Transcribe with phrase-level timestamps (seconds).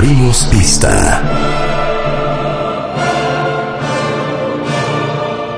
[0.00, 1.22] Abrimos pista.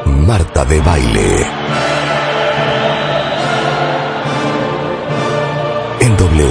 [0.05, 1.47] Marta de baile.
[6.01, 6.49] En W.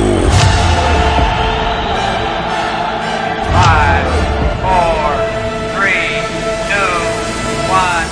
[3.52, 4.08] Five,
[4.64, 5.12] four,
[5.76, 6.24] three,
[6.72, 6.96] two,
[7.68, 8.08] one,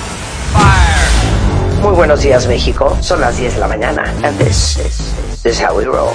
[0.52, 1.80] fire.
[1.80, 2.98] Muy buenos días, México.
[3.00, 4.02] Son las 10 de la mañana.
[4.22, 6.12] And this is, this is how we roll.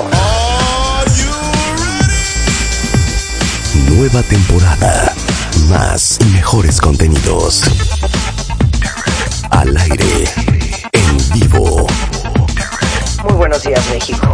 [3.90, 5.14] Nueva temporada.
[5.70, 7.62] Más y mejores contenidos.
[9.52, 10.26] Al aire.
[10.92, 11.88] En vivo.
[13.24, 14.34] Muy buenos días, México.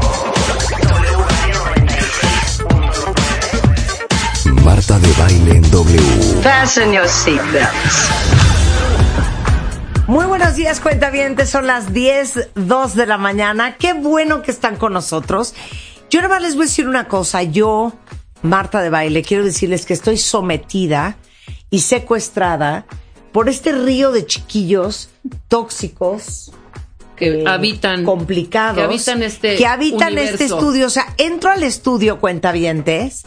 [4.63, 6.41] Marta de baile en W.
[6.41, 8.09] Fasten your seatbelts.
[10.07, 11.49] Muy buenos días, cuentavientes.
[11.49, 13.77] Son las 10, 2 de la mañana.
[13.77, 15.53] Qué bueno que están con nosotros.
[16.09, 17.43] Yo nada más les voy a decir una cosa.
[17.43, 17.93] Yo,
[18.44, 21.18] Marta de Baile, quiero decirles que estoy sometida
[21.70, 22.86] y secuestrada
[23.31, 25.09] por este río de chiquillos
[25.48, 26.52] tóxicos.
[27.16, 30.88] que eh, habitan complicados que habitan este que habitan este estudio.
[30.88, 33.25] O sea entro al estudio cuentavientes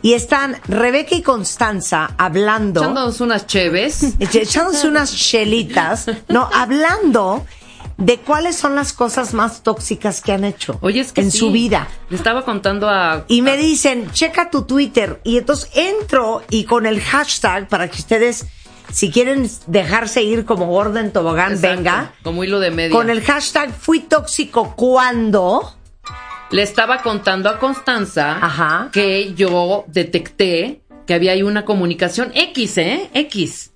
[0.00, 2.80] y están Rebeca y Constanza hablando.
[2.82, 4.14] Echándonos unas cheves.
[4.18, 6.06] Echándose unas chelitas.
[6.28, 7.46] No hablando
[7.98, 11.38] de cuáles son las cosas más tóxicas que han hecho Oye, es que en sí.
[11.38, 15.20] su vida Le estaba contando a y me dicen, checa tu Twitter.
[15.24, 18.46] Y entonces entro y con el hashtag para que ustedes,
[18.92, 22.12] si quieren dejarse ir como Gordon Tobogán, Exacto, venga.
[22.22, 22.96] como hilo de media.
[22.96, 25.74] Con el hashtag fui tóxico cuando.
[26.50, 28.90] Le estaba contando a Constanza Ajá.
[28.92, 33.10] que yo detecté que había ahí una comunicación X, ¿eh?
[33.14, 33.72] X.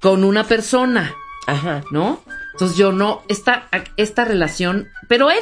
[0.00, 1.14] Con una persona,
[1.46, 1.82] Ajá.
[1.90, 2.20] ¿no?
[2.60, 5.38] Entonces yo no, esta, esta relación, pero era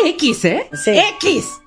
[0.00, 0.70] una X, ¿eh?
[0.72, 0.92] Sí.
[1.20, 1.60] X.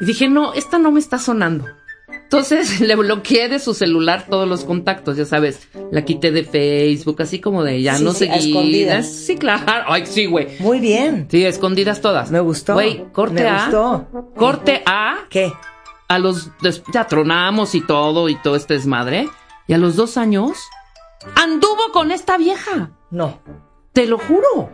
[0.00, 1.66] Y dije, no, esta no me está sonando.
[2.10, 5.68] Entonces le bloqueé de su celular todos los contactos, ya sabes.
[5.92, 8.44] La quité de Facebook, así como de ya Sí, no sí, seguidas.
[8.46, 9.12] escondidas.
[9.12, 9.84] Sí, claro.
[9.86, 10.48] Ay, sí, güey.
[10.60, 11.28] Muy bien.
[11.30, 12.30] Sí, escondidas todas.
[12.30, 12.72] Me gustó.
[12.72, 13.64] Güey, corte Me A.
[13.64, 14.06] gustó.
[14.34, 15.26] Corte A.
[15.28, 15.52] ¿Qué?
[16.08, 16.50] A los.
[16.94, 19.28] Ya tronamos y todo y todo este desmadre.
[19.66, 20.56] Y a los dos años.
[21.34, 22.92] Anduvo con esta vieja.
[23.10, 23.42] No.
[23.98, 24.70] Te lo juro.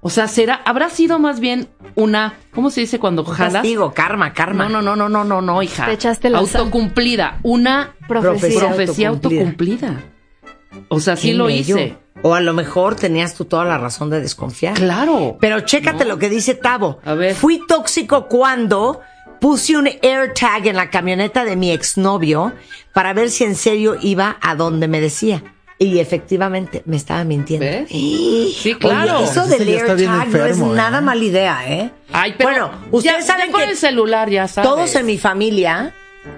[0.00, 0.62] O sea, será.
[0.64, 2.38] Habrá sido más bien una.
[2.54, 3.52] ¿Cómo se dice cuando jalas?
[3.52, 4.70] Castigo, karma, karma.
[4.70, 5.84] No, no, no, no, no, no, no, hija.
[5.84, 6.38] Te echaste la.
[6.38, 7.40] Autocumplida.
[7.42, 8.60] Una Profecía.
[8.60, 9.88] profecía autocumplida.
[9.88, 10.86] autocumplida.
[10.88, 11.98] O sea, sí lo hice.
[12.22, 14.72] O a lo mejor tenías tú toda la razón de desconfiar.
[14.72, 15.36] Claro.
[15.42, 17.00] Pero chécate lo que dice Tavo.
[17.04, 17.34] A ver.
[17.34, 19.02] Fui tóxico cuando
[19.42, 22.54] puse un AirTag en la camioneta de mi exnovio
[22.94, 25.53] para ver si en serio iba a donde me decía.
[25.78, 27.66] Y efectivamente me estaba mintiendo.
[27.66, 27.88] ¿Ves?
[27.88, 29.18] Sí, claro.
[29.20, 30.62] eso del bien AirTag no es ¿eh?
[30.74, 31.90] nada mala idea, ¿eh?
[32.12, 32.50] Ay, pero.
[32.50, 34.70] bueno, ustedes ya- saben ya que el celular, ya sabes.
[34.70, 35.92] todos en mi familia,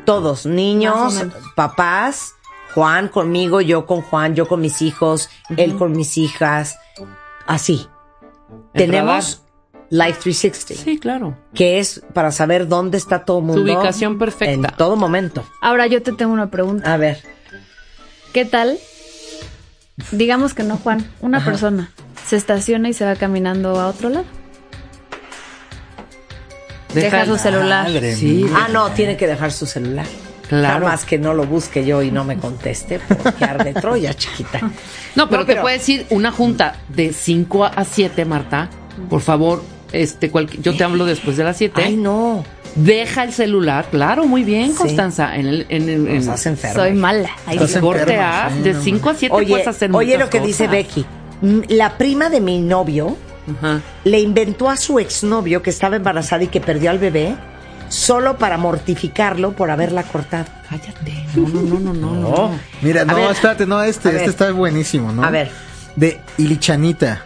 [0.06, 1.22] todos, niños,
[1.54, 2.32] papás,
[2.74, 6.78] Juan conmigo, yo con Juan, yo con mis hijos, él con mis hijas,
[7.46, 7.86] así.
[8.72, 9.42] Tenemos
[9.90, 11.36] Life 360, Sí, claro.
[11.54, 13.62] que es para saber dónde está todo el mundo.
[13.62, 14.52] ubicación perfecta.
[14.68, 15.44] En todo momento.
[15.60, 16.92] Ahora yo te tengo una pregunta.
[16.92, 17.22] A ver.
[18.32, 18.78] ¿Qué tal?
[20.12, 21.04] Digamos que no, Juan.
[21.20, 21.90] Una persona
[22.26, 24.24] se estaciona y se va caminando a otro lado.
[26.94, 27.88] Deja Deja- su celular.
[28.14, 28.46] Sí.
[28.54, 30.06] Ah, no, tiene que dejar su celular.
[30.48, 30.78] Claro.
[30.78, 34.60] Nada más que no lo busque yo y no me conteste, porque arde Troya, chiquita.
[35.16, 38.70] No, pero No, te pero- puedes decir una junta de 5 a 7, Marta.
[39.10, 39.62] Por favor,
[39.92, 41.82] este, cualqui- yo te hablo después de las 7.
[41.84, 42.44] Ay, no.
[42.74, 43.86] Deja el celular.
[43.90, 44.76] Claro, muy bien, Sí.
[44.78, 45.34] Constanza.
[45.36, 46.40] En el, en el- en- Nos.
[46.74, 47.30] Soy mala.
[47.46, 50.28] Ay, corte enferma, A, sí, de no 5 a 7 Oye, puedes hacer oye lo
[50.28, 50.68] que dice.
[50.68, 51.06] Becky.
[51.40, 53.16] Mm, La prima de mi novio
[53.58, 53.80] Ajá.
[54.04, 57.34] le inventó a su exnovio que estaba embarazada y que perdió al bebé
[57.88, 60.46] solo para mortificarlo por haberla cortado.
[60.68, 61.24] Cállate.
[61.36, 62.20] No, no, no, no, no.
[62.20, 62.50] no.
[62.82, 63.30] Mira, A no, ver.
[63.30, 64.16] espérate, no, este, ver.
[64.18, 65.22] este está buenísimo, ¿no?
[65.24, 65.50] A ver.
[65.94, 67.22] De Ilichanita.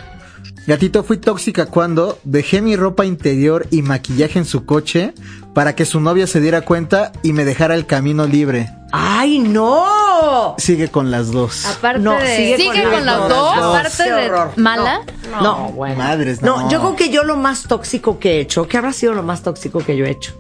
[0.66, 5.14] Gatito, fui tóxica cuando dejé mi ropa interior y maquillaje en su coche
[5.54, 8.70] para que su novia se diera cuenta y me dejara el camino libre.
[8.92, 10.54] ¡Ay, no!
[10.58, 11.64] Sigue con las dos.
[11.66, 12.36] Aparte No, de...
[12.36, 13.28] sigue ¿Sigue con con las dos.
[13.28, 13.56] dos.
[13.56, 14.52] Aparte Qué de horror.
[14.56, 15.00] mala.
[15.42, 16.62] No, Madres, no.
[16.62, 19.22] no, yo creo que yo lo más tóxico que he hecho, ¿qué habrá sido lo
[19.22, 20.34] más tóxico que yo he hecho?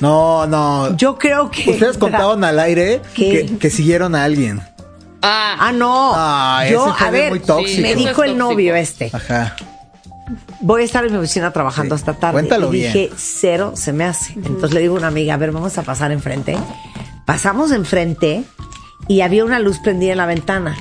[0.00, 0.96] No, no.
[0.96, 1.70] Yo creo que...
[1.72, 4.60] Ustedes contaban al aire que siguieron a alguien.
[5.22, 6.12] Ah, Ah, no.
[6.14, 7.82] Ah, yo, a ver, muy tóxico.
[7.82, 9.10] me dijo el novio este.
[9.12, 9.56] Ajá.
[10.60, 12.00] voy a estar en mi oficina trabajando Sí.
[12.02, 12.34] hasta tarde.
[12.34, 12.92] Cuéntalo y bien.
[12.92, 14.34] dije, cero se me hace.
[14.34, 16.56] Entonces le digo a una amiga, a ver, vamos a pasar enfrente.
[17.26, 18.44] Pasamos enfrente
[19.08, 20.76] y había una luz prendida en la ventana.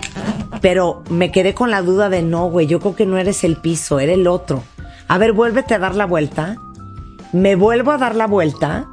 [0.62, 3.56] Pero me quedé con la duda de no, güey, yo creo que no eres el
[3.57, 4.63] piso, era el otro.
[5.07, 6.56] A ver, vuélvete a dar la vuelta.
[7.31, 8.88] Me vuelvo a dar la vuelta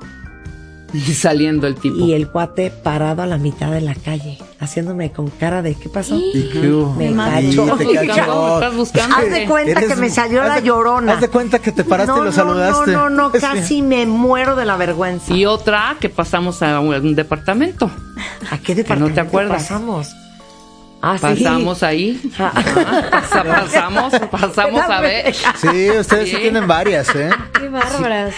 [1.07, 1.97] Y saliendo el tipo.
[1.97, 5.89] y el cuate parado a la mitad de la calle, haciéndome con cara de ¿qué
[5.89, 6.17] pasó?
[6.17, 6.93] ¿Y qué hubo?
[6.95, 7.79] Me cachó.
[7.81, 8.73] Estás cachó.
[8.77, 9.17] buscando.
[9.17, 11.13] Haz de cuenta Eres- que me salió la llorona.
[11.15, 12.93] Haz de cuenta que te paraste no, y lo no, saludaste.
[12.93, 13.39] No, no, no, Sí.
[13.41, 15.33] casi me muero de la vergüenza.
[15.35, 17.91] Y otra que pasamos a un departamento.
[18.51, 19.63] ¿A qué departamento te acuerdas.
[19.63, 20.09] pasamos?
[21.03, 21.23] Ah, sí.
[21.23, 22.21] Pasamos ahí.
[22.39, 22.53] Ah.
[23.11, 25.35] Pasa- pasamos, pasamos a ver.
[25.35, 26.43] Sí, ustedes sí Sí.
[26.43, 27.31] tienen varias, ¿eh?
[27.61, 28.35] Qué bárbaras.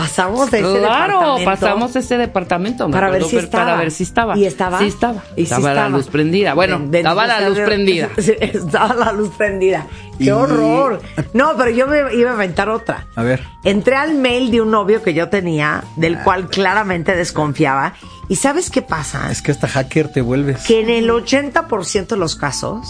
[0.00, 1.44] Pasamos de ese Claro, departamento.
[1.50, 2.88] pasamos ese departamento.
[2.88, 3.64] me Para ver si estaba.
[3.64, 4.36] Para ver si estaba.
[4.38, 4.78] ¿Y estaba?
[4.78, 5.22] Sí estaba.
[5.36, 6.54] ¿Y estaba la luz prendida.
[6.54, 8.08] Bueno, estaba la luz prendida.
[8.18, 9.86] Sí, estaba la luz prendida.
[10.18, 11.00] ¡Qué Y- horror!
[11.34, 13.06] No, pero yo me iba a inventar otra.
[13.16, 13.42] A ver.
[13.64, 17.94] Entré al mail de un novio que yo tenía, del cual claramente desconfiaba.
[18.28, 19.30] ¿Y sabes qué pasa?
[19.30, 20.62] Es que hasta hacker te vuelves.
[20.64, 22.86] Que en el 80% de los casos,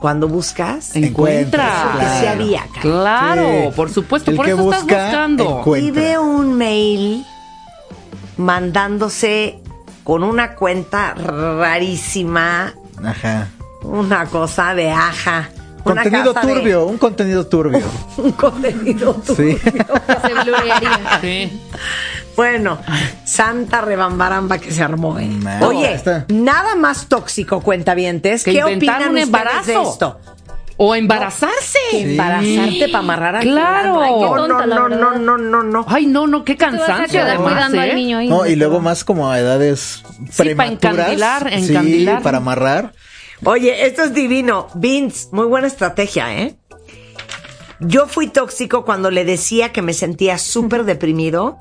[0.00, 1.68] cuando buscas, Encuentra.
[1.68, 2.80] Eso que sí había, cara.
[2.80, 3.68] Claro, Sí.
[3.76, 4.30] por supuesto.
[4.30, 5.58] El por que eso estás busca, buscando.
[5.60, 5.88] encuentra.
[5.88, 7.24] y veo un mail
[8.36, 9.60] mandándose
[10.04, 13.48] con una cuenta rarísima, Ajá.
[13.82, 15.48] una cosa de aja.
[15.84, 17.80] una Contenido de- turbio, un contenido turbio.
[18.16, 19.56] un contenido turbio.
[19.56, 19.58] Sí.
[20.26, 21.00] Se blurearía.
[21.20, 21.60] Sí.
[22.36, 22.78] Bueno,
[23.24, 25.18] santa rebambaramba que se armó.
[25.18, 25.30] ¿eh?
[25.62, 26.26] Oye, está.
[26.28, 28.44] nada más tóxico, cuentavientes.
[28.44, 29.66] Que ¿Qué opinan un ustedes embarazo.
[29.66, 30.20] de esto?
[30.78, 31.78] O embarazarse.
[31.92, 34.00] Embarazarte para amarrar a Claro.
[34.02, 35.84] Ay, tonta, no, no, no, no, no, no.
[35.88, 37.22] Ay, no, no, qué Te vas a cansancio.
[37.22, 37.90] además, cuidando ¿eh?
[37.90, 38.28] al niño ahí.
[38.28, 40.92] No, y luego más como a edades Sí, prematuras.
[40.98, 42.22] encandilar, Sí, encandilar.
[42.22, 42.92] para amarrar.
[43.44, 44.68] Oye, esto es divino.
[44.74, 46.56] Vince, muy buena estrategia, ¿eh?
[47.80, 51.58] Yo fui tóxico cuando le decía que me sentía súper deprimido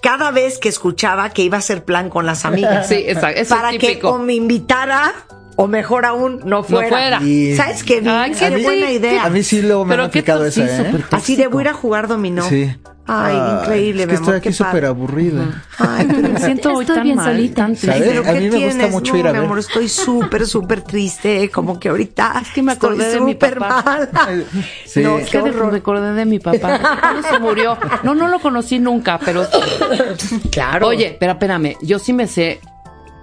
[0.00, 2.88] cada vez que escuchaba que iba a hacer plan con las amigas.
[2.88, 3.40] Sí, exacto.
[3.40, 5.12] Eso para es que o me invitara
[5.60, 6.88] o mejor aún no fuera.
[6.88, 7.20] fuera.
[7.22, 8.00] Y- ¿Sabes qué?
[8.08, 9.24] Ay, qué qué buena idea.
[9.24, 10.92] A mí sí luego me han aplicado esa, ¿eh?
[11.10, 12.44] Así de voy a ir a jugar dominó.
[12.48, 12.70] Sí.
[13.10, 15.64] Ay, Ah, increíble, Es mi que amor, estoy aquí súper aburrida.
[15.78, 17.62] Ay, pero Me siento hoy Estoy tan bien mal, solita.
[17.74, 18.02] ¿Sabes?
[18.06, 18.90] ¿Pero A qué mí me gusta tienes?
[18.92, 19.44] mucho no, ir a mi ver.
[19.46, 23.32] amor, estoy súper, súper triste, como que ahorita Es que me acordé estoy de mi
[23.32, 24.08] súper papá.
[24.14, 24.44] mal.
[24.84, 25.00] Sí.
[25.00, 25.72] No, Es que de- horror.
[25.72, 26.78] recordé de mi papá.
[27.00, 27.78] ¿Cuándo se murió?
[28.04, 29.44] No, no lo conocí nunca, pero.
[30.50, 30.88] Claro.
[30.88, 32.60] Oye, pero espérame, yo sí me sé.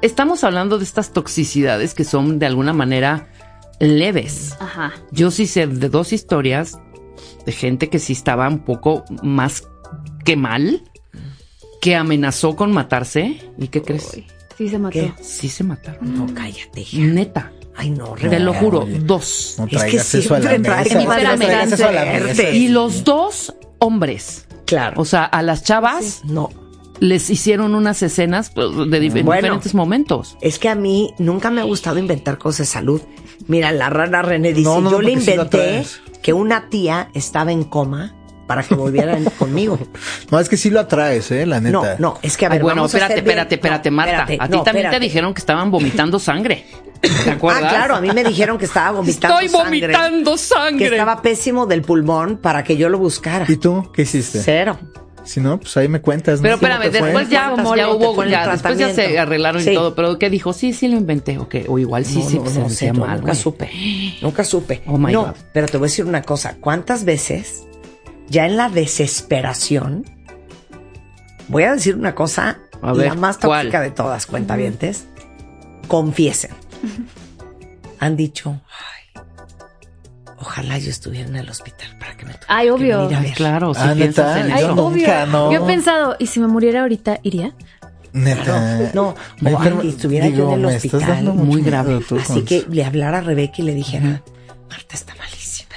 [0.05, 3.27] Estamos hablando de estas toxicidades que son de alguna manera
[3.79, 4.55] leves.
[4.59, 4.93] Ajá.
[5.11, 6.77] Yo sí sé de dos historias
[7.43, 9.63] de gente que sí estaba un poco más
[10.23, 10.83] que mal,
[11.81, 13.39] que amenazó con matarse.
[13.57, 14.21] ¿Y qué crees?
[14.55, 14.93] Sí se mató.
[14.93, 15.11] ¿Qué?
[15.23, 16.15] Sí se mataron.
[16.15, 16.81] No, cállate.
[16.81, 16.97] hija.
[16.99, 17.51] Neta.
[17.75, 18.99] Ay, no, Te lo juro, oye.
[18.99, 19.55] dos.
[19.57, 22.49] No Es que traigas eso a la siempre mesa.
[22.51, 24.45] Y los dos hombres.
[24.65, 25.01] Claro.
[25.01, 26.51] O sea, a las chavas no.
[26.99, 29.41] Les hicieron unas escenas pues, de dif- en Bueno.
[29.41, 30.37] diferentes momentos.
[30.41, 33.01] Es que a mí nunca me ha gustado inventar cosas de salud.
[33.47, 35.85] Mira, la rana René dice, No, no, yo no, le sí inventé
[36.21, 38.15] que una tía estaba en coma
[38.47, 39.77] para que volvieran conmigo.
[40.31, 41.45] No, es que sí lo atraes, ¿eh?
[41.45, 41.95] La No, neta.
[41.99, 44.11] no, es que a Ay, ver, bueno, vamos a espérate, espérate, espérate, No, Marta.
[44.21, 44.99] espérate, a ti no, también espérate.
[44.99, 46.65] te dijeron que estaban vomitando sangre.
[47.01, 47.63] ¿Te acuerdas?
[47.65, 50.89] Ah, claro, a mí me dijeron que estaba vomitando Estoy sangre, vomitando sangre.
[50.89, 53.45] Que estaba pésimo del pulmón para que yo lo buscara.
[53.47, 54.39] ¿Y tú qué hiciste?
[54.41, 54.77] Cero.
[55.25, 56.39] Si no, pues ahí me cuentas.
[56.39, 56.43] ¿no?
[56.43, 59.71] Pero ¿Cómo espérame, después ya, ¿Cuántas ya te hubo, ya, después ya se arreglaron Sí.
[59.71, 60.53] y todo, pero ¿qué dijo?
[60.53, 63.05] Sí, sí lo inventé, ok, o igual sí, No, sí, no, pues no se no,
[63.05, 63.69] mal, nunca supe.
[64.21, 64.81] Nunca supe.
[64.85, 65.33] Oh, my no, God.
[65.51, 66.57] pero te voy a decir una cosa.
[66.59, 67.63] ¿Cuántas veces,
[68.29, 70.05] ya en la desesperación,
[71.47, 73.61] voy a decir una cosa, A ver, la más ¿cuál?
[73.63, 75.05] tóxica de todas, cuentavientes,
[75.87, 76.51] confiesen.
[77.99, 78.94] Han dicho, ay,
[80.39, 82.99] ojalá yo estuviera en el hospital para que me tuviera Ay, que obvio.
[83.01, 83.33] a ver.
[83.33, 84.45] claro, si Ah, piensas ¿neta?
[84.47, 84.75] en Ay, Yo eso.
[84.75, 84.85] no.
[84.87, 85.07] obvio.
[85.07, 85.51] Nunca, no.
[85.51, 87.53] Yo he pensado, ¿y si me muriera ahorita, iría?
[88.13, 88.91] Neta.
[88.93, 89.13] No,
[89.43, 91.23] Ay, o pero, ay, estuviera yo en el hospital.
[91.23, 91.99] muy grave.
[92.07, 94.21] tú Así con- que le hablara a Rebeca y le dijera,
[94.69, 95.69] Marta está malísima.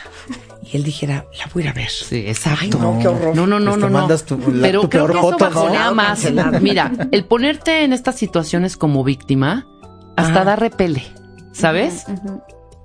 [0.62, 1.88] Y él dijera, la voy a ir a ver.
[1.91, 2.61] Sí, exacto.
[2.61, 3.35] Ay, no, qué horror.
[3.35, 3.99] No, no, no, Pues no, te no.
[3.99, 5.55] mandas tu- la- Pero tu creo peor que eso foto, ¿no?
[5.57, 6.23] bajonea más.
[6.62, 9.67] Mira, el ponerte en estas situaciones como víctima
[10.17, 10.45] hasta Ajá.
[10.45, 11.03] da repele,
[11.53, 12.05] ¿sabes?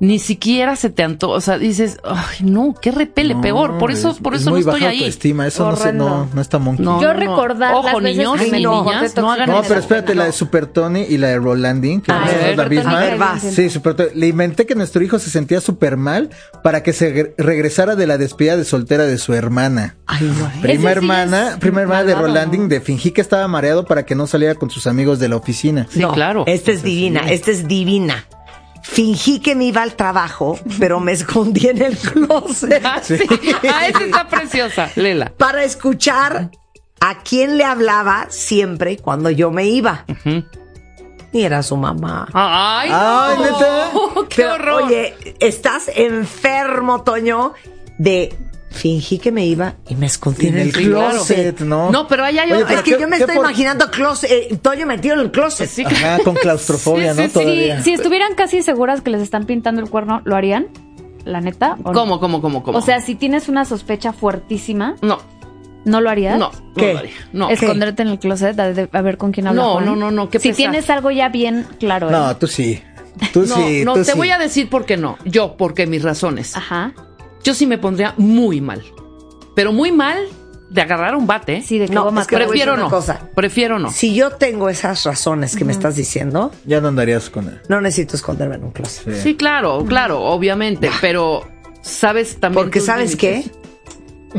[0.04, 3.78] Ni siquiera se te antoja, o sea, dices, ay, no, qué repele, No, peor.
[3.78, 4.98] Por eso, es- por es eso no estoy baja ahí.
[5.00, 6.84] autoestima, eso no, se, no, no está monkey.
[6.84, 7.20] No, Yo no, no.
[7.22, 10.14] recordar Ojo, las veces niños que me y no, niñas, no hagan No, pero espérate,
[10.14, 13.40] la de Super Tony y la de Rolanding, que Ah, es ver, la misma.
[13.40, 14.10] Sí, Super Tony.
[14.14, 16.30] Le inventé que nuestro hijo se sentía súper mal
[16.64, 19.96] para que se gre- regresara de la despedida de soltera de su hermana.
[20.06, 20.50] Ay, no.
[20.62, 22.68] Prima Ese sí hermana, prima hermana de ¿no?
[22.68, 25.88] de fingí que estaba mareado para que no saliera con sus amigos de la oficina.
[25.90, 26.44] Sí, claro.
[26.46, 28.26] Esta es divina, esta es divina.
[28.94, 33.18] Fingí que me iba al trabajo, pero me escondí en el closet Ah, sí.
[33.72, 35.32] Ah, esa está preciosa, Lela.
[35.38, 36.52] para escuchar
[37.00, 40.06] a quién le hablaba siempre cuando yo me iba.
[41.32, 42.28] Y era su mamá.
[42.34, 43.38] Ay, Ay.
[44.30, 44.84] ¡Qué Pero, horror!
[44.84, 47.54] Oye, estás enfermo, Toño,
[47.98, 48.38] de
[48.74, 51.12] fingí que me iba y me escondí En el claro.
[51.12, 51.92] closet, ¿no?
[51.92, 52.76] No, pero ahí hay Oye, otra.
[52.78, 55.70] Es que ¿Qué- yo me estoy por- imaginando closet, eh, Toño metido en el closet.
[55.70, 57.28] Sí, Ajá, con claustrofobia, Sí, ¿no?
[57.28, 57.40] sí, sí.
[57.40, 57.84] Si, Todavía.
[57.84, 60.68] si estuvieran casi seguras que les están pintando el cuerno, ¿lo harían?
[61.24, 61.78] ¿La neta?
[61.84, 62.00] ¿O no?
[62.00, 62.78] ¿Cómo, cómo, cómo, cómo?
[62.78, 65.20] O sea, si tienes una sospecha fuertísima, no,
[65.86, 66.38] ¿no lo harías?
[66.40, 66.94] no, no ¿Qué?
[66.94, 67.12] lo haría.
[67.32, 70.12] No, Esconderte en el closet a, de- a ver con quién habla No, no, no,
[70.12, 70.58] no, qué Si pesar.
[70.58, 72.10] tienes algo ya bien claro.
[72.10, 72.12] ¿eh?
[72.12, 72.82] No, tú sí.
[73.32, 74.18] Tú no, sí, no, tú te sí.
[74.18, 75.18] voy a decir por qué no.
[75.24, 76.58] Yo, porque mis razones.
[76.58, 76.94] Ajá.
[77.44, 78.84] Yo sí me pondría muy mal.
[79.56, 80.18] Pero muy mal
[80.70, 81.62] de agarrar un bate.
[81.62, 82.90] Sí, de que No, es que Prefiero una no.
[82.90, 83.30] cosa.
[83.36, 83.92] Prefiero no.
[83.92, 87.62] Si yo tengo esas razones que me estás diciendo, Ya no andarías con él.
[87.70, 89.14] no necesito esconderme en un closet.
[89.22, 90.90] Sí, claro, claro, obviamente.
[91.02, 91.48] Pero,
[91.82, 92.64] ¿sabes también?
[92.66, 93.44] Porque ¿sabes qué?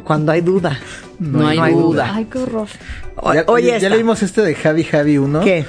[0.04, 0.80] Cuando hay duda.
[1.20, 2.10] No, hay, no hay duda.
[2.14, 2.66] Ay, qué horror.
[3.16, 5.40] O- Ya, oye, ya leímos este de Javi Javi 1.
[5.42, 5.64] ¿Qué?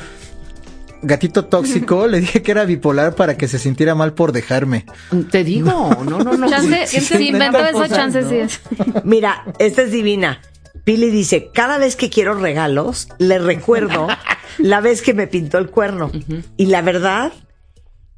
[1.05, 4.85] Gatito tóxico, le dije que era bipolar para que se sintiera mal por dejarme.
[5.31, 6.49] Te digo, no, no, no.
[6.49, 8.29] Chance, sí, si sí, inventó cosa, chance ¿no?
[8.29, 8.61] sí es.
[9.03, 10.41] Mira, esta es divina.
[10.83, 14.07] Pili dice, cada vez que quiero regalos, le recuerdo
[14.57, 16.11] la vez que me pintó el cuerno.
[16.57, 17.33] Y la verdad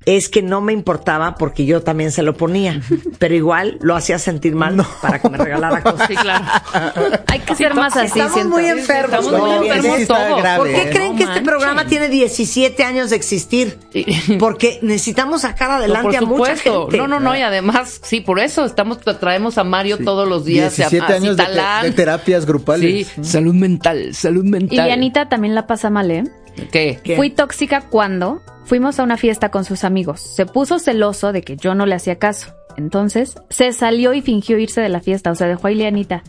[0.07, 2.81] es que no me importaba porque yo también se lo ponía.
[3.19, 6.07] Pero igual lo hacía sentir mal para que me regalara cosas.
[6.07, 6.45] Sí, claro.
[7.27, 8.55] Hay que ser más así, Estamos siento.
[8.55, 9.25] muy enfermos.
[9.25, 10.41] Estamos muy enfermos sí todos.
[10.41, 10.89] grave, ¿Por qué ¿eh?
[10.91, 13.77] creen No que este programa tiene 17 años de existir?
[13.91, 14.05] Sí.
[14.39, 16.81] Porque necesitamos sacar No, adelante a por mucha supuesto.
[16.83, 16.97] gente.
[16.97, 17.35] No, no, no.
[17.35, 20.73] Y además, sí, por eso estamos traemos a Mario todos los días.
[20.79, 21.43] a- 17 a años de,
[21.83, 23.11] de terapias Sí, grupales.
[23.21, 24.87] salud mental, salud mental.
[24.87, 26.23] Y Anita también la pasa mal, ¿eh?
[26.71, 26.99] ¿Qué?
[27.03, 27.15] ¿Qué?
[27.15, 30.21] Fui tóxica cuando fuimos a una fiesta con sus amigos.
[30.21, 32.53] Se puso celoso de que yo no le hacía caso.
[32.75, 36.23] Entonces, se salió y fingió irse de la fiesta, o sea, dejó a Ileanita.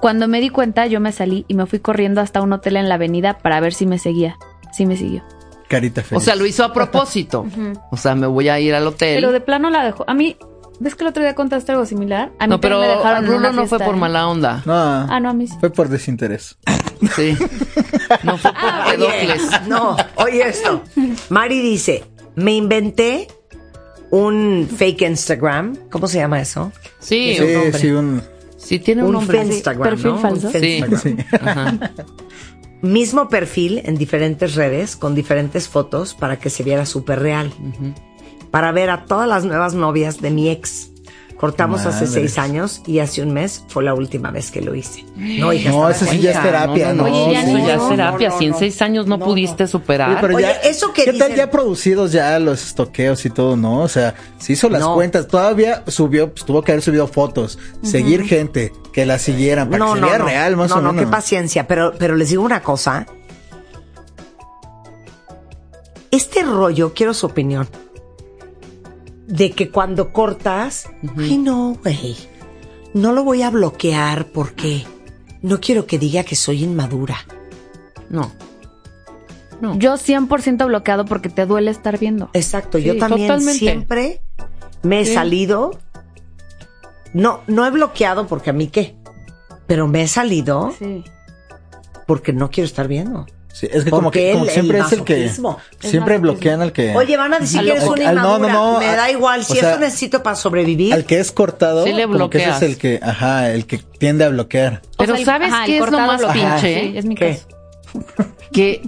[0.00, 2.88] Cuando me di cuenta, yo me salí y me fui corriendo hasta un hotel en
[2.90, 4.36] la avenida para ver si me seguía.
[4.72, 5.22] Sí me siguió.
[5.68, 6.24] Carita O feliz.
[6.24, 7.46] sea, lo hizo a propósito.
[7.90, 9.14] O sea, me voy a ir al hotel.
[9.16, 10.04] Pero de plano la dejó.
[10.06, 10.36] A mí,
[10.80, 12.32] ¿ves que el otro día contaste algo similar?
[12.38, 13.98] A mí no, pero me dejaron Rulo una no fue por ¿eh?
[13.98, 14.62] mala onda.
[14.64, 15.54] No, Ah, no, a mí sí.
[15.60, 16.56] fue por desinterés.
[17.16, 17.36] Sí.
[18.22, 18.62] No fue por
[18.94, 19.68] Oye, pedocles.
[19.68, 20.82] no, oye esto.
[21.28, 22.02] Mari dice,
[22.36, 23.28] me inventé
[24.10, 25.76] un fake Instagram.
[25.90, 26.72] ¿Cómo se llama eso?
[27.00, 27.78] Sí, Sí, un nombre.
[27.78, 28.22] sí, un...
[28.56, 29.42] Sí, tiene un, Un nombre.
[29.44, 30.18] Instagram, perfil ¿no?
[30.18, 30.46] falso.
[30.46, 30.84] Un Sí.
[31.02, 31.16] Sí.
[31.38, 31.74] Ajá.
[32.80, 37.52] Mismo perfil en diferentes redes con diferentes fotos para que se viera súper real.
[38.54, 40.90] Para ver a todas las nuevas novias de mi ex.
[41.36, 45.04] Cortamos hace seis años y hace un mes fue la última vez que lo hice.
[45.16, 47.02] No, hija, No, ese sí ya es terapia, ¿no?
[47.02, 48.28] Oye, ya eso no, ya es no, terapia.
[48.28, 48.58] no, si en no.
[48.60, 49.68] seis años no, No, pudiste no.
[49.68, 50.10] superar.
[50.10, 53.56] Oye, pero Oye, ya, eso que ¿Qué tal ya producidos ya los estoqueos y todo,
[53.56, 53.80] no?
[53.82, 54.94] O sea, se hizo las No.
[54.94, 59.84] cuentas, todavía subió, pues, tuvo que haber subido fotos, seguir gente, que la siguieran, para
[59.84, 61.06] que se vea real más no, o no, menos.
[61.06, 61.66] qué paciencia.
[61.66, 63.04] Pero, pero les digo una cosa.
[66.12, 67.68] Este rollo, quiero su opinión.
[69.34, 70.88] De que cuando cortas,
[71.18, 72.16] ay no, güey.
[72.92, 74.84] No lo voy a bloquear porque
[75.42, 77.16] no quiero que diga que soy inmadura.
[78.08, 78.30] No.
[79.60, 79.76] No.
[79.78, 82.30] Yo 100% bloqueado porque te duele estar viendo.
[82.32, 83.58] Exacto, yo también totalmente.
[83.58, 84.22] siempre
[84.84, 85.14] me he Sí.
[85.14, 85.78] salido.
[87.12, 88.94] No, no he bloqueado porque a mí qué.
[89.66, 91.02] Pero me he salido Sí.
[92.06, 93.26] porque no quiero estar viendo.
[93.54, 95.14] Sí, es que como que como el- siempre el es el que.
[95.26, 95.54] El siempre
[96.18, 96.20] masoquismo.
[96.20, 98.52] bloquean al que Oye, van a decir al- que eres una al- no, inmadura.
[98.52, 99.40] no, no, Me da igual.
[99.40, 100.92] o Si sea, eso necesito para sobrevivir.
[100.92, 103.78] al que es cortado, Sí le como que ese es el que, ajá, el que
[103.78, 104.82] tiende a bloquear.
[104.98, 106.80] Pero O sea, el- ¿sabes ajá, el qué es lo más lo- Ajá, pinche?
[106.80, 107.38] sí, es mi ¿Qué?
[107.94, 108.34] caso.
[108.52, 108.82] Que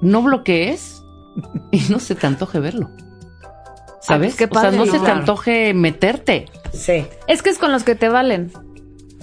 [0.00, 1.02] no bloquees
[1.72, 2.90] y no se te antoje verlo.
[4.00, 4.34] ¿Sabes?
[4.34, 4.92] pues qué o sea, padre, no ¿no?
[4.92, 6.46] se te antoje meterte.
[6.72, 8.52] Sí, Es que es con los que te valen.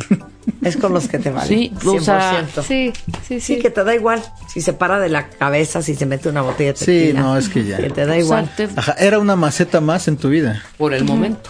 [0.61, 1.47] es con los que te valen.
[1.47, 2.63] Sí, o sea, 100%.
[2.63, 3.59] Sí, sí, Sí, sí.
[3.59, 4.21] que te da igual.
[4.51, 7.19] Si se para de la cabeza, si se mete una botella de Sí, tequila.
[7.21, 7.77] no, es que ya.
[7.77, 8.49] Que te da o sea, igual.
[8.55, 10.63] te- Ajá, era una maceta más en tu vida.
[10.77, 11.49] por el momento.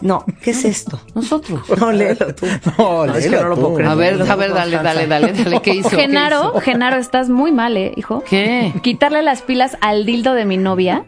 [0.00, 1.00] No, ¿qué es esto?
[1.16, 1.60] Nosotros.
[1.80, 2.46] No, léelo tú.
[2.78, 3.90] No, es que no lo puedo creer.
[3.90, 5.60] A ver, No, a ver, no, dale, dale, dale, dale.
[5.60, 5.88] ¿Qué hizo?
[5.90, 6.60] ¿Qué Genaro, hizo?
[6.60, 8.22] Genaro, estás muy mal, ¿eh, hijo?
[8.30, 8.72] ¿Qué?
[8.84, 11.04] Quitarle las pilas al dildo de mi novia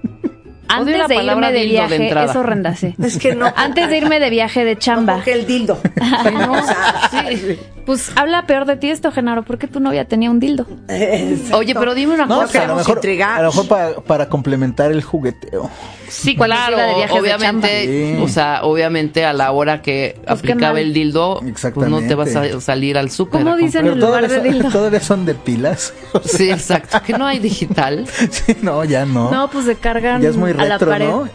[0.76, 2.30] antes la de irme de de viaje entrada.
[2.30, 2.94] es horrenda, sí.
[3.02, 3.52] Es que no.
[3.56, 5.12] Antes de irme de viaje de chamba.
[5.14, 5.78] Como que el dildo.
[6.32, 7.58] No, O sea, sí.
[7.86, 10.66] Pues habla peor de ti esto, Genaro, porque tu novia tenía un dildo.
[10.88, 11.56] Exacto.
[11.56, 12.62] Oye, pero dime una No, cosa.
[12.64, 13.38] a lo mejor, intrigar.
[13.40, 15.70] a lo mejor para, para complementar el jugueteo.
[16.08, 18.24] Sí, claro, de viajes de obviamente, chamba.
[18.24, 21.40] o sea, obviamente a la hora que Pues aplicaba el dildo,
[21.74, 23.42] pues no te vas a salir al súper.
[23.42, 24.68] ¿Cómo dicen Pero en lugar de son, dildo?
[24.70, 25.94] todavía son de pilas.
[26.12, 27.00] O sea, Sí, exacto.
[27.04, 28.06] Que no hay digital.
[28.30, 29.30] sí, no, ya no.
[29.30, 31.08] No, pues se cargan ya es muy retro, pared.
[31.08, 31.28] ¿no?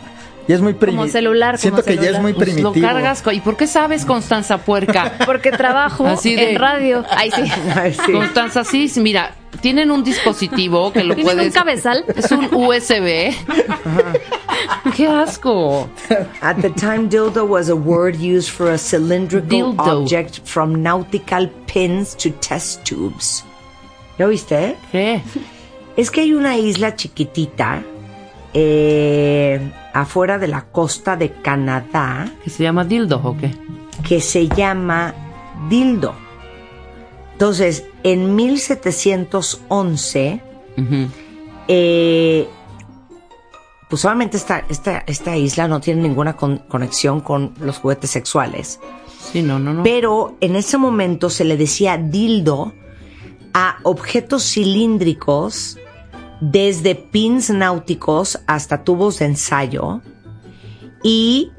[0.47, 1.01] Ya es muy primitivo.
[1.03, 2.21] Como celular, como Siento que ya es celular.
[2.21, 2.87] muy Pues lo primitivo.
[2.87, 3.21] cargas.
[3.23, 5.13] co- ¿Y por qué sabes, Constanza Puerca?
[5.25, 7.03] Porque trabajo Así de- en radio.
[7.09, 7.41] Ay, sí.
[7.75, 8.11] Ay, sí.
[8.11, 11.47] Constanza, sí, mira, tienen un dispositivo que lo ¿Tienen puedes...
[11.47, 12.05] un cabezal?
[12.15, 13.33] Es un USB
[14.95, 15.89] ¡Qué asco!
[16.41, 20.01] At the time, dildo was a word used for a cylindrical Dildo.
[20.03, 23.43] object from nautical pins to test tubes.
[24.19, 24.75] ¿Ya oíste?
[24.91, 25.21] ¿Qué?
[25.97, 27.81] Es que hay una isla chiquitita
[28.57, 29.59] eh,
[29.93, 33.51] afuera de la costa de Canadá ¿Que se llama dildo o qué?
[34.07, 35.13] que se llama
[35.69, 36.13] Dildo.
[37.33, 40.41] Entonces, en 1711,
[40.77, 41.07] Ujú.
[41.67, 42.47] eh,
[43.89, 48.79] pues obviamente esta, esta, esta isla no tiene ninguna con- conexión con los juguetes sexuales.
[49.31, 49.83] Sí, no, no, no.
[49.83, 52.73] Pero en ese momento se le decía dildo
[53.53, 55.77] a objetos cilíndricos
[56.41, 60.01] desde pins náuticos hasta tubos de ensayo
[61.03, 61.51] y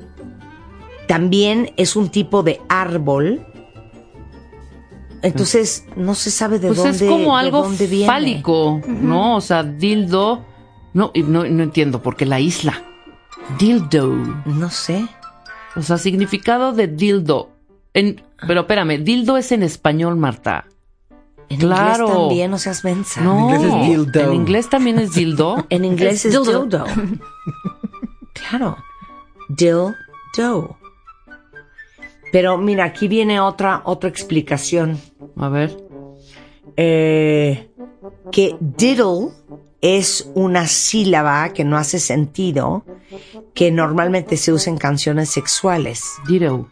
[1.07, 3.47] también es un tipo de árbol.
[5.23, 8.07] Entonces no se sabe de pues dónde es como algo dónde viene.
[8.07, 9.37] fálico, ¿no?
[9.37, 10.45] O sea, dildo.
[10.95, 12.83] No, no, no entiendo, porque la isla.
[13.59, 14.09] Dildo.
[14.47, 15.07] No sé.
[15.75, 17.51] O sea, significado de dildo.
[17.95, 20.67] En, pero espérame, dildo es en español, Marta.
[21.49, 22.05] En Claro.
[22.07, 23.21] inglés también, no seas mensa.
[23.21, 23.51] No.
[23.55, 24.21] inglés es dildo.
[24.21, 25.65] En inglés también es dildo.
[25.71, 26.63] En inglés es, Es dildo.
[26.63, 26.85] dildo.
[28.51, 28.77] claro.
[29.49, 29.95] Dildo.
[32.33, 35.01] Pero mira, aquí viene otra, otra explicación.
[35.37, 35.77] A ver.
[36.77, 37.71] Eh,
[38.31, 39.29] que diddle
[39.81, 42.85] es una sílaba que no hace sentido,
[43.55, 46.03] que normalmente se usa en canciones sexuales.
[46.27, 46.69] Ditto.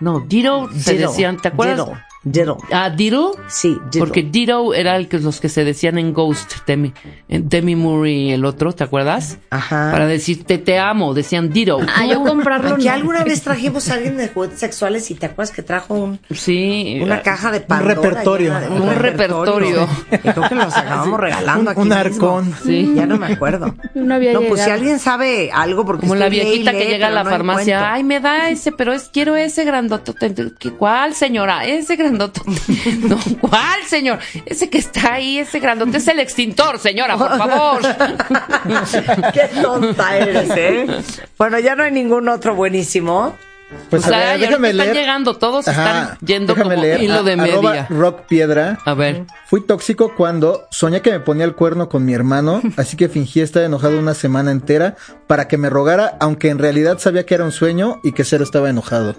[0.00, 0.68] No, se Diddle,
[1.06, 1.86] decían, ¿te acuerdas?
[1.86, 2.00] Diddle.
[2.24, 2.56] Diddle.
[2.72, 3.32] Ah, Ditto.
[3.48, 4.00] Sí, diddle.
[4.00, 6.92] Porque Ditto era el que los que se decían en Ghost, Demi,
[7.28, 9.38] en Demi Moore y el otro, ¿te acuerdas?
[9.50, 9.90] Ajá.
[9.92, 11.78] Para decirte te amo, decían Ditto.
[11.96, 12.90] Ah, yo comprarlo no.
[12.90, 16.98] alguna vez trajimos a alguien de juguetes sexuales y te acuerdas que trajo un, Sí.
[17.02, 18.52] una caja de Pandora repertorio.
[18.52, 19.88] llena de- Un repertorio.
[20.12, 22.00] Y creo que los acabamos regalando Un- aquí un mismo.
[22.00, 22.54] arcón.
[22.64, 22.92] Sí.
[22.94, 23.74] Ya no me acuerdo.
[23.94, 27.10] No había No, pues si alguien sabe algo porque Como la viejita que llega a
[27.10, 27.94] la no farmacia, encuentro.
[27.96, 30.12] ay, me da ese, pero es quiero ese grandote.
[30.78, 31.64] ¿Cuál, señora?
[31.64, 32.07] Ese grandote.
[33.08, 34.18] No, ¿cuál, señor?
[34.46, 37.82] Ese que está ahí, ese grandote es el extintor, señora, por favor.
[39.32, 40.86] Qué tonta eres, ¿eh?
[41.36, 43.34] Bueno, ya no hay ningún otro buenísimo.
[43.90, 47.02] Pues o sea, ver, déjame están llegando, todos Ajá, están yendo déjame como leer.
[47.02, 47.86] hilo de media.
[47.90, 48.78] Rock Piedra.
[48.84, 49.26] A ver.
[49.46, 53.40] Fui tóxico cuando soñé que me ponía el cuerno con mi hermano, así que fingí
[53.40, 57.44] estar enojado una semana entera para que me rogara, aunque en realidad sabía que era
[57.44, 59.14] un sueño y que cero estaba enojado.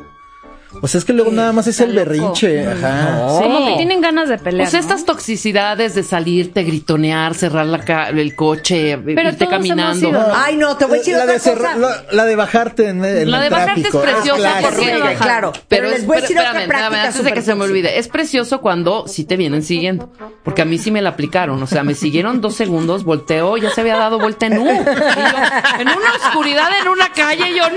[0.81, 2.67] O sea, es que luego nada más es el berrinche.
[2.67, 3.17] Ajá.
[3.41, 3.65] Como Sí.
[3.71, 4.65] que tienen ganas de pelear.
[4.69, 4.79] Pues ¿no?
[4.79, 10.11] estas toxicidades de salirte, gritonear, cerrar la ca- el coche, irte todos caminando.
[10.11, 10.25] ¿no?
[10.35, 12.03] Ay, no, te voy a decir la, otra de cerrar- cosa.
[12.11, 14.03] la, la de bajarte en, en La el de bajarte tráfico.
[14.03, 14.85] es preciosa Ah, porque-.
[14.85, 15.53] Sí, claro.
[15.67, 17.97] Pero, les voy a decir espérame, otra espérame, práctica antes de que se me olvide.
[17.99, 20.11] Es precioso cuando sí te vienen siguiendo.
[20.43, 21.61] Porque a mí sí me la aplicaron.
[21.63, 24.65] O sea, me siguieron dos segundos, volteo, ya se había dado vuelta en U.
[24.65, 27.75] Y yo, en una oscuridad, en una calle, y yo, ¡No!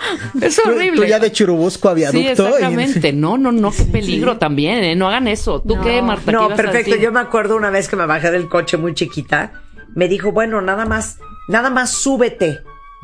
[0.40, 1.00] Es Tú- horrible.
[1.02, 2.22] Tú ya de Churubusco a Sí, viaducto.
[2.22, 3.12] y- exactamente.
[3.12, 4.96] No, no, no, qué peligro también, ¿eh?
[4.96, 5.60] No hagan eso.
[5.62, 5.82] ¿Tú No.
[5.82, 6.24] qué, Marta?
[6.26, 6.90] ¿Qué No, perfecto.
[6.90, 6.98] decir?
[7.00, 9.62] Yo me acuerdo una vez que me bajé del coche muy chiquita.
[9.94, 12.58] Me dijo, bueno, nada más, nada más súbete,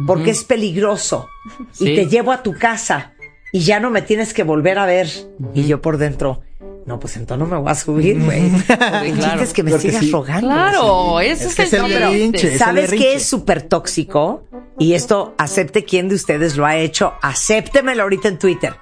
[0.07, 1.29] porque es peligroso.
[1.73, 1.91] Sí.
[1.91, 3.13] Y te llevo a tu casa.
[3.53, 5.09] Y ya no me tienes que volver a ver.
[5.55, 6.41] Y yo por dentro,
[6.87, 8.40] no, pues entonces no me voy a subir, güey.
[8.49, 9.42] El chiste claro.
[9.42, 10.11] es que me Porque sigas sí.
[10.11, 10.49] rogando.
[10.49, 14.45] Claro, ese Es es, que el es el ¿Sabes qué es súper tóxico?
[14.79, 17.14] Y esto, acepte quién de ustedes lo ha hecho.
[17.23, 18.75] Acéptemelo ahorita en Twitter.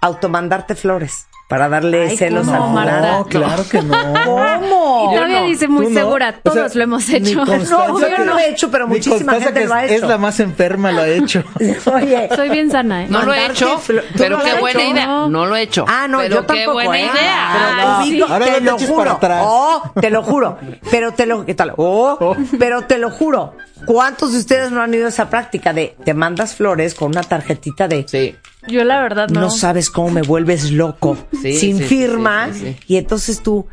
[0.00, 3.18] Automandarte flores para darle Ay, celos ¿cómo, al fulano.
[3.18, 3.94] No, claro que no.
[4.24, 5.10] ¿Cómo?
[5.10, 5.46] Y todavía no.
[5.46, 6.00] dice muy no.
[6.00, 7.44] segura, O todos sea, lo hemos hecho.
[7.46, 10.04] No, yo que- no lo he hecho, pero muchísima gente que lo ha es, hecho.
[10.04, 11.44] Es la más enferma, lo ha hecho.
[11.94, 13.06] Oye, Soy bien sana, ¿eh?
[13.08, 14.90] No lo he hecho, flo- ¿Tú pero qué buena hecho?
[14.92, 15.06] idea.
[15.06, 15.28] No.
[15.28, 15.84] No lo he hecho.
[15.88, 16.72] Ah, no, pero yo qué tampoco.
[16.74, 17.10] buena ¿eh?
[17.12, 17.48] idea.
[17.76, 18.32] Pero sí.
[18.32, 18.96] Ahora te lo juro.
[18.96, 19.42] para atrás.
[19.46, 20.58] Oh, te lo juro.
[20.90, 21.72] Pero te lo, ¿qué tal?
[21.76, 23.54] Oh, pero te lo juro.
[23.86, 27.22] ¿Cuántos de ustedes no han ido a esa práctica de te mandas flores con una
[27.22, 28.34] tarjetita de Sí.
[28.68, 29.40] Yo la verdad no.
[29.42, 32.76] no sabes cómo me vuelves loco Sí, sin sí, firma sí, sí, sí.
[32.88, 33.66] y entonces tú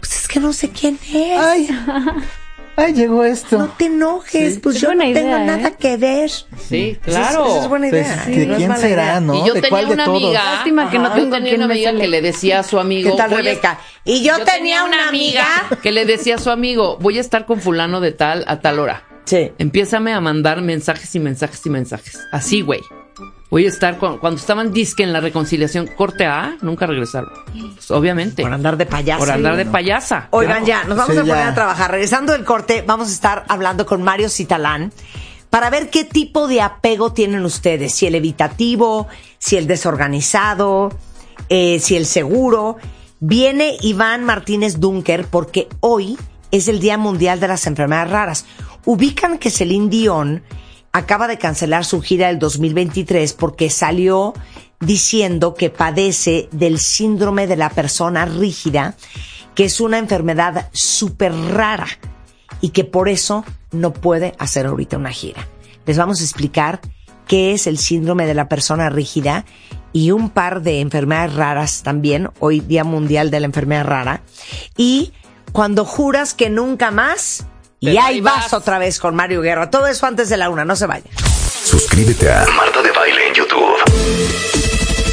[0.00, 1.38] pues es que no sé quién es.
[1.40, 1.68] Ay,
[2.76, 3.58] ay, llegó esto.
[3.58, 4.60] no te enojes, Sí.
[4.60, 5.76] pues Es yo no tengo nada ¿eh?
[5.78, 6.30] que ver.
[6.30, 7.46] Sí, claro.
[7.46, 8.24] esa es buena Pues, idea.
[8.26, 9.20] ¿de no es quién será, idea.
[9.20, 9.34] no?
[9.34, 10.22] Y yo ¿De tenía cuál de una todos?
[10.24, 10.44] amiga.
[10.44, 13.10] Lástima que no tengo tenía quien una me amiga que le decía a su amigo.
[13.12, 13.78] ¿Qué tal, "Voy a- Rebeca?
[14.04, 15.46] Y yo, tenía una amiga.
[15.82, 18.78] que le decía a su amigo, voy a estar con fulano de tal a tal
[18.80, 19.04] hora.
[19.24, 19.52] Sí.
[19.58, 22.20] Empiézame a mandar mensajes y mensajes y mensajes.
[22.32, 22.80] Así, güey.
[23.48, 27.30] Voy a estar con, cuando estaban disque en la reconciliación, corte A, nunca regresaron.
[27.74, 28.42] Pues, obviamente.
[28.42, 29.20] Por andar de payaso.
[29.20, 30.26] Por andar de payasa.
[30.30, 30.82] Oigan, Claro.
[30.82, 31.48] ya, nos vamos Sí, a poner ya.
[31.48, 31.90] a trabajar.
[31.92, 34.92] Regresando del corte, vamos a estar hablando con Mario Citalán
[35.48, 37.94] para ver qué tipo de apego tienen ustedes.
[37.94, 39.06] Si el evitativo,
[39.38, 40.90] si el desorganizado,
[41.48, 42.76] eh, si el seguro.
[43.20, 46.18] Viene Iván Martínez Dunker porque hoy
[46.50, 48.44] es el Día Mundial de las Enfermedades Raras.
[48.84, 50.42] Ubican que Celine Dion
[50.96, 54.32] acaba de cancelar su gira del 2023 porque salió
[54.80, 58.94] diciendo que padece del síndrome de la persona rígida,
[59.54, 61.86] que es una enfermedad súper rara
[62.62, 65.46] y que por eso no puede hacer ahorita una gira.
[65.84, 66.80] Les vamos a explicar
[67.26, 69.44] qué es el síndrome de la persona rígida
[69.92, 74.22] y un par de enfermedades raras también, hoy Día Mundial de la Enfermedad Rara.
[74.78, 75.12] Y
[75.52, 77.46] cuando juras que nunca más,
[77.80, 78.52] y ahí vas vas.
[78.54, 79.70] otra vez con Mario Guerra.
[79.70, 81.08] Todo eso antes de la una, no se vayan.
[81.64, 83.76] Suscríbete a Marta de Baile en YouTube.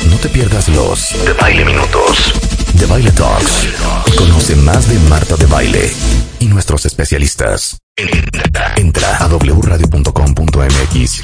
[0.09, 2.33] No te pierdas los de Baile Minutos,
[2.73, 3.67] de Baile Talks.
[4.07, 5.91] Y conoce más de Marta de Baile
[6.39, 7.77] y nuestros especialistas.
[7.95, 11.21] Entra, entra a wradio.com.mx.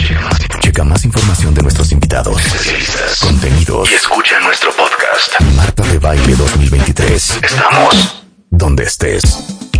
[0.62, 5.40] Checa más información de nuestros invitados, especialistas, contenidos y escucha nuestro podcast.
[5.56, 7.40] Marta de Baile 2023.
[7.44, 9.24] Estamos donde estés.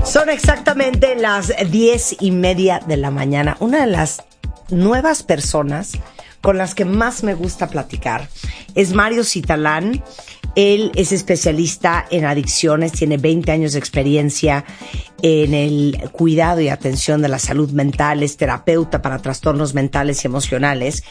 [0.06, 3.58] Son exactamente las diez y media de la mañana.
[3.60, 4.24] Una de las
[4.70, 5.94] nuevas personas
[6.42, 8.30] con las que más me gusta platicar
[8.76, 10.04] es Mario Citalán.
[10.56, 14.66] Él es especialista en adicciones, tiene 20 años de experiencia
[15.22, 20.28] en el cuidado y atención de la salud mental, es terapeuta para trastornos mentales y
[20.28, 21.04] emocionales.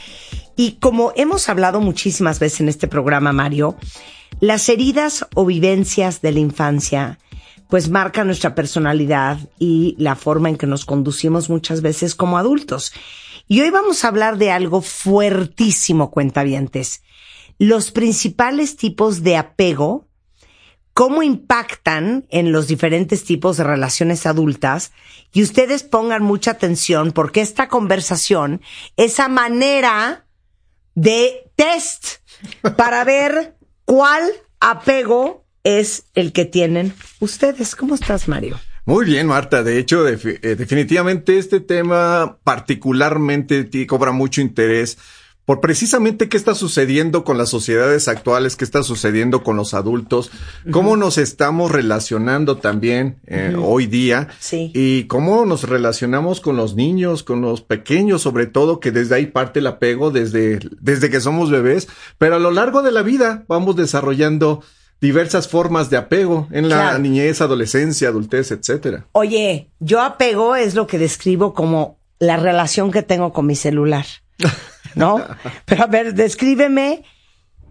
[0.57, 3.77] Y como hemos hablado muchísimas veces en este programa, Mario,
[4.41, 7.19] las heridas o vivencias de la infancia
[7.69, 12.93] pues marca nuestra personalidad y la forma en que nos conducimos muchas veces como adultos.
[13.47, 17.03] Y hoy vamos a hablar de algo fuertísimo, cuentavientes.
[17.59, 20.07] Los principales tipos de apego,
[20.95, 24.93] cómo impactan en los diferentes tipos de relaciones adultas.
[25.33, 28.63] Y ustedes pongan mucha atención porque esta conversación,
[28.97, 30.27] esa manera
[30.95, 32.17] de test
[32.77, 34.25] para ver cuál
[34.59, 35.45] apego
[35.79, 37.77] es el que tienen ustedes.
[37.77, 38.59] ¿Cómo estás, Mario?
[38.87, 39.63] Muy bien, Marta.
[39.63, 40.17] De hecho, eh,
[40.57, 44.97] definitivamente este tema particularmente ti- cobra mucho interés
[45.45, 50.31] por precisamente qué está sucediendo con las sociedades actuales, qué está sucediendo con los adultos,
[50.71, 54.71] cómo nos estamos relacionando también eh, hoy día Sí.
[54.75, 59.27] y cómo nos relacionamos con los niños, con los pequeños, sobre todo, que desde ahí
[59.27, 63.45] parte el apego desde, desde que somos bebés, pero a lo largo de la vida
[63.49, 64.63] vamos desarrollando
[65.01, 66.99] diversas formas de apego en la Claro.
[66.99, 69.07] niñez, adolescencia, adultez, etcétera.
[69.13, 74.07] Oye, yo apego es lo que describo como la relación que tengo con mi celular.
[74.95, 75.25] ¿No?
[75.67, 77.05] Pero a ver, descríbeme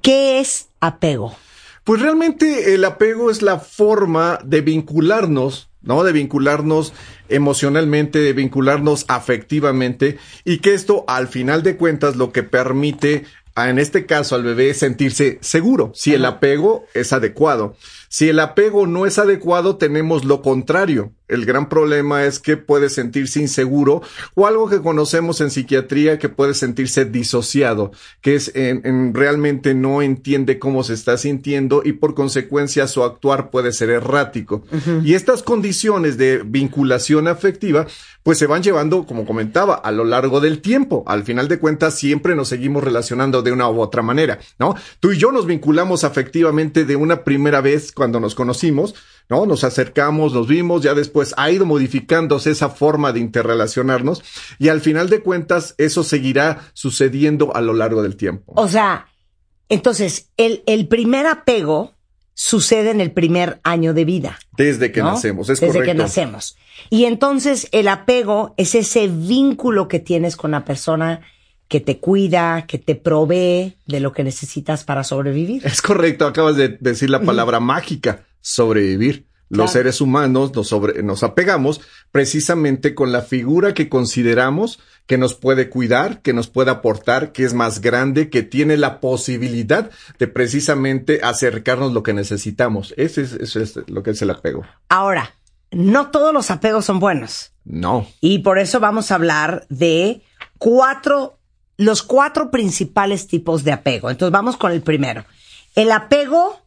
[0.02, 1.36] qué es apego.
[1.84, 6.04] Pues realmente el apego es la forma de vincularnos, ¿no?
[6.04, 6.94] De vincularnos
[7.30, 13.26] emocionalmente, de vincularnos afectivamente y que esto al final de cuentas lo que permite
[13.58, 17.76] en este caso al bebé sentirse seguro, si el apego es adecuado.
[18.10, 21.14] Si el apego no es adecuado, tenemos lo contrario.
[21.28, 24.02] El gran problema es que puede sentirse inseguro
[24.34, 27.92] o algo que conocemos en psiquiatría que puede sentirse disociado,
[28.22, 33.04] que es en, en realmente no entiende cómo se está sintiendo y por consecuencia su
[33.04, 34.64] actuar puede ser errático.
[35.04, 37.88] Y estas condiciones de vinculación afectiva
[38.24, 41.06] pues se van llevando, como comentaba, a lo largo del tiempo.
[41.08, 44.76] Al final de cuentas siempre nos seguimos relacionando de una u otra manera, ¿no?
[45.00, 48.96] Tú y yo nos vinculamos afectivamente de una primera vez cuando nos conocimos,
[49.28, 49.46] ¿no?
[49.46, 54.24] Nos acercamos, nos vimos, ya después ha ido modificándose esa forma de interrelacionarnos
[54.60, 58.54] y al final de cuentas eso seguirá sucediendo a lo largo del tiempo.
[58.56, 59.08] O sea,
[59.68, 61.96] entonces, el, el primer apego
[62.34, 64.40] sucede en el primer año de vida.
[64.56, 65.12] Desde que ¿no?
[65.12, 65.92] nacemos, es Desde correcto.
[65.92, 66.56] que nacemos.
[66.90, 71.24] Y entonces el apego es ese vínculo que tienes con la persona
[71.68, 75.66] que te cuida, que te provee de lo que necesitas para sobrevivir.
[75.66, 79.26] Es correcto, acabas de decir la palabra mágica, sobrevivir.
[79.50, 79.72] Los Claro.
[79.72, 81.80] seres humanos nos, sobre- nos apegamos
[82.12, 87.46] precisamente con la figura que consideramos que nos puede cuidar, que nos puede aportar, que
[87.46, 92.94] es más grande, que tiene la posibilidad de precisamente acercarnos lo que necesitamos.
[92.98, 94.66] Ese es, eso es lo que es el apego.
[94.90, 95.34] Ahora,
[95.72, 97.52] no todos los apegos son buenos.
[97.64, 98.06] No.
[98.20, 100.24] Y por eso vamos a hablar de
[100.58, 101.37] cuatro,
[101.78, 104.10] los cuatro principales tipos de apego.
[104.10, 105.26] Entonces vamos con el primero.
[105.76, 106.62] El apego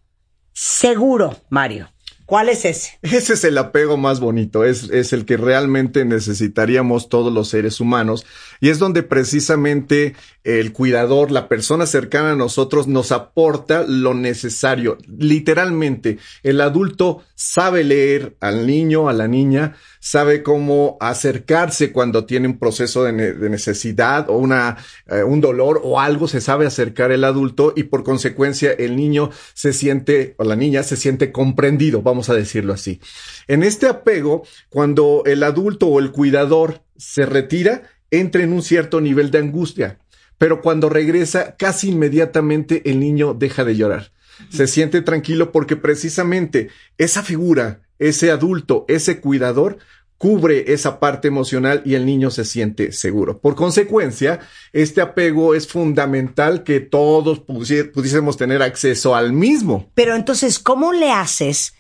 [0.53, 1.91] seguro, Mario.
[2.31, 2.97] ¿Cuál es ese?
[3.03, 7.81] Ese es el apego más bonito, es, es el que realmente necesitaríamos todos los seres
[7.81, 8.25] humanos
[8.61, 14.97] y es donde precisamente el cuidador, la persona cercana a nosotros nos aporta lo necesario.
[15.09, 22.49] Literalmente, el adulto sabe leer al niño, a la niña, sabe cómo acercarse cuando tiene
[22.49, 26.67] un proceso de, ne- de necesidad o una, eh, un dolor o algo, se sabe
[26.67, 31.31] acercar el adulto y por consecuencia el niño se siente o la niña se siente
[31.33, 33.01] comprendido, vamos a decirlo así.
[33.47, 39.01] En este apego, cuando el adulto o el cuidador se retira, entra en un cierto
[39.01, 39.99] nivel de angustia,
[40.39, 44.13] pero cuando regresa, casi inmediatamente el niño deja de llorar.
[44.49, 49.79] Se siente tranquilo porque precisamente esa figura, ese adulto, ese cuidador,
[50.19, 53.39] cubre esa parte emocional y el niño se siente seguro.
[53.41, 54.41] Por consecuencia,
[54.73, 59.91] este apego es fundamental que todos pudié- pudiésemos tener acceso al mismo.
[59.95, 61.73] Pero entonces, ¿cómo le haces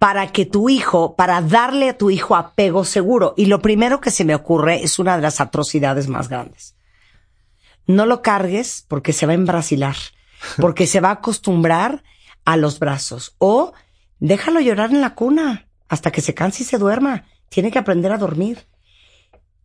[0.00, 3.34] para que tu hijo, para darle a tu hijo apego seguro?
[3.36, 6.74] Y lo primero que se me ocurre es una de las atrocidades más grandes.
[7.86, 9.96] No lo cargues porque se va a embrasilar,
[10.60, 12.02] porque se va a acostumbrar
[12.44, 13.34] a los brazos.
[13.38, 13.72] O
[14.20, 17.24] déjalo llorar en la cuna hasta que se canse y se duerma.
[17.48, 18.66] Tiene que aprender a dormir.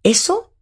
[0.04, 0.54] Eso,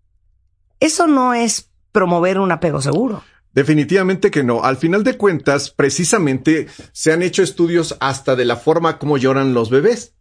[0.79, 3.23] eso no es promover un apego seguro.
[3.53, 4.63] Definitivamente que no.
[4.63, 9.53] Al final de cuentas, precisamente se han hecho estudios hasta de la forma como lloran
[9.53, 10.13] los bebés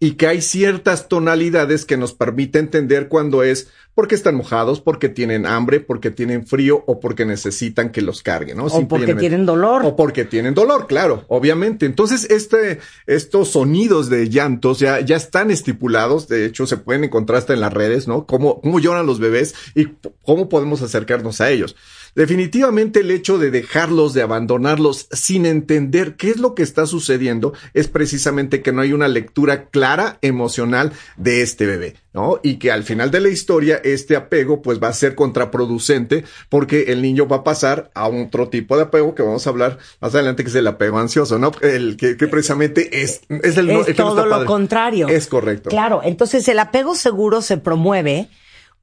[0.00, 5.08] y que hay ciertas tonalidades que nos permite entender cuando es porque están mojados, porque
[5.08, 8.66] tienen hambre, porque tienen frío o porque necesitan que los carguen, ¿no?
[8.66, 9.82] O porque tienen dolor.
[9.84, 11.86] O porque tienen dolor, claro, obviamente.
[11.86, 16.26] Entonces, este, estos sonidos de llantos ya, ya están estipulados.
[16.26, 18.26] De hecho, se pueden encontrar hasta en las redes, ¿no?
[18.26, 19.86] Cómo, cómo lloran los bebés y
[20.24, 21.76] cómo podemos acercarnos a ellos.
[22.14, 27.52] Definitivamente el hecho de dejarlos, de abandonarlos sin entender qué es lo que está sucediendo
[27.74, 32.38] es precisamente que no hay una lectura clara emocional de este bebé, ¿no?
[32.42, 36.84] Y que al final de la historia este apego pues va a ser contraproducente porque
[36.92, 40.14] el niño va a pasar a otro tipo de apego que vamos a hablar más
[40.14, 41.50] adelante que es el apego ansioso, ¿no?
[41.62, 44.46] El que, que precisamente es, es el, no- es el que no todo lo padre.
[44.46, 45.08] contrario.
[45.08, 45.68] Es correcto.
[45.68, 48.28] Claro, entonces el apego seguro se promueve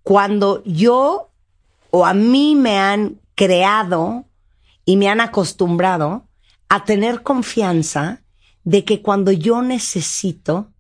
[0.04, 1.30] cuando yo
[1.92, 4.28] o a mí me han creado
[4.86, 6.28] y me han acostumbrado
[6.70, 8.22] a tener confianza
[8.64, 10.72] de que cuando yo necesito,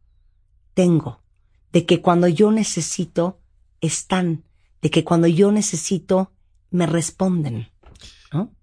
[0.75, 1.23] tengo,
[1.73, 3.39] de que cuando yo necesito,
[3.81, 4.43] están,
[4.79, 6.33] de que cuando yo necesito,
[6.69, 7.67] me responden.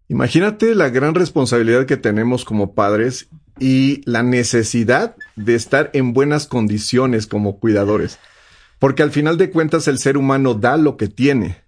[0.07, 6.47] Imagínate la gran responsabilidad que tenemos como padres y la necesidad de estar en buenas
[6.47, 8.21] condiciones como cuidadores.
[8.79, 11.68] Porque al final de cuentas el ser humano da lo que tiene.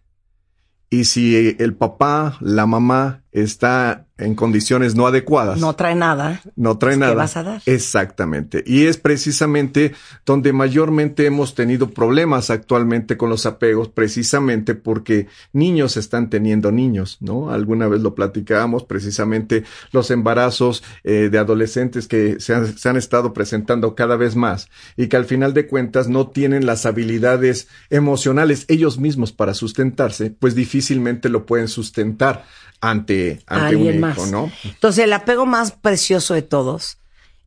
[0.90, 6.42] Y si el papá, la mamá está en condiciones no adecuadas, No trae nada.
[6.54, 7.14] no trae pues, ¿qué nada.
[7.14, 7.62] vas a dar?
[7.66, 8.62] Exactamente.
[8.66, 9.92] Y es precisamente
[10.26, 17.16] donde mayormente hemos tenido problemas actualmente con los apegos, precisamente porque niños están teniendo niños,
[17.20, 17.50] ¿no?
[17.50, 22.96] Alguna vez lo platicábamos, precisamente los embarazos eh, de adolescentes que se han, se han
[22.96, 27.68] estado presentando cada vez más y que al final de cuentas no tienen las habilidades
[27.88, 32.44] emocionales ellos mismos para sustentarse, pues difícilmente lo pueden sustentar
[32.80, 34.30] ante, ante un hijo, más.
[34.30, 34.50] ¿no?
[34.64, 36.98] Entonces, el apego más precioso de todos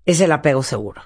[0.05, 1.01] es el apego seguro.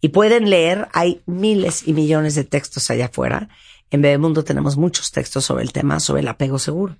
[0.00, 3.48] Y pueden leer, hay miles y millones de textos allá afuera.
[3.90, 6.96] En Bebemundo tenemos muchos textos sobre el tema, sobre el apego seguro.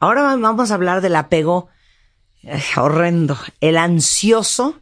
[0.00, 1.68] Ahora vamos a hablar del apego
[2.42, 4.80] eh, horrendo, el ansioso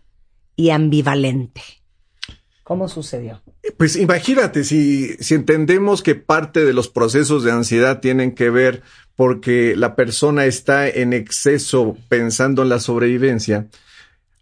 [0.57, 1.63] y ambivalente.
[2.65, 3.43] ¿Cómo sucedió?
[3.77, 8.83] Pues imagínate, si, si entendemos que parte de los procesos de ansiedad tienen que ver
[9.17, 13.67] porque la persona está en exceso pensando en la sobrevivencia,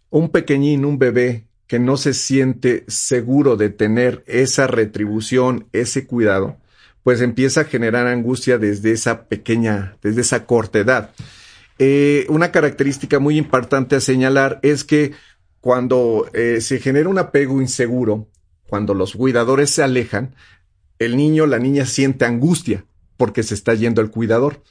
[0.09, 6.57] un pequeñín, un bebé que no se siente seguro de tener esa retribución, ese cuidado,
[7.03, 11.11] pues empieza a generar angustia desde esa pequeña, desde esa corta edad.
[11.79, 15.13] Eh, una característica muy importante a señalar es que
[15.61, 18.27] cuando eh, se genera un apego inseguro,
[18.67, 20.35] cuando los cuidadores se alejan,
[20.99, 22.85] el niño, la niña siente angustia
[23.21, 24.63] porque se está yendo el cuidador.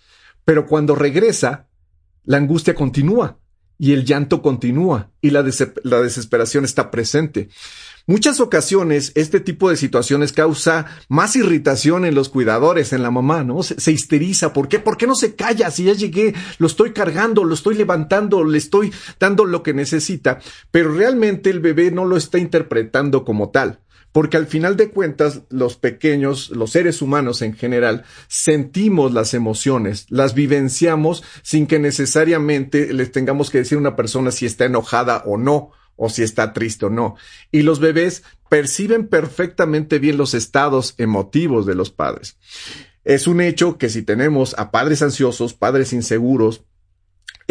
[0.45, 1.69] Pero cuando regresa,
[2.25, 3.39] la angustia continúa
[3.79, 5.49] y el llanto continúa y la,
[5.85, 7.49] la desesperación está presente.
[8.09, 13.45] Muchas ocasiones este tipo de situaciones causa más irritación en los cuidadores, en la mamá,
[13.45, 13.63] ¿no?
[13.63, 14.53] Se, se, histeriza.
[14.53, 14.81] ¿Por qué?
[14.81, 15.71] ¿Por qué no se calla?
[15.71, 20.41] Si ya llegué, lo estoy cargando, lo estoy levantando, le estoy dando lo que necesita.
[20.73, 23.79] Pero realmente el bebé no lo está interpretando como tal.
[24.13, 30.07] Porque al final de cuentas, los pequeños, los seres humanos en general, sentimos las emociones,
[30.09, 35.23] las vivenciamos sin que necesariamente les tengamos que decir a una persona si está enojada
[35.27, 37.17] o no o si está triste o no.
[37.53, 42.37] Y los bebés perciben perfectamente bien los estados emotivos de los padres.
[43.05, 46.65] Es un hecho que si tenemos a padres ansiosos, padres inseguros,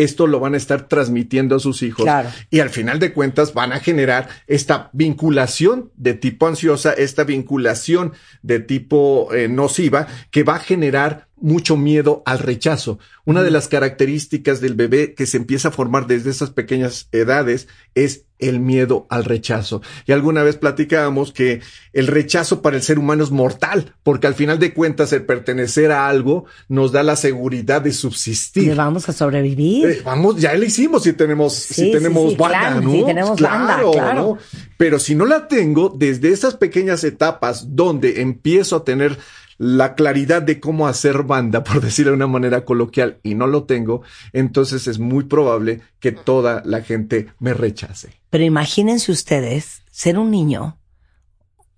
[0.03, 2.29] esto lo van a estar transmitiendo a sus hijos claro.
[2.49, 8.13] y al final de cuentas van a generar esta vinculación de tipo ansiosa, esta vinculación
[8.41, 12.99] de tipo eh, nociva que va a generar mucho miedo al rechazo.
[13.25, 17.67] Una de las características del bebé que se empieza a formar desde esas pequeñas edades
[17.95, 19.81] es el miedo al rechazo.
[20.05, 21.61] Y alguna vez platicábamos que
[21.93, 25.91] el rechazo para el ser humano es mortal, porque al final de cuentas el pertenecer
[25.91, 28.63] a algo nos da la seguridad de subsistir.
[28.63, 29.89] Y vamos a sobrevivir.
[29.89, 32.91] Eh, vamos, ya lo hicimos si tenemos, Sí, si tenemos sí, banda, claro, ¿no?
[32.91, 34.21] si tenemos banda, claro.
[34.21, 34.37] ¿no?
[34.77, 39.17] Pero si no la tengo, desde esas pequeñas etapas donde empiezo a tener
[39.59, 43.65] la claridad de cómo hacer banda, por decirlo de una manera coloquial, y no lo
[43.65, 44.01] tengo,
[44.33, 48.13] entonces es muy probable que toda la gente me rechace.
[48.31, 50.79] Pero imagínense ustedes ser un niño,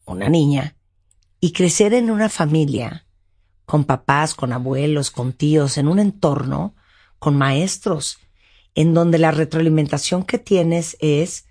[0.06, 0.76] una niña,
[1.42, 3.06] y crecer en una familia
[3.66, 6.76] con papás, con abuelos, con tíos, en un entorno
[7.18, 8.20] con maestros,
[8.76, 11.46] en donde la retroalimentación que tienes es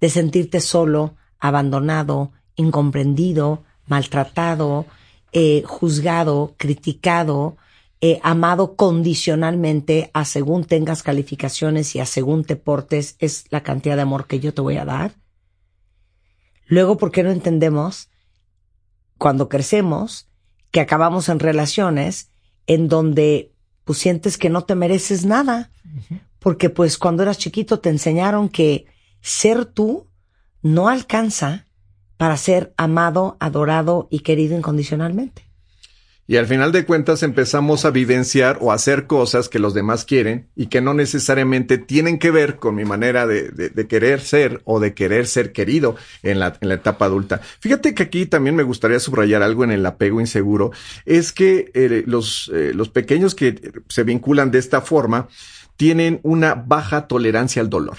[0.00, 4.86] de sentirte solo, abandonado, incomprendido, maltratado,
[5.32, 7.56] eh, juzgado, criticado,
[8.00, 13.96] eh, amado condicionalmente a según tengas calificaciones y a según te portes es la cantidad
[13.96, 15.14] de amor que yo te voy a dar.
[16.66, 18.08] Luego, ¿por qué no entendemos
[19.18, 20.28] cuando crecemos
[20.70, 22.30] que acabamos en relaciones
[22.66, 23.52] en donde
[23.84, 25.70] pues sientes que no te mereces nada?
[26.38, 28.86] Porque pues cuando eras chiquito te enseñaron que
[29.20, 30.06] ser tú
[30.62, 31.66] no alcanza
[32.20, 35.46] para ser amado, adorado y querido incondicionalmente.
[36.26, 40.04] Y al final de cuentas empezamos a vivenciar o a hacer cosas que los demás
[40.04, 44.80] quieren y que no necesariamente tienen que ver con mi manera de, querer ser o
[44.80, 47.40] de querer ser querido en la, etapa adulta.
[47.60, 50.72] Fíjate que aquí también me gustaría subrayar algo en el apego inseguro,
[51.06, 55.28] es que eh, eh, los pequeños que se vinculan de esta forma
[55.78, 57.96] tienen una baja tolerancia al dolor,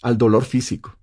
[0.00, 0.96] al dolor físico.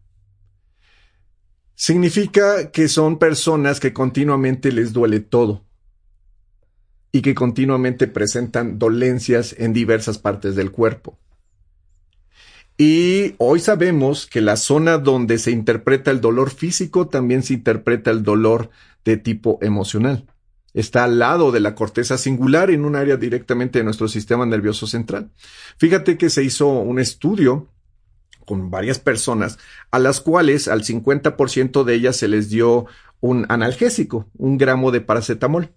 [1.80, 5.64] Significa que son personas que continuamente les duele todo
[7.12, 11.20] y que continuamente presentan dolencias en diversas partes del cuerpo.
[12.80, 18.10] Y hoy sabemos que la zona donde se interpreta el dolor físico también se interpreta
[18.10, 18.72] el dolor
[19.06, 20.26] de tipo emocional.
[20.74, 24.88] Está al lado de la corteza singular en un área directamente de nuestro sistema nervioso
[24.88, 25.30] central.
[25.78, 27.68] Fíjate que se hizo un estudio
[28.48, 29.60] con varias personas
[29.92, 32.86] a las cuales al 50% de ellas se les dio
[33.20, 35.74] un analgésico, un gramo de paracetamol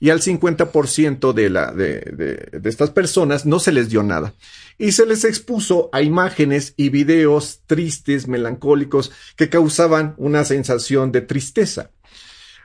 [0.00, 4.32] y al 50% de, de, estas personas no se les dio nada.
[4.78, 11.20] Y se les expuso a imágenes y videos tristes, melancólicos, que causaban una sensación de
[11.20, 11.90] tristeza.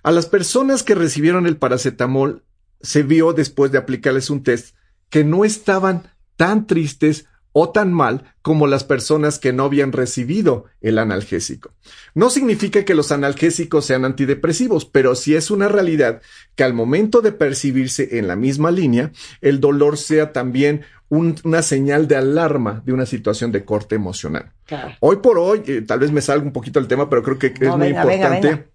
[0.04, 2.44] A las personas que recibieron el paracetamol
[2.82, 4.74] se vio después de aplicarles un test
[5.10, 7.26] que no estaban tan tristes
[7.62, 11.74] o tan mal como las personas que no habían recibido el analgésico.
[12.14, 16.22] No significa que los analgésicos sean antidepresivos, pero sí es una realidad
[16.56, 21.62] que al momento de percibirse en la misma línea, el dolor sea también un, una
[21.62, 24.54] señal de alarma de una situación de corte emocional.
[24.66, 24.96] Claro.
[25.02, 27.50] Hoy por hoy, eh, tal vez me salga un poquito del tema, pero creo que
[27.60, 28.48] No, es muy venga, venga, importante.
[28.48, 28.66] venga.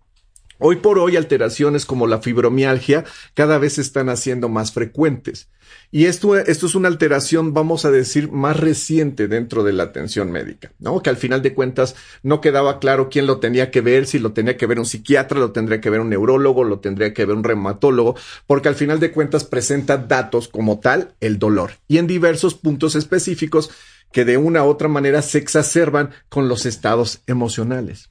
[0.58, 5.48] Hoy por hoy alteraciones como la fibromialgia cada vez se están haciendo más frecuentes.
[5.94, 10.32] Y esto, esto es una alteración, vamos a decir, más reciente dentro de la atención
[10.32, 11.00] médica, ¿no?
[11.00, 14.32] Que al final de cuentas no quedaba claro quién lo tenía que ver, si lo
[14.32, 17.36] tenía que ver un psiquiatra, lo tendría que ver un neurólogo, lo tendría que ver
[17.36, 18.16] un reumatólogo,
[18.48, 22.96] porque al final de cuentas presenta datos como tal el dolor y en diversos puntos
[22.96, 23.70] específicos
[24.10, 28.10] que de una u otra manera se exacerban con los estados emocionales.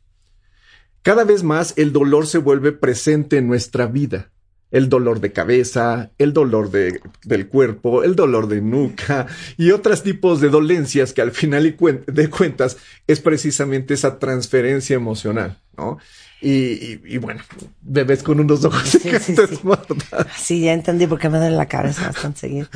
[1.01, 4.31] Cada vez más el dolor se vuelve presente en nuestra vida.
[4.73, 10.03] El dolor de cabeza, el dolor de, del cuerpo, el dolor de nuca y otros
[10.03, 15.97] tipos de dolencias que al final de cuentas es precisamente esa transferencia emocional, ¿no?
[16.41, 17.41] Y, y- y bueno,
[17.81, 19.59] bebés con unos ojos Sí, sí, gigantes, sí.
[19.63, 20.27] ¿verdad?
[20.35, 22.67] Sí, ya entendí por qué me duele la cabeza bastante seguido.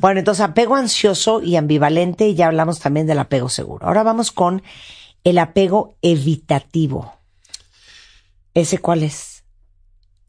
[0.00, 3.86] Bueno, entonces apego ansioso y ambivalente y ya hablamos también del apego seguro.
[3.86, 4.62] Ahora vamos con
[5.22, 7.12] el apego evitativo.
[8.54, 9.33] ¿Ese cuál es?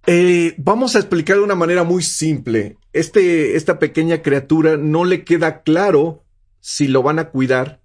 [0.07, 2.77] Eh, vamos a explicar de una manera muy simple.
[2.93, 6.23] Este, esta pequeña criatura no le queda claro
[6.59, 7.81] si lo van a cuidar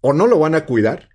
[0.00, 1.10] o no lo van a cuidar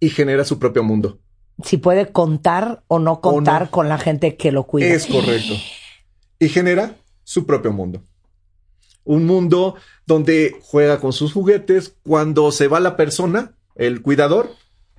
[0.00, 1.20] y genera su propio mundo.
[1.64, 3.70] Si puede contar o no contar no.
[3.70, 4.88] con la gente que lo cuida.
[4.88, 5.54] Es correcto.
[6.38, 8.02] Y genera su propio mundo.
[9.04, 9.74] Un mundo
[10.06, 11.96] donde juega con sus juguetes.
[12.02, 14.50] Cuando se va la persona, el cuidador,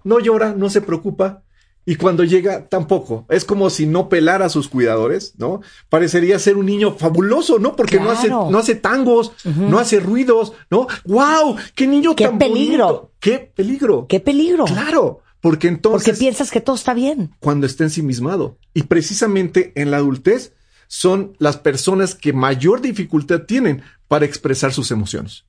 [0.04, 1.44] no llora, no se preocupa.
[1.86, 3.26] Y cuando llega, tampoco.
[3.28, 5.62] Es como si no pelara a sus cuidadores, ¿no?
[5.90, 7.76] Parecería ser un niño fabuloso, ¿no?
[7.76, 10.88] Porque no, hace, no hace tangos, no hace ruidos, ¿no?
[11.06, 11.56] ¡Wow!
[11.74, 12.86] ¡Qué niño ¡Qué tan peligro!
[12.86, 13.12] bonito!
[13.20, 14.06] ¡Qué peligro!
[14.08, 14.66] ¡Qué peligro!
[14.66, 17.32] Claro, porque entonces Porque piensas que todo está bien.
[17.40, 18.58] cuando está ensimismado.
[18.76, 20.54] Y precisamente en la adultez
[20.88, 25.46] son las personas que mayor dificultad tienen para expresar sus emociones.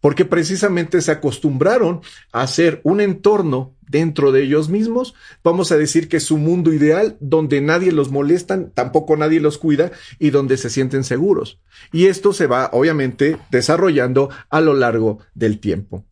[0.00, 2.00] Porque precisamente se acostumbraron
[2.32, 6.72] a hacer un entorno dentro de ellos mismos, vamos a decir que es su mundo
[6.72, 11.60] ideal, donde nadie los molesta, tampoco nadie los cuida y donde se sienten seguros.
[11.92, 16.04] Y esto se va, obviamente, desarrollando a lo largo del tiempo.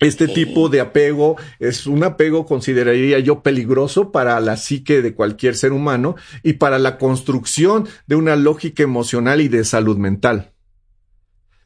[0.00, 5.56] Este tipo de apego es un apego, consideraría yo, peligroso para la psique de cualquier
[5.56, 10.52] ser humano y para la construcción de una lógica emocional y de salud mental.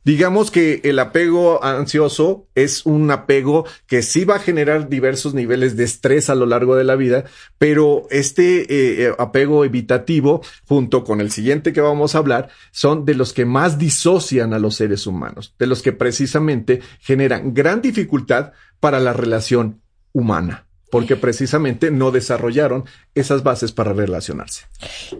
[0.04, 5.76] Digamos que el apego ansioso es un apego que sí va a generar diversos niveles
[5.76, 7.24] de estrés a lo largo de la vida,
[7.58, 13.04] pero este eh, eh, apego evitativo, junto con el siguiente que vamos a hablar, son
[13.04, 17.80] de los que más disocian a los seres humanos, de los que precisamente generan gran
[17.80, 19.82] dificultad para la relación
[20.12, 22.84] humana porque precisamente no desarrollaron
[23.14, 24.66] esas bases para relacionarse.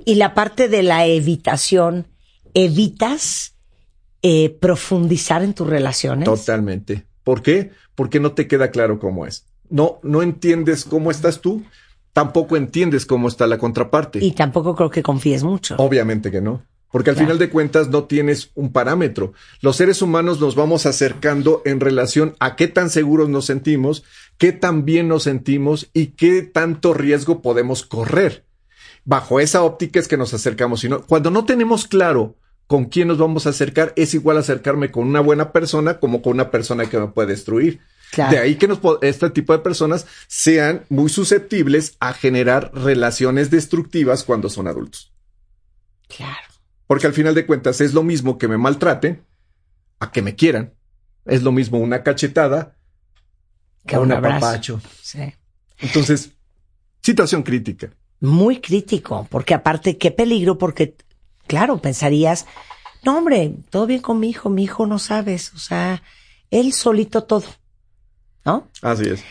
[0.05, 2.09] Y la parte de la evitación,
[2.53, 3.52] ¿evitas
[4.23, 6.25] eh, profundizar en tus relaciones?
[6.27, 7.07] Totalmente.
[7.25, 7.71] ¿Por qué?
[7.95, 9.47] Porque no te queda claro cómo es.
[9.69, 11.63] No, no entiendes cómo estás tú,
[12.13, 14.19] tampoco entiendes cómo está la contraparte.
[14.25, 15.77] Y tampoco creo que confíes mucho.
[15.79, 16.63] Obviamente que no.
[16.91, 17.27] Porque al Claro.
[17.29, 19.33] final de cuentas no tienes un parámetro.
[19.63, 24.05] Los seres humanos nos vamos acercando en relación a qué tan seguros nos sentimos,
[24.37, 28.45] qué tan bien nos sentimos y qué tanto riesgo podemos correr.
[29.07, 30.81] Bajo esa óptica es que nos acercamos.
[30.81, 32.37] Sino, cuando no tenemos claro
[32.73, 36.33] con quién nos vamos a acercar, es igual acercarme con una buena persona como con
[36.33, 37.81] una persona que me puede destruir.
[38.13, 38.31] Claro.
[38.33, 44.25] De ahí que nos, este tipo de personas sean muy susceptibles a generar relaciones destructivas
[44.25, 45.13] cuando son adultos.
[46.09, 46.49] Claro.
[46.87, 49.23] Porque al final de cuentas es lo mismo que me maltraten
[49.99, 50.73] a que me quieran.
[51.27, 52.79] Es lo mismo una cachetada
[53.87, 54.81] Que un apapacho.
[55.03, 55.35] Sí.
[55.79, 56.31] Entonces,
[57.03, 57.91] situación crítica.
[58.21, 60.97] Muy crítico, porque aparte, qué peligro, porque,
[61.47, 62.47] claro, pensarías,
[63.05, 66.03] no, hombre, todo bien con mi hijo, mi hijo no sabes, o sea,
[66.51, 67.47] él solito todo,
[68.45, 68.69] ¿no?
[68.81, 69.25] Así es.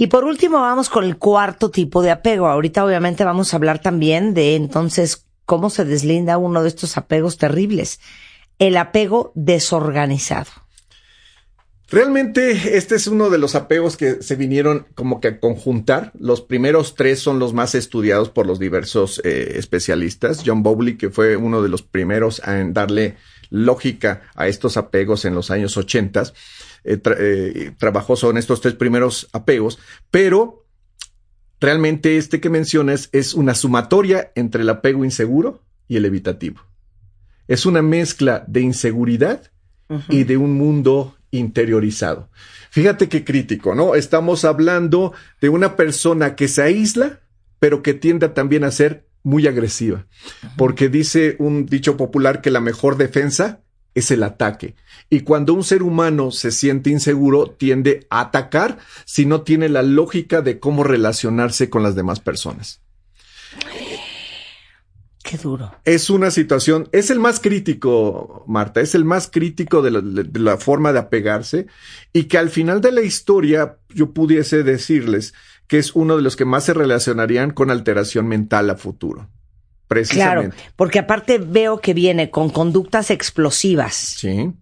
[0.00, 2.46] Y por último, vamos con el cuarto tipo de apego.
[2.46, 7.36] Ahorita, obviamente, vamos a hablar también de entonces cómo se deslinda uno de estos apegos
[7.36, 7.98] terribles.
[8.60, 10.50] El apego desorganizado.
[11.90, 16.12] Realmente este es uno de los apegos que se vinieron como que a conjuntar.
[16.18, 20.42] Los primeros tres son los más estudiados por los diversos eh, especialistas.
[20.44, 23.16] John Bowley, que fue uno de los primeros en darle
[23.48, 26.24] lógica a estos apegos en los años 80,
[26.84, 29.78] eh, tra- eh, trabajó sobre estos tres primeros apegos,
[30.10, 30.66] pero
[31.58, 36.60] realmente este que mencionas es una sumatoria entre el apego inseguro y el evitativo.
[37.46, 39.50] Es una mezcla de inseguridad
[40.10, 42.28] y de un mundo interiorizado.
[42.70, 43.94] Fíjate qué crítico, ¿no?
[43.94, 47.20] Estamos hablando de una persona que se aísla,
[47.58, 50.06] pero que tiende también a ser muy agresiva,
[50.56, 53.60] porque dice un dicho popular que la mejor defensa
[53.94, 54.74] es el ataque.
[55.10, 59.82] Y cuando un ser humano se siente inseguro, tiende a atacar si no tiene la
[59.82, 62.80] lógica de cómo relacionarse con las demás personas.
[65.28, 65.70] Qué duro.
[65.84, 70.38] Es una situación, es el más crítico, Marta, es el más crítico de la, de
[70.40, 71.66] la forma de apegarse
[72.12, 75.34] y que al final de la historia yo pudiese decirles
[75.66, 79.18] que es uno de los que más se relacionarían con alteración mental a futuro.
[79.20, 80.56] Claro, Precisamente.
[80.76, 84.52] porque aparte veo que viene con conductas explosivas, Sí,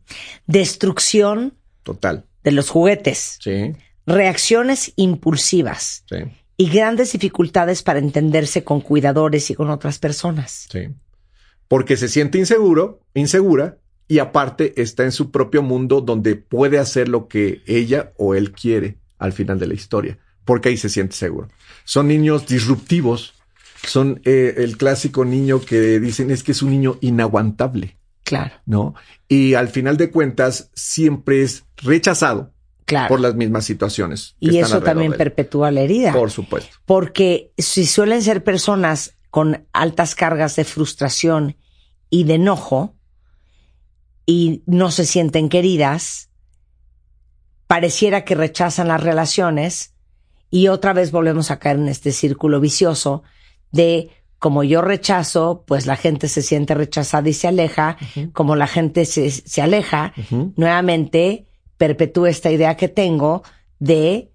[0.47, 2.25] destrucción total.
[2.45, 3.73] de los juguetes, Sí,
[4.07, 6.17] reacciones impulsivas sí,
[6.57, 10.67] y grandes dificultades para entenderse con cuidadores y con otras personas.
[10.71, 10.89] sí.
[11.69, 17.09] Porque se siente inseguro, insegura y aparte está en su propio mundo donde puede hacer
[17.09, 21.17] lo que ella o él quiere al final de la historia, porque ahí se siente
[21.17, 21.49] seguro.
[21.85, 23.35] Son niños disruptivos,
[23.83, 27.97] son eh, el clásico niño que dicen es que es un niño inaguantable,
[28.27, 28.97] Claro, ¿no?
[29.29, 32.53] Y al final de cuentas siempre es rechazado
[32.87, 33.09] claro.
[33.09, 34.34] por las mismas situaciones.
[34.41, 36.12] que y están eso también perpetúa la herida.
[36.12, 36.78] Por supuesto.
[36.87, 41.57] Porque si suelen ser personas con altas cargas de frustración
[42.09, 42.95] y de enojo
[44.24, 46.30] y no se sienten queridas,
[47.66, 49.93] pareciera que rechazan las relaciones
[50.51, 53.22] y otra vez volvemos a caer en este círculo vicioso
[53.72, 57.97] de como yo rechazo, pues la gente se siente rechazada y se aleja,
[58.32, 60.12] como la gente se, se aleja,
[60.57, 61.47] nuevamente
[61.79, 63.43] perpetúa esta idea que tengo
[63.79, 64.31] de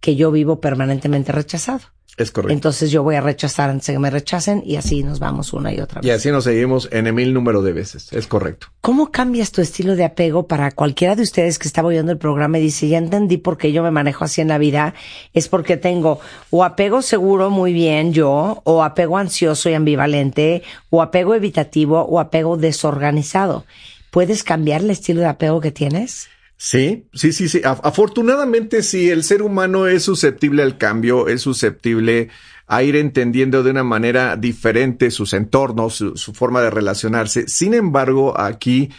[0.00, 1.80] que yo vivo permanentemente rechazado.
[2.16, 2.52] Es correcto.
[2.52, 5.72] Entonces yo voy a rechazar antes de que me rechacen y así nos vamos una
[5.72, 6.06] y otra vez.
[6.06, 8.12] y así nos seguimos en el mil número de veces.
[8.12, 8.68] Es correcto.
[8.82, 12.58] ¿Cómo cambias tu estilo de apego para cualquiera de ustedes que está oyendo el programa
[12.58, 14.94] y dice, ya entendí por qué yo me manejo así en la vida?
[15.32, 16.20] Es porque tengo
[16.50, 22.20] o apego seguro muy bien yo, o apego ansioso y ambivalente, o apego evitativo, o
[22.20, 23.64] apego desorganizado.
[24.12, 26.28] ¿Puedes cambiar el estilo de apego que tienes?
[26.56, 27.60] Sí, sí, sí, sí.
[27.64, 32.28] Afortunadamente, sí, el ser humano es susceptible al cambio, es susceptible
[32.66, 37.46] a ir entendiendo de una manera diferente sus entornos, su, su forma de relacionarse.
[37.48, 38.90] Sin embargo, aquí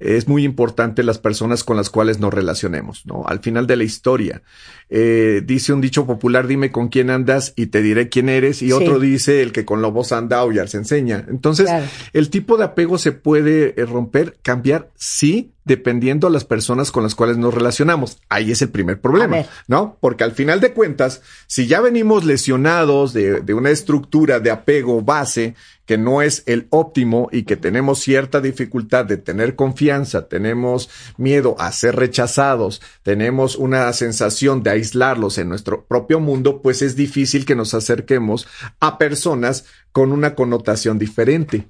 [0.00, 3.24] es muy importante las personas con las cuales nos relacionemos, ¿no?
[3.28, 4.42] Al final de la historia,
[4.90, 8.66] eh, dice un dicho popular, dime con quién andas y te diré quién eres, y
[8.66, 8.72] Sí.
[8.72, 11.24] otro dice, el que con lobos anda, aullar se enseña.
[11.28, 11.86] Entonces, Claro.
[12.14, 17.02] el tipo de apego se puede eh, romper, cambiar, sí, dependiendo a las personas con
[17.02, 18.18] las cuales nos relacionamos.
[18.28, 19.46] Ahí es el primer problema.
[19.66, 19.96] ¿no?
[20.00, 25.02] Porque al final de cuentas, si ya venimos lesionados de, de una estructura de apego
[25.02, 25.54] base
[25.86, 31.56] que no es el óptimo y que tenemos cierta dificultad de tener confianza, tenemos miedo
[31.58, 37.44] a ser rechazados, tenemos una sensación de aislarlos en nuestro propio mundo, pues es difícil
[37.44, 38.46] que nos acerquemos
[38.80, 41.66] a personas con una connotación diferente.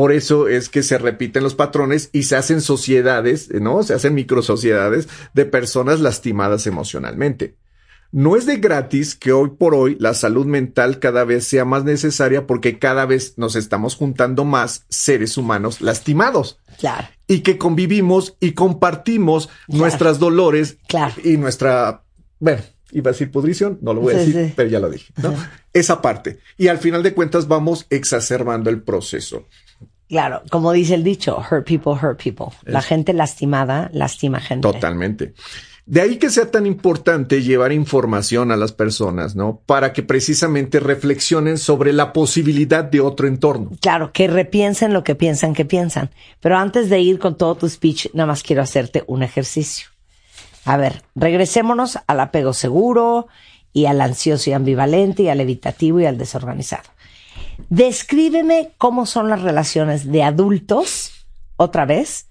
[0.00, 3.82] Por eso es que se repiten los patrones y se hacen sociedades, ¿no?
[3.82, 7.56] Se hacen microsociedades de personas lastimadas emocionalmente.
[8.10, 11.84] No es de gratis que hoy por hoy la salud mental cada vez sea más
[11.84, 17.06] necesaria porque cada vez nos estamos juntando más seres humanos lastimados Claro.
[17.26, 19.80] y que convivimos y compartimos Claro.
[19.82, 21.12] nuestras dolores Claro.
[21.22, 22.04] y nuestra,
[22.38, 24.52] bueno, iba a decir pudrición, no lo voy a Sí, decir, sí.
[24.56, 25.34] pero ya lo dije, ¿no?
[25.74, 26.38] Esa parte.
[26.56, 29.46] Y al final de cuentas vamos exacerbando el proceso.
[30.10, 32.46] Claro, como dice el dicho, hurt people, hurt people.
[32.64, 34.66] La gente lastimada lastima gente.
[34.66, 35.34] Totalmente.
[35.86, 39.60] De ahí que sea tan importante llevar información a las personas, ¿no?
[39.66, 43.70] Para que precisamente reflexionen sobre la posibilidad de otro entorno.
[43.80, 46.10] Claro, que repiensen lo que piensan que piensan.
[46.40, 49.90] Pero antes de ir con todo tu speech, nada más quiero hacerte un ejercicio.
[50.64, 53.28] A ver, regresémonos al apego seguro
[53.72, 56.90] y al ansioso y ambivalente y al evitativo y al desorganizado.
[57.68, 62.29] Descríbeme cómo son las relaciones de adultos, otra vez,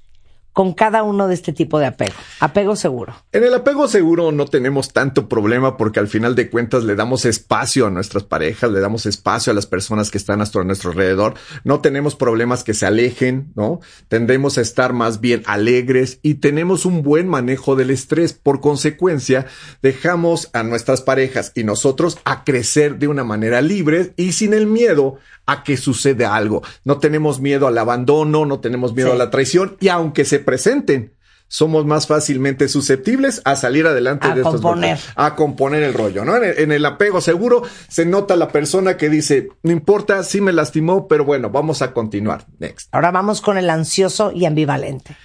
[0.59, 2.11] con cada uno de este tipo de apego.
[2.41, 3.15] Apego seguro.
[3.31, 7.23] En el apego seguro no tenemos tanto problema porque al final de cuentas le damos
[7.23, 11.35] espacio a nuestras parejas, le damos espacio a las personas que están a nuestro, alrededor.
[11.63, 13.79] No tenemos problemas que se alejen, ¿no?
[14.09, 18.33] Tendemos a estar más bien alegres y tenemos un buen manejo del estrés.
[18.33, 19.45] Por consecuencia,
[19.81, 24.67] dejamos a nuestras parejas y nosotros a crecer de una manera libre y sin el
[24.67, 26.61] miedo a que suceda algo.
[26.83, 29.15] No tenemos miedo al abandono, no tenemos miedo Sí.
[29.15, 31.13] a la traición y aunque se presenten,
[31.47, 34.95] somos más fácilmente susceptibles a salir adelante A de estos componer.
[34.95, 36.37] golpes, a componer el rollo, ¿no?
[36.37, 40.41] En el, en el apego seguro se nota la persona que dice, no importa, sí
[40.41, 42.47] me lastimó, pero bueno, vamos a continuar.
[42.57, 42.87] Next.
[42.91, 45.15] Ahora vamos con el ansioso y ambivalente.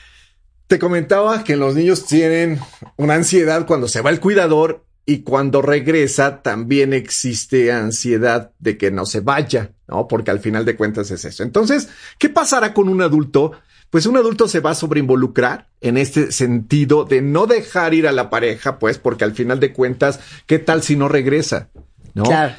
[0.66, 2.60] Te comentaba que los niños tienen
[2.96, 8.90] una ansiedad cuando se va el cuidador y cuando regresa también existe ansiedad de que
[8.90, 10.06] no se vaya, ¿no?
[10.06, 11.42] Porque al final de cuentas es eso.
[11.42, 13.52] Entonces, ¿qué pasará con un adulto?
[13.94, 18.12] Pues un adulto se va a sobreinvolucrar en este sentido de no dejar ir a
[18.12, 21.68] la pareja, pues, porque al final de cuentas, ¿qué tal si no regresa?
[22.12, 22.24] ¿No?
[22.24, 22.56] Claro.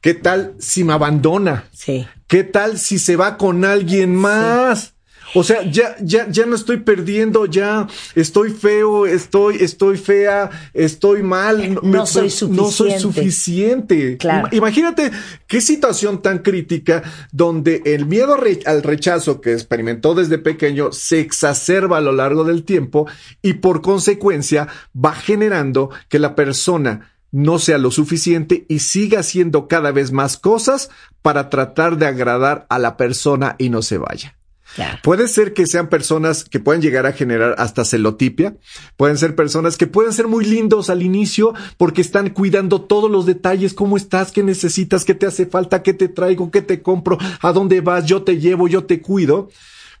[0.00, 1.64] ¿Qué tal si me abandona?
[1.72, 2.06] Sí.
[2.28, 4.94] ¿Qué tal si se va con alguien más?
[5.34, 11.22] O sea, ya, ya, ya no estoy perdiendo, ya estoy feo, estoy, estoy fea, estoy
[11.22, 11.78] mal.
[11.82, 12.98] No soy No soy suficiente.
[13.00, 14.16] suficiente.
[14.16, 14.48] Claro.
[14.48, 15.10] Ima- Imagínate
[15.46, 17.02] qué situación tan crítica
[17.32, 22.44] donde el miedo re- al rechazo que experimentó desde pequeño se exacerba a lo largo
[22.44, 23.06] del tiempo
[23.42, 29.68] y por consecuencia va generando que la persona no sea lo suficiente y siga haciendo
[29.68, 30.88] cada vez más cosas
[31.20, 34.37] para tratar de agradar a la persona y no se vaya.
[34.74, 34.98] Claro.
[35.02, 38.56] Puede ser que sean personas que puedan llegar a generar hasta celotipia.
[38.96, 43.26] Pueden ser personas que pueden ser muy lindos al inicio porque están cuidando todos los
[43.26, 43.74] detalles.
[43.74, 44.30] ¿Cómo estás?
[44.30, 45.04] ¿Qué necesitas?
[45.04, 45.82] ¿Qué te hace falta?
[45.82, 46.50] ¿Qué te traigo?
[46.50, 47.18] ¿Qué te compro?
[47.40, 48.06] ¿A dónde vas?
[48.06, 49.48] Yo te llevo, yo te cuido.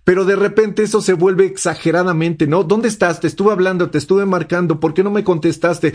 [0.04, 2.62] Pero de repente eso se vuelve exageradamente, ¿no?
[2.62, 3.20] ¿Dónde estás?
[3.20, 5.92] Te estuve hablando, te estuve marcando, ¿por qué no me contestaste?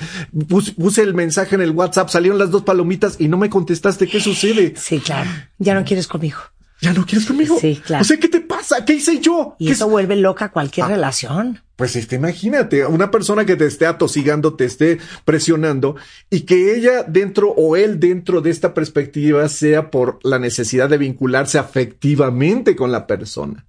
[0.47, 4.07] Pus- puse el mensaje en el WhatsApp, salieron las dos palomitas y no me contestaste.
[4.07, 4.73] ¿Qué sucede?
[4.77, 5.29] Sí, claro.
[5.57, 6.37] Ya no quieres conmigo.
[6.83, 7.57] ¿Ya no quieres conmigo?
[7.61, 8.01] Sí, claro.
[8.01, 8.83] O sea, ¿qué te pasa?
[8.83, 9.55] ¿Qué hice yo?
[9.57, 10.89] Y ¿Qué eso vuelve loca cualquier Ah.
[10.89, 11.61] relación.
[11.77, 15.95] Pues este, imagínate, una persona que te esté atosigando, te esté presionando
[16.29, 20.97] y que ella dentro o él dentro de esta perspectiva sea por la necesidad de
[20.97, 23.65] vincularse afectivamente con la persona.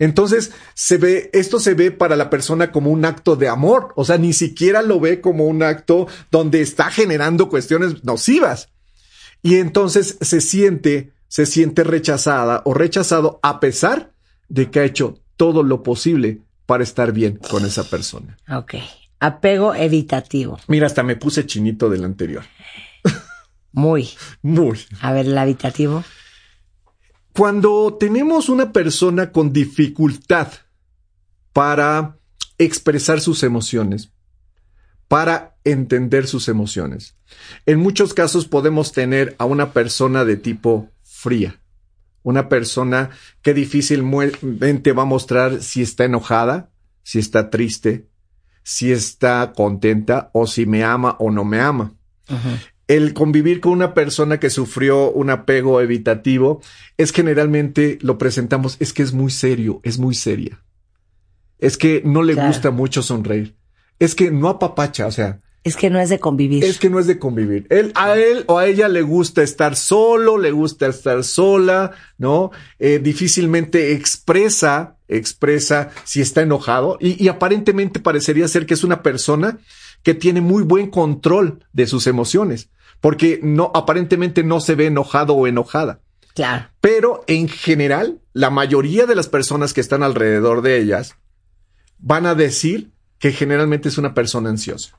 [0.00, 4.04] Entonces, se ve, esto se ve para la persona como un acto de amor, o
[4.04, 8.70] sea, ni siquiera lo ve como un acto donde está generando cuestiones nocivas.
[9.40, 14.12] Y entonces se siente, se siente rechazada o rechazado a pesar
[14.48, 18.36] de que ha hecho todo lo posible para estar bien con esa persona.
[18.50, 18.74] Ok.
[19.20, 20.58] Apego evitativo.
[20.68, 22.44] Mira, hasta me puse chinito del anterior.
[23.72, 24.10] Muy.
[24.42, 24.78] Muy.
[25.00, 26.04] A ver, el habitativo.
[27.32, 30.48] Cuando tenemos una persona con dificultad
[31.52, 32.18] para
[32.58, 34.12] expresar sus emociones,
[35.08, 37.16] para entender sus emociones.
[37.66, 40.90] En muchos casos podemos tener a una persona de tipo
[41.24, 41.60] fría,
[42.22, 43.10] una persona
[43.42, 46.70] que difícilmente va a mostrar si está enojada,
[47.02, 48.06] si está triste,
[48.62, 51.94] si está contenta o si me ama o no me ama.
[52.86, 56.60] El convivir con una persona que sufrió un apego evitativo
[56.98, 60.62] es generalmente lo presentamos, es que es muy serio, es muy seria.
[61.58, 62.48] Es que no le Claro.
[62.48, 63.56] gusta mucho sonreír.
[63.98, 66.62] Es que no apapacha, o sea, Es que no es de convivir.
[66.62, 67.66] es que no es de convivir.
[67.70, 72.50] Él, a él o a ella le gusta estar solo, le gusta estar sola, ¿no?
[72.78, 79.02] Eh, difícilmente expresa, expresa si está enojado y, y aparentemente parecería ser que es una
[79.02, 79.58] persona
[80.02, 82.68] que tiene muy buen control de sus emociones,
[83.00, 86.00] porque no, aparentemente no se ve enojado o enojada.
[86.34, 86.68] Claro.
[86.80, 91.16] Pero en general, la mayoría de las personas que están alrededor de ellas
[91.98, 94.98] van a decir que generalmente es una persona ansiosa.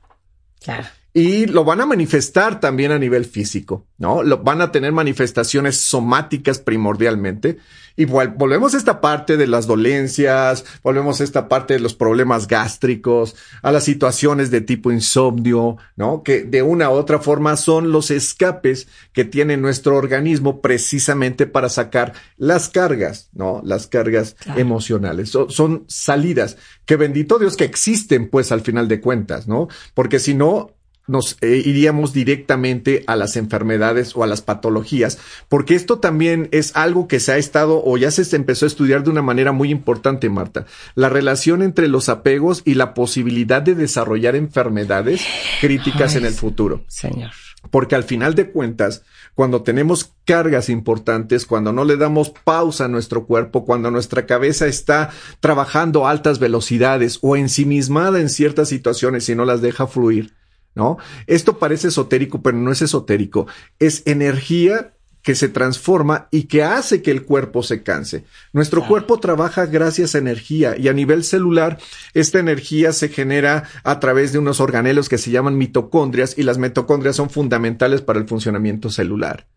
[0.60, 0.88] Claro.
[1.18, 4.22] Y lo van a manifestar también a nivel físico, ¿no?
[4.22, 7.58] Lo, van a tener manifestaciones somáticas primordialmente.
[7.96, 11.94] Y vol- volvemos a esta parte de las dolencias, volvemos a esta parte de los
[11.94, 16.22] problemas gástricos, a las situaciones de tipo insomnio, ¿no?
[16.22, 21.70] Que de una u otra forma son los escapes que tiene nuestro organismo precisamente para
[21.70, 23.62] sacar las cargas, ¿no?
[23.64, 25.30] Las cargas emocionales.
[25.30, 29.70] So- son salidas que bendito Dios que existen, pues al final de cuentas, ¿no?
[29.94, 30.75] Porque si no,
[31.08, 36.76] nos eh, iríamos directamente a las enfermedades o a las patologías, porque esto también es
[36.76, 39.70] algo que se ha estado o ya se empezó a estudiar de una manera muy
[39.70, 40.66] importante, Marta.
[40.96, 45.22] La relación entre los apegos y la posibilidad de desarrollar enfermedades
[45.62, 46.84] críticas Ay, en el futuro.
[46.88, 47.32] Señor.
[47.72, 49.04] Porque al final de cuentas,
[49.34, 54.68] cuando tenemos cargas importantes, cuando no le damos pausa a nuestro cuerpo, cuando nuestra cabeza
[54.68, 60.34] está trabajando a altas velocidades o ensimismada en ciertas situaciones y no las deja fluir,
[60.76, 60.98] ¿no?
[61.26, 63.48] Esto parece esotérico, pero no es esotérico.
[63.80, 64.92] Es energía
[65.26, 68.26] que se transforma y que hace que el cuerpo se canse.
[68.54, 71.80] Nuestro cuerpo trabaja gracias a energía y a nivel celular
[72.14, 76.60] esta energía se genera a través de unos organelos que se llaman mitocondrias y las
[76.60, 79.48] mitocondrias son fundamentales para el funcionamiento celular.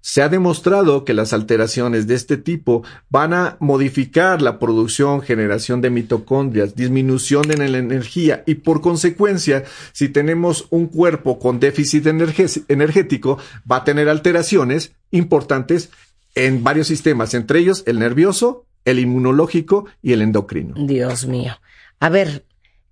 [0.00, 5.80] Se ha demostrado que las alteraciones de este tipo van a modificar la producción, generación
[5.80, 12.06] de mitocondrias, disminución en la energía y por consecuencia, si tenemos un cuerpo con déficit
[12.06, 13.38] energético,
[13.70, 15.90] va a tener alteraciones importantes
[16.34, 20.74] en varios sistemas, entre ellos el nervioso, el inmunológico y el endocrino.
[20.78, 21.60] Dios mío.
[21.98, 22.44] A ver,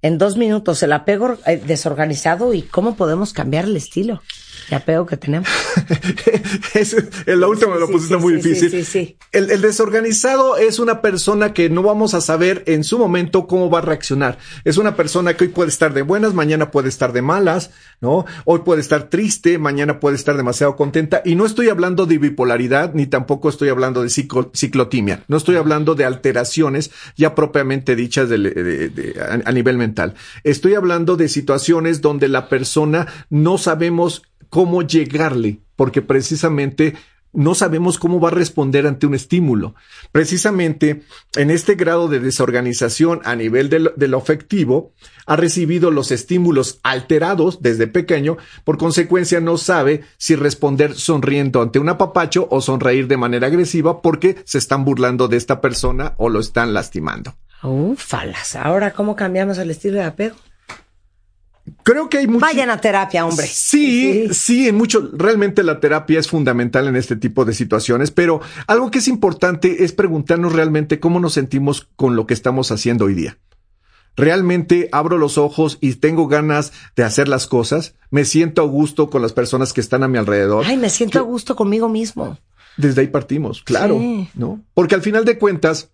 [0.03, 4.23] en dos minutos, el apego eh, desorganizado y cómo podemos cambiar el estilo
[4.71, 5.49] de apego que tenemos.
[6.75, 6.95] es,
[7.27, 8.71] en la última me lo sí, pusiste sí, muy sí, difícil.
[8.71, 9.17] sí, sí, sí.
[9.33, 13.71] El, el desorganizado es una persona que no vamos a saber en su momento cómo
[13.71, 14.39] va a reaccionar.
[14.65, 17.71] Es una persona que hoy puede estar de buenas, mañana puede estar de malas,
[18.01, 18.27] ¿no?
[18.45, 21.23] Hoy puede estar triste, mañana puede estar demasiado contenta.
[21.25, 25.25] Y no estoy hablando de bipolaridad, ni tampoco estoy hablando de ciclo- ciclotimia.
[25.29, 29.88] No estoy hablando de alteraciones ya propiamente dichas del- de- de- a, a nivel mental.
[30.45, 36.95] Estoy hablando de situaciones donde la persona no sabemos cómo llegarle, porque precisamente
[37.39, 39.77] no sabemos cómo va a responder ante un estímulo.
[40.11, 41.05] Precisamente
[41.37, 44.93] en este grado de desorganización a nivel de lo, afectivo,
[45.25, 51.79] ha recibido los estímulos alterados desde pequeño, por consecuencia no sabe si responder sonriendo ante
[51.79, 56.31] un apapacho o sonreír de manera agresiva porque se están burlando de esta persona o
[56.31, 57.37] lo están lastimando.
[57.63, 58.57] Ufalas.
[58.57, 60.37] Ahora, ¿cómo cambiamos el estilo de apego?
[61.83, 62.41] Creo que hay mucho.
[62.45, 63.47] Vayan a terapia, hombre.
[63.47, 65.11] Sí, sí, en mucho.
[65.13, 69.85] Realmente la terapia es fundamental en este tipo de situaciones, pero algo que es importante
[69.85, 73.39] es preguntarnos realmente cómo nos sentimos con lo que estamos haciendo hoy día.
[74.17, 77.95] Realmente abro los ojos y tengo ganas de hacer las cosas.
[78.11, 80.65] Me siento a gusto con las personas que están a mi alrededor.
[80.67, 82.37] Ay, me siento a gusto conmigo mismo.
[82.77, 84.29] Desde ahí partimos, claro, Sí.
[84.35, 84.61] ¿no?
[84.75, 85.91] Porque al final de cuentas,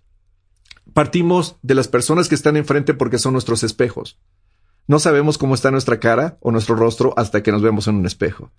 [0.94, 4.18] partimos de las personas que están enfrente porque son nuestros espejos.
[4.86, 8.06] No sabemos cómo está nuestra cara o nuestro rostro hasta que nos vemos en un
[8.06, 8.50] espejo.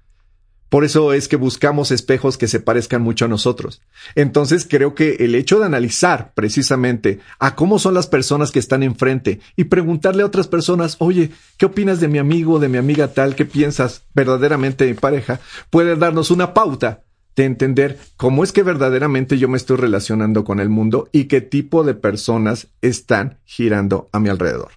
[0.69, 3.82] Por eso es que buscamos espejos que se parezcan mucho a nosotros.
[4.15, 8.82] Entonces creo que el hecho de analizar precisamente a cómo son las personas que están
[8.82, 13.13] enfrente y preguntarle a otras personas, oye, ¿qué opinas de mi amigo de mi amiga
[13.13, 13.36] tal?
[13.36, 15.39] ¿Qué piensas verdaderamente de mi pareja?
[15.69, 17.03] Puede darnos una pauta
[17.36, 21.41] de entender cómo es que verdaderamente yo me estoy relacionando con el mundo y qué
[21.41, 24.71] tipo de personas están girando a mi alrededor.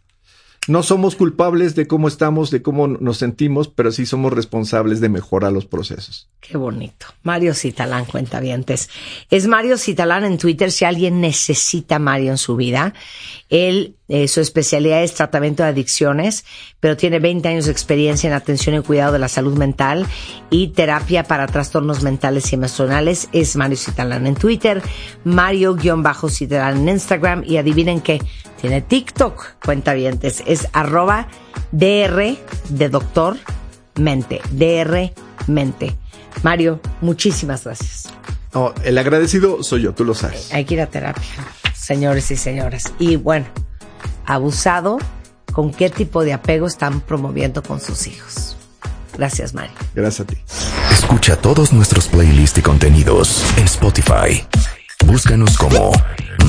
[0.69, 5.09] No somos culpables de cómo estamos, de cómo nos sentimos, pero sí somos responsables de
[5.09, 6.29] mejorar los procesos.
[6.41, 7.07] Qué bonito.
[7.23, 8.91] Mario Citalán, cuentavientes.
[9.31, 12.93] Es Mario Citalán en Twitter si alguien necesita Mario en su vida.
[13.49, 16.45] Él, eh, su especialidad es tratamiento de adicciones,
[16.81, 20.07] pero tiene 20 años de experiencia en atención y cuidado de la salud mental
[20.51, 23.29] y terapia para trastornos mentales y emocionales.
[23.33, 24.83] Es Mario Citalán en Twitter,
[25.25, 28.21] Mario-Citalán en Instagram y adivinen qué,
[28.61, 30.43] tiene TikTok, cuentavientes.
[30.45, 31.29] Es arroba
[31.73, 32.37] DR
[32.69, 33.37] de doctor
[33.97, 35.13] mente, DR
[35.47, 35.97] mente.
[36.43, 38.09] Mario, muchísimas gracias.
[38.55, 40.53] Oh, el agradecido soy yo, tú lo sabes.
[40.53, 41.29] Hay que ir a terapia,
[41.75, 42.93] señores y señoras.
[42.99, 43.47] Y bueno,
[44.25, 44.99] abusado,
[45.53, 48.57] ¿con qué tipo de apego están promoviendo con sus hijos?
[49.17, 49.73] Gracias, Mario.
[49.95, 50.39] Gracias a ti.
[50.93, 54.47] Escucha todos nuestros playlists y contenidos en Spotify.
[55.05, 55.93] Búscanos como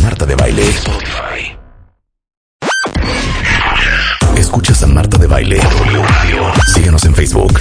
[0.01, 0.69] Marta de Baile.
[0.69, 1.58] Spotify.
[6.73, 7.53] Síguenos en Facebook,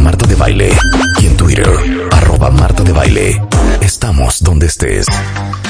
[0.00, 0.72] Marta de Baile.
[1.20, 1.68] Y en Twitter,
[2.12, 3.42] arroba Marta de Baile.
[3.82, 5.06] Estamos donde estés.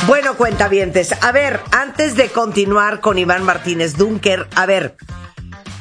[0.07, 4.97] Bueno, cuentavientes, a ver, antes de continuar con Iván Martínez Dunker, a ver,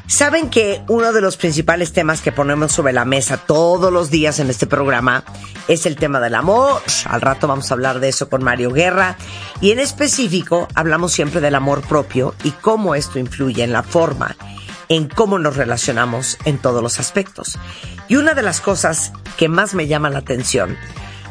[0.08, 4.40] saben que uno de los principales temas que ponemos sobre la mesa todos los días
[4.40, 5.24] en este programa
[5.68, 6.82] es el tema del amor.
[7.06, 9.18] Al rato vamos a hablar de eso con Mario Guerra.
[9.62, 14.36] Y en específico, hablamos siempre del amor propio y cómo esto influye en la forma
[14.90, 17.58] en cómo nos relacionamos en todos los aspectos.
[18.08, 20.78] Y una de las cosas que más me llama la atención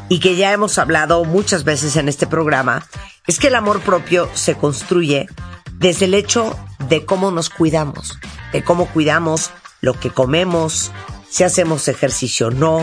[0.07, 2.85] y que ya hemos hablado muchas veces en este programa
[3.27, 5.27] es que el amor propio se construye
[5.73, 6.57] desde el hecho
[6.87, 8.17] de cómo nos cuidamos,
[8.51, 9.51] de cómo cuidamos
[9.81, 10.91] lo que comemos,
[11.29, 12.81] si hacemos ejercicio o no,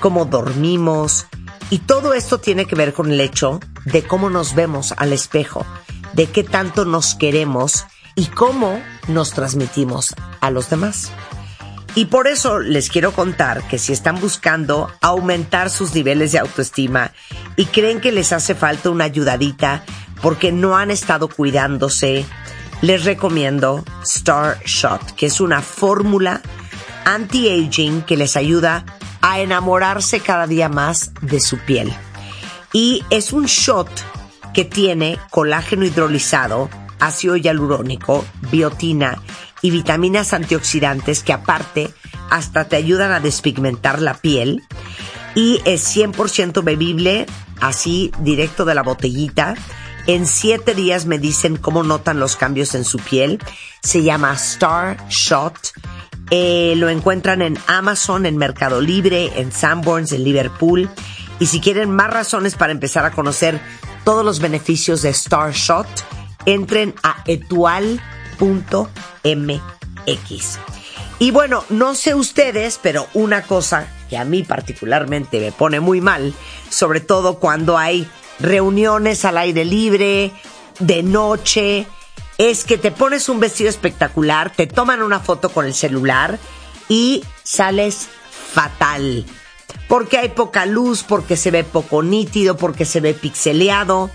[0.00, 1.26] cómo dormimos.
[1.70, 5.66] Y todo esto tiene que ver con el hecho de cómo nos vemos al espejo,
[6.12, 11.10] de qué tanto nos queremos y cómo nos transmitimos a los demás.
[11.94, 17.12] Y por eso les quiero contar que si están buscando aumentar sus niveles de autoestima
[17.56, 19.84] y creen que les hace falta una ayudadita
[20.22, 22.24] porque no han estado cuidándose,
[22.80, 26.40] les recomiendo Star Shot, que es una fórmula
[27.04, 28.84] anti-aging que les ayuda
[29.20, 31.92] a enamorarse cada día más de su piel.
[32.72, 33.90] Y es un shot
[34.54, 36.70] que tiene colágeno hidrolizado,
[37.02, 39.20] ácido hialurónico, biotina
[39.60, 41.90] y vitaminas antioxidantes que aparte
[42.30, 44.62] hasta te ayudan a despigmentar la piel
[45.34, 47.26] y es 100% bebible
[47.60, 49.54] así directo de la botellita.
[50.06, 53.40] En siete días me dicen cómo notan los cambios en su piel.
[53.82, 55.72] Se llama Star Shot.
[56.30, 60.88] Eh, lo encuentran en Amazon, en Mercado Libre, en Sanborns, en Liverpool.
[61.38, 63.60] Y si quieren más razones para empezar a conocer
[64.04, 65.86] todos los beneficios de Star Shot,
[66.46, 67.78] entren a etual.mx.
[71.18, 76.00] Y bueno, no sé ustedes, pero una cosa que a mí particularmente me pone muy
[76.00, 76.34] mal,
[76.68, 78.08] sobre todo cuando hay
[78.40, 80.32] reuniones al aire libre,
[80.80, 81.86] de noche,
[82.38, 86.38] es que te pones un vestido espectacular, te toman una foto con el celular
[86.88, 88.08] y sales
[88.52, 89.24] fatal.
[89.88, 94.10] Porque hay poca luz, porque se ve poco nítido, porque se ve pixeleado.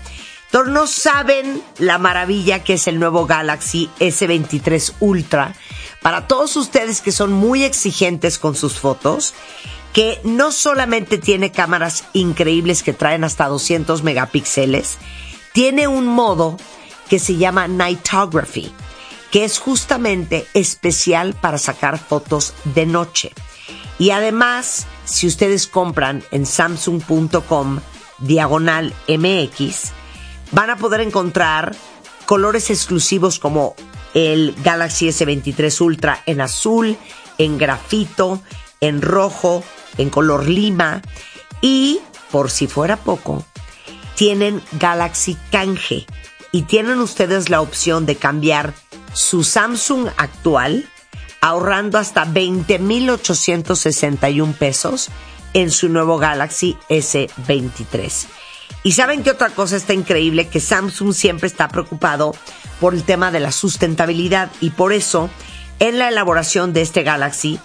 [0.52, 5.54] No saben la maravilla que es el nuevo Galaxy S23 Ultra.
[6.02, 9.34] Para todos ustedes que son muy exigentes con sus fotos,
[9.92, 14.98] que no solamente tiene cámaras increíbles que traen hasta 200 megapíxeles,
[15.52, 16.56] tiene un modo
[17.08, 18.72] que se llama Nightography,
[19.30, 23.32] que es justamente especial para sacar fotos de noche.
[23.98, 27.80] Y además, si ustedes compran en samsung.com
[28.18, 29.92] diagonal MX,
[30.52, 31.74] van a poder encontrar
[32.26, 33.74] colores exclusivos como
[34.14, 36.96] el Galaxy S23 Ultra en azul,
[37.38, 38.40] en grafito,
[38.80, 39.64] en rojo,
[39.96, 41.02] en color lima
[41.60, 43.44] y, por si fuera poco,
[44.14, 46.06] tienen Galaxy Canje
[46.52, 48.72] y tienen ustedes la opción de cambiar
[49.12, 50.88] su Samsung actual
[51.40, 55.10] ahorrando hasta 20,861 pesos
[55.54, 58.26] en su nuevo Galaxy S23.
[58.82, 62.34] Y saben qué otra cosa está increíble, que Samsung siempre está preocupado
[62.80, 65.30] por el tema de la sustentabilidad y por eso
[65.80, 67.60] en la elaboración de este Galaxy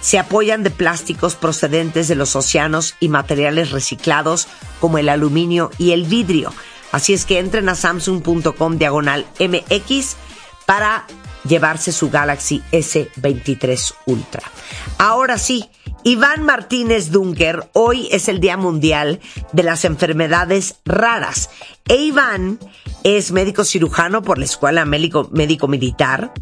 [0.00, 4.46] Se apoyan de plásticos procedentes de los océanos y materiales reciclados
[4.78, 6.52] como el aluminio y el vidrio.
[6.92, 10.16] Así es que entren a samsung.com diagonal MX
[10.64, 11.06] para
[11.46, 14.42] llevarse su Galaxy S23 Ultra.
[14.98, 15.64] Ahora sí,
[16.04, 19.20] Iván Martínez Dunker, hoy es el Día Mundial
[19.52, 21.50] de las Enfermedades Raras.
[21.88, 22.12] E
[23.04, 26.32] es médico cirujano por la Escuela Médico, Médico Militar,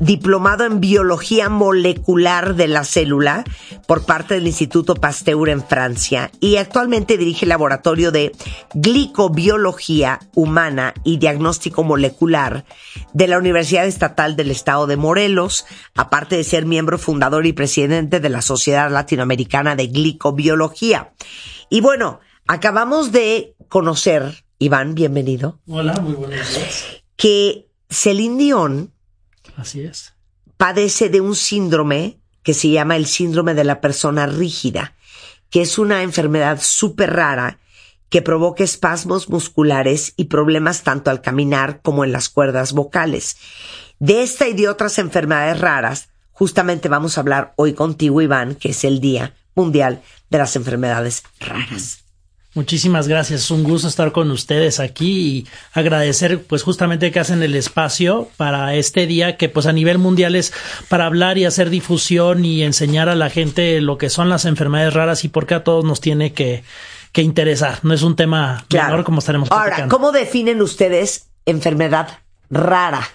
[0.00, 3.44] diplomado en Biología Molecular de la Célula
[3.86, 8.32] por parte del Instituto Pasteur en Francia y actualmente dirige el laboratorio de
[8.72, 12.64] glicobiología humana y diagnóstico molecular
[13.12, 18.20] de la Universidad Estatal del Estado de Morelos, aparte de ser miembro fundador y presidente
[18.20, 21.12] de la Sociedad Latinoamericana de Glicobiología.
[21.68, 25.60] Y bueno, acabamos de conocer Iván, bienvenido.
[25.68, 27.02] Hola, muy buenos días.
[27.16, 28.92] Que Celine Dion
[29.56, 30.14] Así es.
[30.56, 34.94] padece de un síndrome que se llama el síndrome de la persona rígida,
[35.50, 37.58] que es una enfermedad súper rara
[38.08, 43.36] que provoca espasmos musculares y problemas tanto al caminar como en las cuerdas vocales.
[43.98, 48.70] De esta y de otras enfermedades raras, justamente vamos a hablar hoy contigo, Iván, que
[48.70, 52.05] es el Día Mundial de las Enfermedades Raras.
[52.56, 57.42] Muchísimas gracias, es un gusto estar con ustedes aquí y agradecer pues justamente que hacen
[57.42, 60.54] el espacio para este día que pues a nivel mundial es
[60.88, 64.94] para hablar y hacer difusión y enseñar a la gente lo que son las enfermedades
[64.94, 66.64] raras y por qué a todos nos tiene que,
[67.12, 67.80] que interesar.
[67.82, 69.86] No es un tema menor como estaremos Ahora.
[69.88, 73.06] ¿cómo definen ustedes enfermedad rara?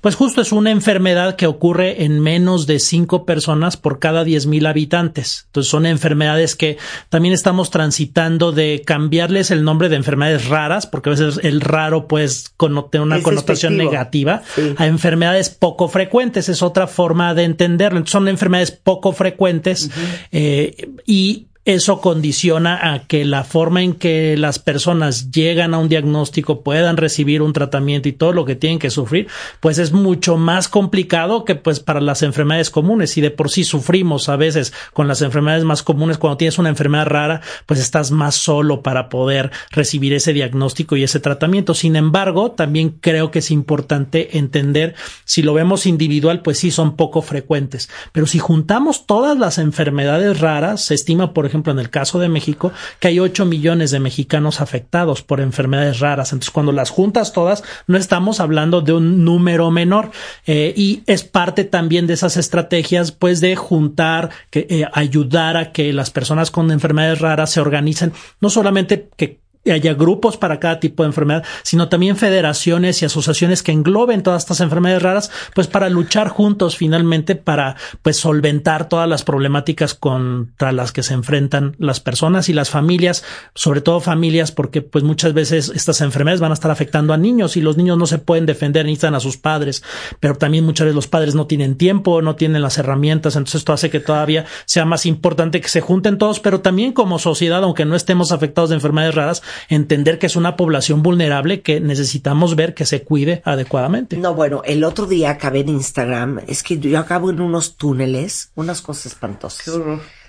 [0.00, 4.46] Pues justo es una enfermedad que ocurre en menos de cinco personas por cada diez
[4.46, 5.44] mil habitantes.
[5.46, 6.78] Entonces son enfermedades que
[7.08, 12.06] también estamos transitando de cambiarles el nombre de enfermedades raras, porque a veces el raro
[12.08, 13.92] pues connote una Es connotación despectivo.
[13.92, 14.74] negativa, Sí.
[14.76, 16.48] a enfermedades poco frecuentes.
[16.48, 17.98] Es otra forma de entenderlo.
[17.98, 19.90] Entonces, son enfermedades poco frecuentes
[20.32, 25.90] eh, y eso condiciona a que la forma en que las personas llegan a un
[25.90, 29.28] diagnóstico puedan recibir un tratamiento y todo lo que tienen que sufrir,
[29.60, 33.18] pues es mucho más complicado que pues para las enfermedades comunes.
[33.18, 36.70] Y de por sí sufrimos a veces con las enfermedades más comunes, cuando tienes una
[36.70, 41.74] enfermedad rara, pues estás más solo para poder recibir ese diagnóstico y ese tratamiento.
[41.74, 44.94] Sin embargo, también creo que es importante entender
[45.26, 47.90] si lo vemos individual, pues sí son poco frecuentes.
[48.12, 52.28] Pero si juntamos todas las enfermedades raras, se estima, por ejemplo, en el caso de
[52.28, 56.32] México, que hay 8 millones de mexicanos afectados por enfermedades raras.
[56.32, 60.10] Entonces, cuando las juntas todas, no estamos hablando de un número menor.
[60.46, 65.72] Eh, y es parte también de esas estrategias, pues, de juntar, que, eh, ayudar a
[65.72, 69.40] que las personas con enfermedades raras se organicen, no solamente que
[69.72, 74.42] haya grupos para cada tipo de enfermedad, sino también federaciones y asociaciones que engloben todas
[74.42, 80.72] estas enfermedades raras, pues para luchar juntos finalmente para pues solventar todas las problemáticas contra
[80.72, 85.34] las que se enfrentan las personas y las familias, sobre todo familias, porque pues muchas
[85.34, 88.46] veces estas enfermedades van a estar afectando a niños y los niños no se pueden
[88.46, 89.82] defender, necesitan a sus padres,
[90.20, 93.72] pero también muchas veces los padres no tienen tiempo, no tienen las herramientas, entonces esto
[93.72, 97.84] hace que todavía sea más importante que se junten todos, pero también como sociedad, aunque
[97.84, 102.74] no estemos afectados de enfermedades raras, entender que es una población vulnerable que necesitamos ver
[102.74, 104.16] que se cuide adecuadamente.
[104.16, 108.50] No, bueno, el otro día acabé en Instagram, es que yo acabo en unos túneles,
[108.54, 109.70] unas cosas espantosas.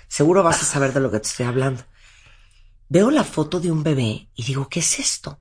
[0.08, 1.84] Seguro vas a saber de lo que te estoy hablando.
[2.88, 5.38] Veo la foto de un bebé y digo, ¿qué es esto?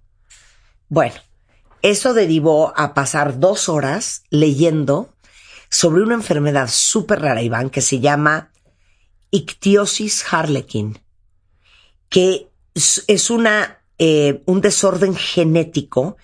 [0.87, 1.15] Bueno,
[1.81, 5.13] eso derivó a pasar dos horas leyendo
[5.69, 8.51] sobre una enfermedad súper rara, Iván, que se llama
[9.31, 10.99] ictiosis harlequin,
[12.09, 16.18] que es una, eh, un desorden genético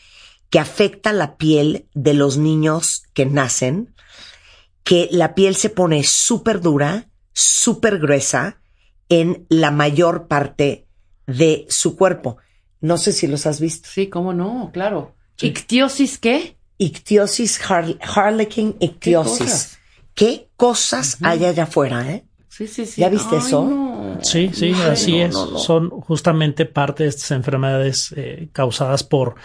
[0.50, 3.94] que afecta la piel de los niños que nacen,
[4.84, 8.60] que la piel se pone súper dura, súper gruesa
[9.10, 10.88] en la mayor parte
[11.28, 12.38] de su cuerpo.
[12.82, 13.90] No sé si los has visto.
[13.92, 15.16] Sí, cómo no, claro.
[15.42, 16.58] ¿Ictiosis qué?
[16.78, 19.40] Ictiosis, har- harlequin ictiosis.
[19.40, 19.78] cosas?
[20.14, 22.26] ¿Qué cosas hay allá afuera, eh?
[22.56, 23.02] Sí, sí, sí.
[23.02, 23.66] ¿Ya viste Ay, eso?
[23.66, 24.18] no.
[24.22, 25.34] Sí, sí, así no, es.
[25.34, 25.58] no, no.
[25.60, 29.36] Son justamente parte de estas enfermedades eh, causadas por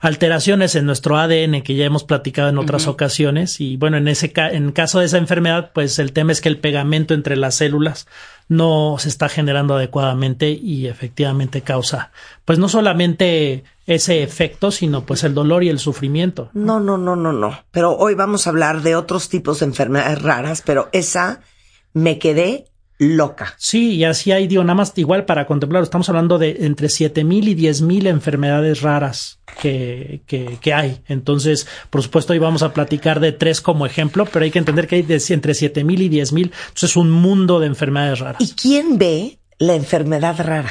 [0.00, 3.60] alteraciones en nuestro ADN que ya hemos platicado en otras ocasiones.
[3.60, 6.48] Y bueno, en ese ca- en caso de esa enfermedad, pues el tema es que
[6.48, 8.06] el pegamento entre las células
[8.48, 12.10] no se está generando adecuadamente y efectivamente causa,
[12.44, 16.50] pues no solamente ese efecto, sino pues el dolor y el sufrimiento.
[16.54, 17.58] No, no, no, no, no.
[17.72, 21.40] Pero hoy vamos a hablar de otros tipos de enfermedades raras, pero esa
[21.92, 22.66] me quedé
[23.00, 23.54] loca.
[23.56, 27.48] Sí, y así hay, digo, nada más igual para contemplarlo, estamos hablando de entre 7000
[27.48, 31.00] y 10000 enfermedades raras que, que, que, hay.
[31.08, 34.86] Entonces, por supuesto, hoy vamos a platicar de tres como ejemplo, pero hay que entender
[34.86, 38.42] que hay de, entre 7000 y 10000, entonces es un mundo de enfermedades raras.
[38.42, 40.70] ¿Y quién ve la enfermedad rara?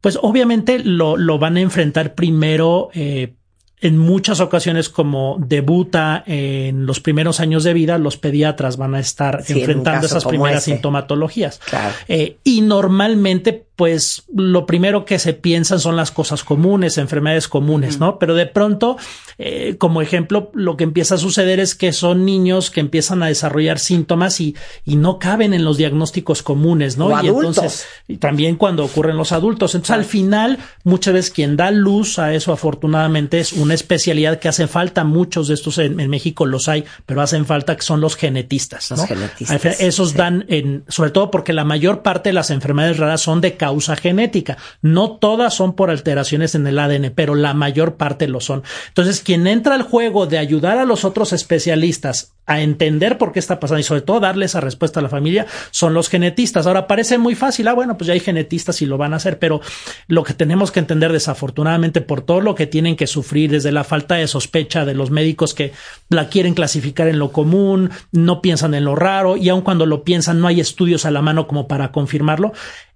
[0.00, 3.34] Pues obviamente lo, lo van a enfrentar primero eh,
[3.82, 9.00] en muchas ocasiones como debuta en los primeros años de vida, los pediatras van a
[9.00, 10.72] estar Sí, enfrentando esas primeras ese.
[10.72, 11.58] sintomatologías.
[11.68, 11.94] Claro.
[12.08, 17.98] Eh, y normalmente, pues lo primero que se piensan son las cosas comunes, enfermedades comunes,
[17.98, 18.16] ¿no?
[18.20, 18.96] Pero de pronto,
[19.38, 23.26] eh, como ejemplo, lo que empieza a suceder es que son niños que empiezan a
[23.26, 24.54] desarrollar síntomas y,
[24.84, 27.06] y no caben en los diagnósticos comunes, ¿no?
[27.06, 27.56] O y adultos.
[27.56, 29.74] entonces, y también cuando ocurren los adultos.
[29.74, 34.48] Entonces, al final, muchas veces quien da luz a eso, afortunadamente, es una especialidad que
[34.48, 35.02] hace falta.
[35.02, 38.92] Muchos de estos en, en México los hay, pero hacen falta que son los genetistas.
[38.92, 39.06] Los ¿no?
[39.08, 40.16] genetistas, Al final, Esos sí.
[40.16, 43.71] dan en, sobre todo porque la mayor parte de las enfermedades raras son de causa
[43.80, 44.58] genética.
[44.80, 48.62] No todas son por alteraciones en el ADN, pero la mayor parte lo son.
[48.88, 53.38] Entonces, quien entra al juego de ayudar a los otros especialistas a entender por qué
[53.38, 56.66] está pasando y sobre todo darle esa respuesta a la familia son los genetistas.
[56.66, 59.38] Ahora parece muy fácil, ah, bueno, pues ya hay genetistas y lo van a hacer,
[59.38, 59.60] pero
[60.08, 63.84] lo que tenemos que entender desafortunadamente por todo lo que tienen que sufrir desde la
[63.84, 65.72] falta de sospecha de los médicos que
[66.08, 70.02] la quieren clasificar en lo común, no piensan en lo raro y aun cuando lo
[70.02, 72.52] piensan no hay estudios a la mano como para confirmarlo,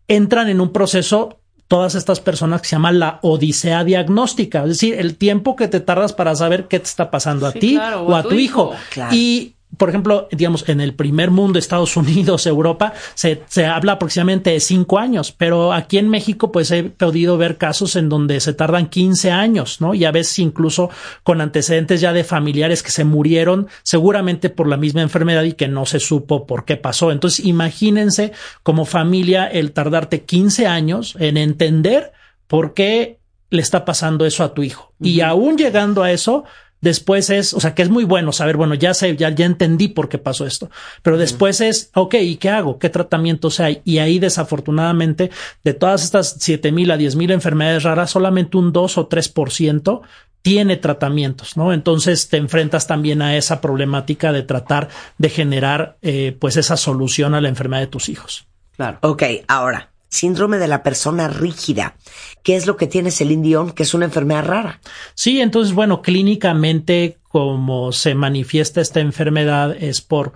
[0.09, 1.39] entran en un proceso
[1.69, 5.81] todas estas personas que se llama la odisea diagnóstica, es decir, el tiempo que te
[5.81, 8.73] tardas para saber qué te está pasando a Sí, ti claro, o a tu hijo.
[8.91, 9.15] Claro.
[9.15, 14.51] Y por ejemplo, digamos, en el primer mundo, Estados Unidos, Europa, se, se habla aproximadamente
[14.51, 18.53] de cinco años, pero aquí en México, pues he podido ver casos en donde se
[18.53, 19.95] tardan 15 años, ¿no?
[19.95, 20.91] Y a veces incluso
[21.23, 25.69] con antecedentes ya de familiares que se murieron seguramente por la misma enfermedad y que
[25.69, 27.13] no se supo por qué pasó.
[27.13, 32.13] Entonces, imagínense como familia el tardarte 15 años en entender
[32.47, 33.19] por qué
[33.51, 34.93] le está pasando eso a tu hijo.
[35.01, 36.45] Y aún llegando a eso,
[36.81, 39.89] Después es, o sea, que es muy bueno saber, bueno, ya sé, ya, ya entendí
[39.89, 40.71] por qué pasó esto.
[41.03, 42.79] Pero después es, ok, ¿y qué hago?
[42.79, 43.81] ¿Qué tratamientos hay?
[43.85, 45.31] Y ahí, desafortunadamente,
[45.65, 50.03] de todas estas siete mil a diez mil enfermedades raras, solamente un 2 o 3%
[50.43, 51.73] tiene tratamientos, ¿no?
[51.73, 57.35] Entonces te enfrentas también a esa problemática de tratar de generar, eh, pues, esa solución
[57.35, 58.47] a la enfermedad de tus hijos.
[58.77, 58.99] Claro.
[59.01, 61.97] Ok, ahora, síndrome de la persona rígida.
[62.43, 63.71] ¿Qué es lo que tiene Celine Dion?
[63.73, 64.81] Que es una enfermedad rara.
[65.15, 70.33] Sí, entonces, bueno, clínicamente, como se manifiesta esta enfermedad es por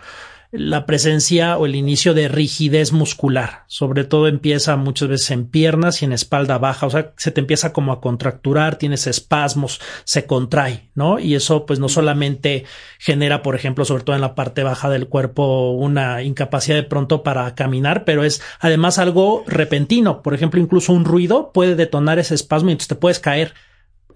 [0.52, 3.64] la presencia o el inicio de rigidez muscular.
[3.68, 6.86] Sobre todo empieza muchas veces en piernas y en espalda baja.
[6.86, 11.20] O sea, se te empieza como a contracturar, tienes espasmos, se contrae, ¿no?
[11.20, 12.64] Y eso pues no solamente
[12.98, 17.22] genera, por ejemplo, sobre todo en la parte baja del cuerpo, una incapacidad de pronto
[17.22, 20.20] para caminar, pero es además algo repentino.
[20.22, 23.54] Por ejemplo, incluso un ruido puede detonar ese espasmo y entonces te puedes caer.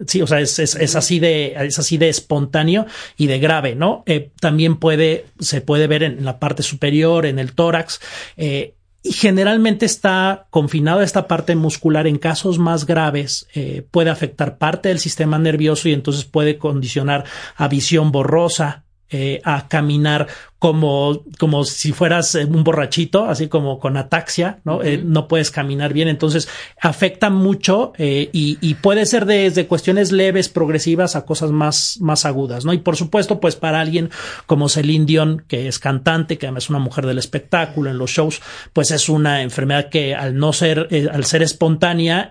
[0.06, 2.86] Sí, o sea, es, es, es, así de, es así de espontáneo
[3.16, 4.02] y de grave, ¿no?
[4.06, 8.00] Eh, también puede, se puede ver en la parte superior, en el tórax,
[8.36, 8.74] eh,
[9.06, 14.56] y generalmente está confinado a esta parte muscular en casos más graves, eh, puede afectar
[14.56, 17.24] parte del sistema nervioso y entonces puede condicionar
[17.54, 20.26] a visión borrosa, eh, a caminar
[20.64, 24.82] como, como si fueras eh, un borrachito, así como con ataxia, ¿no?
[24.82, 26.08] Eh, no puedes caminar bien.
[26.08, 26.48] Entonces
[26.80, 32.24] afecta mucho eh, y, y puede ser desde cuestiones leves, progresivas a cosas más, más
[32.24, 32.72] agudas, ¿no?
[32.72, 34.08] Y por supuesto, pues para alguien
[34.46, 38.12] como Celine Dion, que es cantante, que además es una mujer del espectáculo en los
[38.12, 38.40] shows,
[38.72, 42.30] pues es una enfermedad que al no ser, eh, al ser espontánea,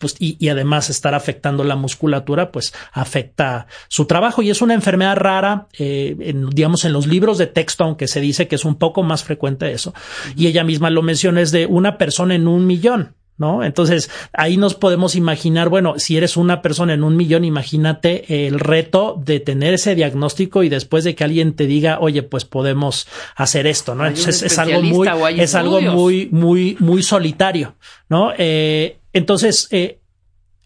[0.00, 4.74] pues y, y además estar afectando la musculatura, pues afecta su trabajo y es una
[4.74, 8.76] enfermedad rara, en, digamos, en los libros de texto, aunque se dice que es un
[8.76, 9.94] poco más frecuente eso.
[10.36, 13.14] Y ella misma lo menciona, es de una persona en un millón.
[13.38, 13.64] ¿No?
[13.64, 18.60] Entonces ahí nos podemos imaginar, bueno, si eres una persona en un millón, imagínate el
[18.60, 23.08] reto de tener ese diagnóstico y después de que alguien te diga, oye, pues podemos
[23.34, 24.04] hacer esto, ¿no?
[24.04, 27.74] Hay Entonces es algo muy, es algo muy, muy, muy solitario,
[28.08, 28.32] ¿no?
[28.36, 30.01] Eh, entonces, eh,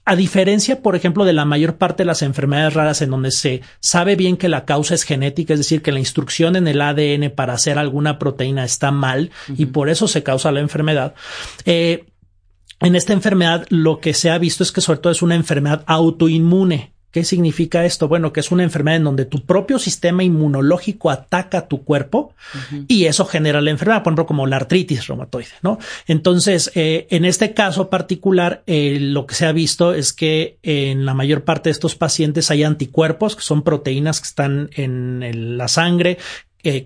[0.09, 3.63] a diferencia, por ejemplo, de la mayor parte de las enfermedades raras en donde se
[3.81, 7.33] sabe bien que la causa es genética, es decir, que la instrucción en el ADN
[7.35, 11.15] para hacer alguna proteína está mal y por eso se causa la enfermedad.
[11.65, 12.05] Eh,
[12.79, 15.83] en esta enfermedad lo que se ha visto es que sobre todo es una enfermedad
[15.87, 16.93] autoinmune.
[17.17, 18.09] ¿Qué significa esto?
[18.09, 22.35] Bueno, que es una enfermedad en donde tu propio sistema inmunológico ataca tu cuerpo
[22.89, 25.79] y eso genera la enfermedad, por ejemplo, como la artritis reumatoide, ¿no?
[26.07, 31.07] Entonces, eh, en este caso particular, eh, lo que se ha visto es que en
[31.07, 35.57] la mayor parte de estos pacientes hay anticuerpos, que son proteínas que están en el-
[35.57, 36.19] la sangre,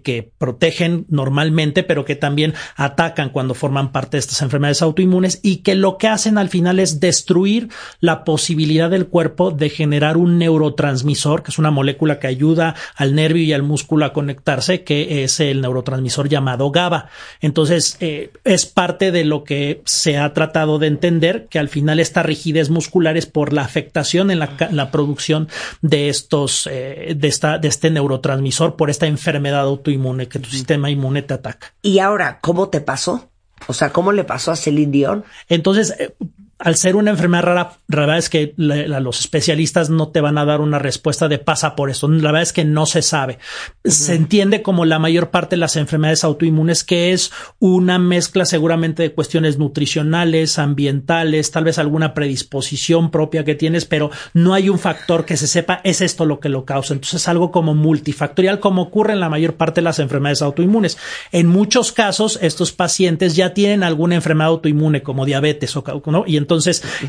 [0.02, 5.58] que, protegen normalmente, pero que también atacan cuando forman parte de estas enfermedades autoinmunes y
[5.58, 7.68] que lo que hacen al final es destruir
[8.00, 13.14] la posibilidad del cuerpo de generar un neurotransmisor, que es una molécula que ayuda al
[13.14, 17.08] nervio y al músculo a conectarse, que es el neurotransmisor llamado GABA.
[17.40, 22.00] Entonces, eh, es parte de lo que se ha tratado de entender, que al final
[22.00, 25.48] esta rigidez muscular es por la afectación en la, en la producción
[25.82, 30.90] de estos, eh, de esta, de este neurotransmisor por esta enfermedad autoinmune que tu sistema
[30.90, 31.74] inmune te ataca.
[31.82, 33.30] Y ahora, ¿cómo te pasó?
[33.66, 35.24] O sea, ¿cómo le pasó a Celine Dion?
[35.48, 36.14] Entonces, eh,
[36.60, 40.20] al ser una enfermedad rara, la verdad es que la- la- los especialistas no te
[40.20, 42.06] van a dar una respuesta de pasa por eso.
[42.08, 43.38] La verdad es que no se sabe.
[43.84, 49.02] Se entiende como la mayor parte de las enfermedades autoinmunes que es una mezcla seguramente
[49.02, 54.78] de cuestiones nutricionales, ambientales, tal vez alguna predisposición propia que tienes, pero no hay un
[54.78, 56.92] factor que se sepa es esto lo que lo causa.
[56.94, 60.98] Entonces es algo como multifactorial como ocurre en la mayor parte de las enfermedades autoinmunes.
[61.32, 66.24] En muchos casos estos pacientes ya tienen alguna enfermedad autoinmune como diabetes o ¿no?
[66.26, 66.49] y entonces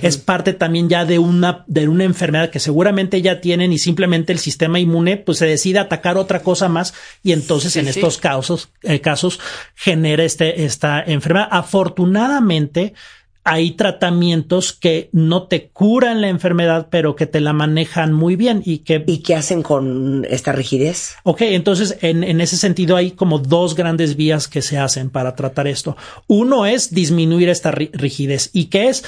[0.02, 4.34] es parte también ya de una de una enfermedad que seguramente ya tienen y simplemente
[4.34, 7.92] el sistema inmune pues se decide atacar otra cosa más y entonces Sí, en sí.
[7.92, 9.40] estos casos eh, casos
[9.76, 11.48] genera este esta enfermedad.
[11.52, 12.94] Afortunadamente
[13.44, 18.62] hay tratamientos que no te curan la enfermedad, pero que te la manejan muy bien
[18.66, 21.16] y que ¿Y qué hacen con esta rigidez?
[21.24, 25.36] Ok, entonces en, en ese sentido hay como dos grandes vías que se hacen para
[25.36, 25.98] tratar esto.
[26.28, 29.04] Uno es disminuir esta ri- rigidez y que es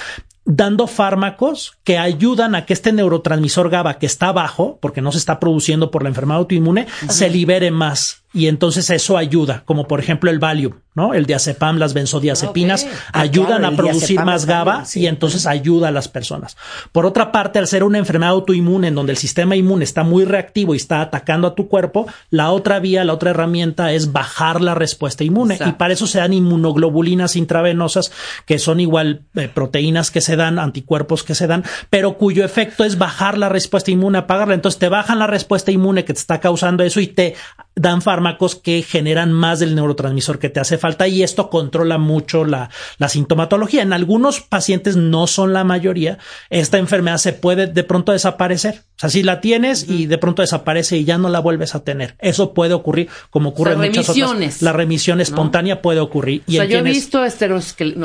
[0.45, 5.17] dando fármacos que ayudan a que este neurotransmisor GABA que está bajo, porque no se
[5.17, 8.22] está produciendo por la enfermedad autoinmune, se libere más.
[8.33, 11.13] Y entonces eso ayuda, como por ejemplo el Valium, ¿no?
[11.13, 12.89] El diazepam, las benzodiazepinas Ok.
[13.13, 15.01] Ah, ayudan claro, a producir más GABA sí.
[15.01, 16.57] y entonces ayuda a las personas.
[16.91, 20.25] Por otra parte, al ser una enfermedad autoinmune en donde el sistema inmune está muy
[20.25, 24.61] reactivo y está atacando a tu cuerpo, la otra vía, la otra herramienta es bajar
[24.61, 25.55] la respuesta inmune.
[25.55, 25.75] Exacto.
[25.75, 28.11] Y para eso se dan inmunoglobulinas intravenosas,
[28.45, 32.83] que son igual eh, proteínas que se dan, anticuerpos que se dan, pero cuyo efecto
[32.83, 34.55] es bajar la respuesta inmune, apagarla.
[34.55, 37.35] Entonces te bajan la respuesta inmune que te está causando eso y te
[37.75, 42.45] dan fármacos que generan más del neurotransmisor que te hace falta y esto controla mucho
[42.45, 43.81] la, la sintomatología.
[43.81, 46.19] En algunos pacientes, no son la mayoría,
[46.49, 48.83] esta enfermedad se puede de pronto desaparecer.
[48.95, 51.83] O sea, si la tienes y de pronto desaparece y ya no la vuelves a
[51.83, 52.15] tener.
[52.19, 54.61] Eso puede ocurrir como ocurre O sea, en muchas remisiones, otras.
[54.61, 56.41] La remisión espontánea puede ocurrir.
[56.47, 57.25] O Y sea, en yo he visto no,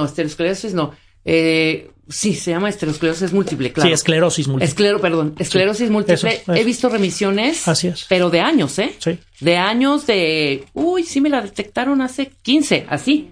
[0.05, 0.93] esterosclerosis no.
[1.25, 3.89] Eh, sí, se llama esterosclerosis múltiple, claro.
[3.89, 4.69] Sí, esclerosis múltiple.
[4.69, 6.15] Esclero, perdón, esclerosis múltiple.
[6.15, 6.55] Eso, eso.
[6.55, 7.67] He visto remisiones.
[7.69, 8.07] Así es.
[8.09, 8.95] Pero de años, ¿eh?
[8.99, 9.19] Sí.
[9.41, 10.65] De años de.
[10.75, 13.31] Uy, sí me la detectaron hace 15, así.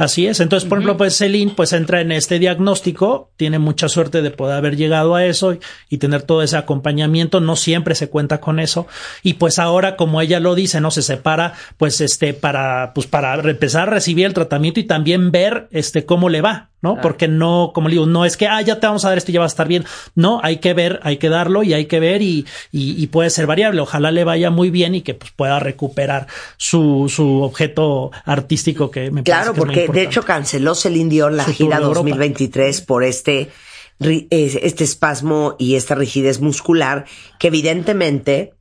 [0.00, 0.40] Así es.
[0.40, 4.56] Entonces, por ejemplo, pues Celine pues entra en este diagnóstico, tiene mucha suerte de poder
[4.56, 7.40] haber llegado a eso y, y tener todo ese acompañamiento.
[7.40, 8.86] No siempre se cuenta con eso.
[9.22, 13.34] Y pues ahora, como ella lo dice, no se separa, pues este, para, pues para
[13.34, 17.00] empezar a recibir el tratamiento y también ver este cómo le va, ¿no?
[17.00, 19.30] Porque no, como le digo, no es que, ah, ya te vamos a dar esto
[19.30, 19.84] y ya va a estar bien.
[20.14, 23.30] No, hay que ver, hay que darlo y hay que ver y, y, y puede
[23.30, 23.80] ser variable.
[23.80, 26.26] Ojalá le vaya muy bien y que pues pueda recuperar
[26.56, 30.74] su, su objeto artístico que me Claro, parece que es muy porque de hecho canceló
[30.74, 32.00] Celine Dion la Su gira de Europa.
[32.00, 33.50] 2023 por este,
[33.98, 37.04] este espasmo y esta rigidez muscular
[37.38, 38.54] que evidentemente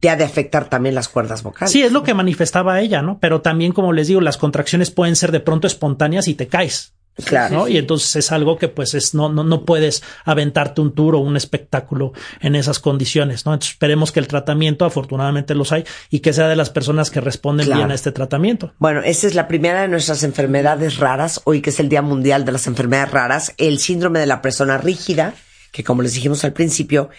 [0.00, 1.70] te ha de afectar también las cuerdas vocales.
[1.70, 3.18] Sí, es lo que manifestaba ella, ¿no?
[3.20, 6.94] Pero también, como les digo, las contracciones pueden ser de pronto espontáneas y te caes.
[7.24, 7.54] Claro.
[7.54, 7.68] ¿no?
[7.68, 11.20] Y entonces es algo que pues es no, no, no puedes aventarte un tour o
[11.20, 13.52] un espectáculo en esas condiciones, ¿no?
[13.52, 17.20] Entonces esperemos que el tratamiento, afortunadamente los hay, y que sea de las personas que
[17.20, 17.80] responden Claro.
[17.80, 18.72] bien a este tratamiento.
[18.78, 22.44] Bueno, esta es la primera de nuestras enfermedades raras, hoy que es el Día Mundial
[22.44, 25.34] de las Enfermedades Raras, el síndrome de la persona rígida,
[25.70, 27.10] que como les dijimos al principio,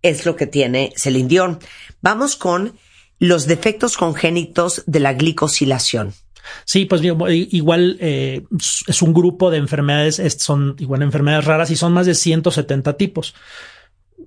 [0.00, 1.58] es lo que tiene Celine Dion.
[2.00, 2.74] Vamos con
[3.18, 6.14] los defectos congénitos de la glicosilación.
[6.64, 8.42] Sí, pues igual eh,
[8.86, 12.96] es un grupo de enfermedades, es- son igual enfermedades raras y son más de 170
[12.96, 13.34] tipos.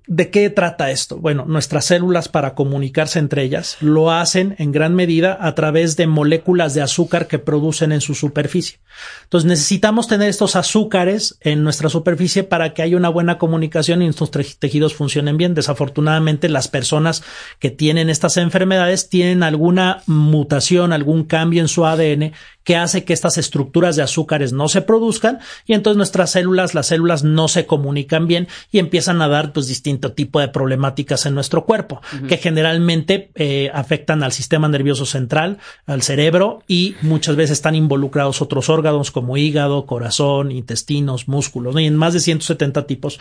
[0.08, 1.18] ¿De qué trata esto?
[1.18, 6.06] Bueno, nuestras células para comunicarse entre ellas lo hacen en gran medida a través de
[6.06, 8.80] moléculas de azúcar que producen en su superficie.
[9.24, 14.06] Entonces necesitamos tener estos azúcares en nuestra superficie para que haya una buena comunicación y
[14.06, 15.56] nuestros tejidos funcionen bien.
[15.56, 17.24] Desafortunadamente las personas
[17.60, 22.34] que tienen estas enfermedades tienen alguna mutación, algún cambio en su ADN
[22.66, 26.88] que hace que estas estructuras de azúcares no se produzcan y entonces nuestras células, las
[26.88, 31.34] células no se comunican bien y empiezan a dar pues distinto tipo de problemáticas en
[31.36, 37.52] nuestro cuerpo que generalmente eh, afectan al sistema nervioso central, al cerebro y muchas veces
[37.52, 41.80] están involucrados otros órganos como hígado, corazón, intestinos, músculos ¿no?
[41.80, 43.20] y en más de 170 tipos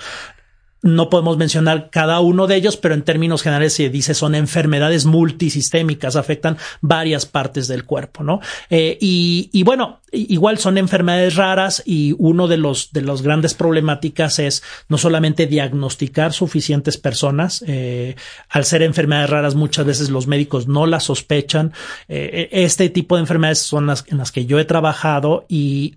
[0.84, 5.06] no podemos mencionar cada uno de ellos, pero en términos generales se dice son enfermedades
[5.06, 8.40] multisistémicas, afectan varias partes del cuerpo, ¿no?
[8.68, 14.38] Eh, y, bueno, igual son enfermedades raras y uno de los de las grandes problemáticas
[14.38, 18.14] es no solamente diagnosticar suficientes personas, eh,
[18.50, 21.72] al ser enfermedades raras muchas veces los médicos no las sospechan.
[22.08, 25.94] Eh, este tipo de enfermedades son las en las que yo he trabajado y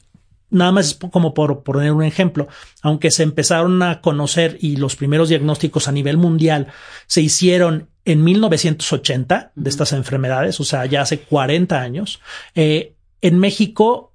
[0.49, 2.48] Nada más como por, poner un ejemplo,
[2.82, 6.68] aunque se empezaron a conocer y los primeros diagnósticos a nivel mundial
[7.06, 12.22] se hicieron en 1980 de estas enfermedades, o sea, ya hace 40 años,
[12.56, 14.07] eh, en México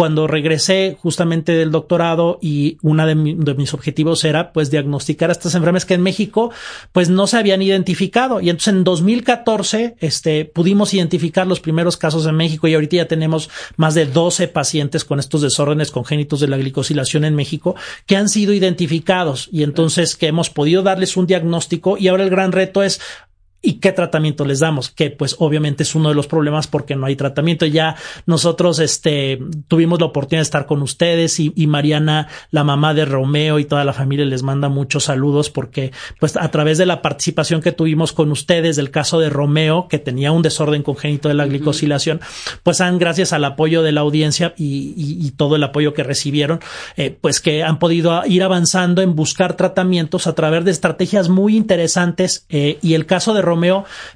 [0.00, 5.84] cuando regresé justamente del doctorado y uno de, mis objetivos era pues diagnosticar estas enfermedades
[5.84, 6.50] que en México
[6.92, 8.40] pues no se habían identificado.
[8.40, 13.08] Y entonces en 2014 este pudimos identificar los primeros casos en México y ahorita ya
[13.08, 17.74] tenemos más de 12 pacientes con estos desórdenes congénitos de la glicosilación en México
[18.06, 19.50] que han sido identificados.
[19.52, 21.98] Y entonces que hemos podido darles un diagnóstico.
[21.98, 23.02] Y ahora el gran reto es
[23.62, 24.88] ¿Y qué tratamiento les damos?
[24.88, 27.66] Que pues obviamente es uno de los problemas porque no hay tratamiento.
[27.66, 29.38] Ya nosotros este
[29.68, 33.66] tuvimos la oportunidad de estar con ustedes y, y, Mariana, la mamá de Romeo y
[33.66, 37.72] toda la familia les manda muchos saludos porque pues a través de la participación que
[37.72, 42.20] tuvimos con ustedes del caso de Romeo, que tenía un desorden congénito de la glicosilación,
[42.62, 46.02] pues han gracias al apoyo de la audiencia y, y, y todo el apoyo que
[46.02, 46.60] recibieron,
[46.96, 51.56] eh, pues que han podido ir avanzando en buscar tratamientos a través de estrategias muy
[51.56, 53.49] interesantes eh, y el caso de Romeo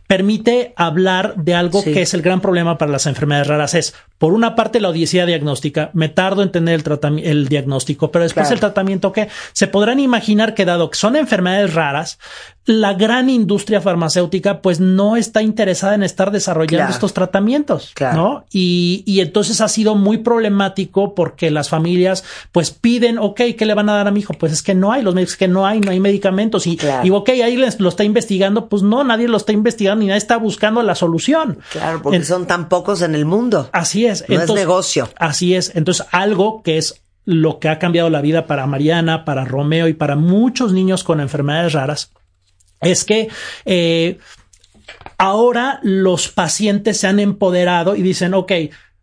[0.07, 1.93] permite hablar de algo sí.
[1.93, 3.75] que es el gran problema para las enfermedades raras.
[3.75, 5.91] Es, por una parte, la odisea diagnóstica.
[5.93, 8.55] Me tardo en tener el, el diagnóstico, pero después claro.
[8.55, 12.19] el tratamiento que se podrán imaginar que dado que son enfermedades raras,
[12.67, 16.93] la gran industria farmacéutica pues no está interesada en estar desarrollando claro.
[16.93, 18.17] estos tratamientos, claro.
[18.17, 18.45] ¿no?
[18.51, 23.75] Y, y entonces ha sido muy problemático porque las familias pues piden, ok, ¿qué le
[23.75, 24.33] van a dar a mi hijo?
[24.35, 27.07] Pues es que no hay, los médicos que no hay, no hay medicamentos y, claro.
[27.07, 30.19] y ok, ahí les, lo está investigando, pues no, nadie lo está investigando ni nadie
[30.19, 31.59] está buscando la solución.
[31.71, 33.69] Claro, porque en, son tan pocos en el mundo.
[33.73, 34.23] Así es.
[34.29, 35.09] No entonces, es negocio.
[35.17, 35.73] Así es.
[35.75, 39.95] Entonces, algo que es lo que ha cambiado la vida para Mariana, para Romeo y
[39.95, 42.11] para muchos niños con enfermedades raras
[42.85, 43.29] es que
[43.65, 44.19] eh,
[45.19, 48.53] ahora los pacientes se han empoderado y dicen, ok,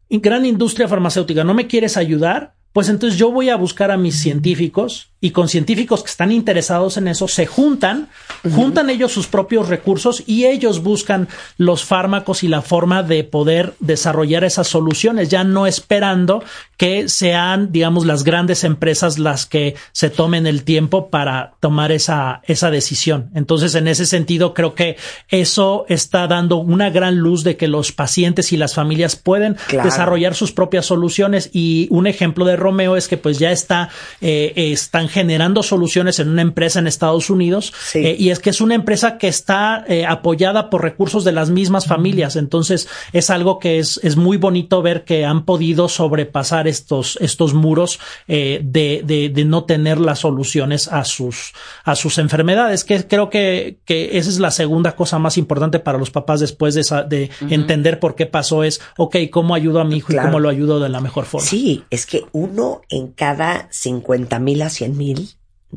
[0.10, 2.54] gran industria farmacéutica, ¿no me quieres ayudar?
[2.74, 6.98] Pues entonces yo voy a buscar a mis científicos y con científicos que están interesados
[6.98, 8.10] en eso se juntan,
[8.44, 8.56] uh -huh.
[8.56, 11.28] juntan ellos sus propios recursos y ellos buscan
[11.58, 16.44] los fármacos y la forma de poder desarrollar esas soluciones, ya no esperando
[16.76, 22.42] que sean, digamos, las grandes empresas las que se tomen el tiempo para tomar esa,
[22.48, 23.30] esa decisión.
[23.36, 27.92] Entonces, en ese sentido, creo que eso está dando una gran luz de que los
[27.92, 29.88] pacientes y las familias pueden claro.
[29.88, 33.90] desarrollar sus propias soluciones y un ejemplo de Romeo es que pues ya está,
[34.22, 38.00] eh, están generando soluciones en una empresa en Estados Unidos sí.
[38.00, 41.50] eh, y es que es una empresa que está eh, apoyada por recursos de las
[41.50, 42.36] mismas familias.
[42.36, 47.54] Entonces es algo que es, es muy bonito ver que han podido sobrepasar estos, estos
[47.54, 53.30] muros de, de, de, no tener las soluciones a sus, a sus enfermedades, que creo
[53.30, 57.04] que, que esa es la segunda cosa más importante para los papás después de, esa,
[57.04, 57.54] de uh -huh.
[57.54, 60.28] entender por qué pasó es, ok, ¿cómo ayudo a mi hijo claro.
[60.28, 61.48] y cómo lo ayudo de la mejor forma?
[61.48, 65.30] Sí, es que uno en cada 50 mil a 100 mil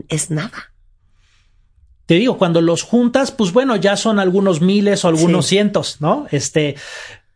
[0.09, 0.73] es nada.
[2.07, 5.51] Te digo, cuando los juntas, pues bueno, ya son algunos miles o algunos sí.
[5.51, 6.27] cientos, ¿no?
[6.31, 6.77] Este,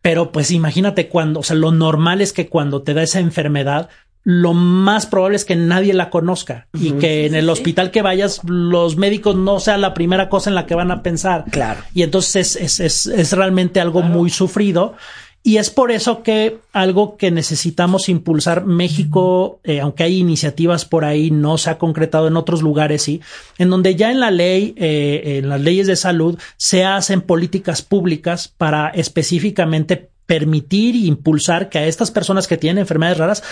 [0.02, 3.88] pero pues imagínate cuando, o sea, lo normal es que cuando te da esa enfermedad,
[4.24, 7.46] lo más probable es que nadie la conozca uh -huh, y que sí, en el
[7.46, 10.90] sí, hospital que vayas los médicos no sea la primera cosa en la que van
[10.90, 11.46] a pensar.
[11.50, 11.80] Claro.
[11.94, 14.14] Y entonces es, es, es, es realmente algo claro.
[14.14, 14.96] muy sufrido.
[15.42, 21.04] Y es por eso que algo que necesitamos impulsar México, eh, aunque hay iniciativas por
[21.04, 23.20] ahí, no se ha concretado en otros lugares, sí,
[23.56, 27.82] en donde ya en la ley, eh, en las leyes de salud, se hacen políticas
[27.82, 33.42] públicas para específicamente permitir e impulsar que a estas personas que tienen enfermedades raras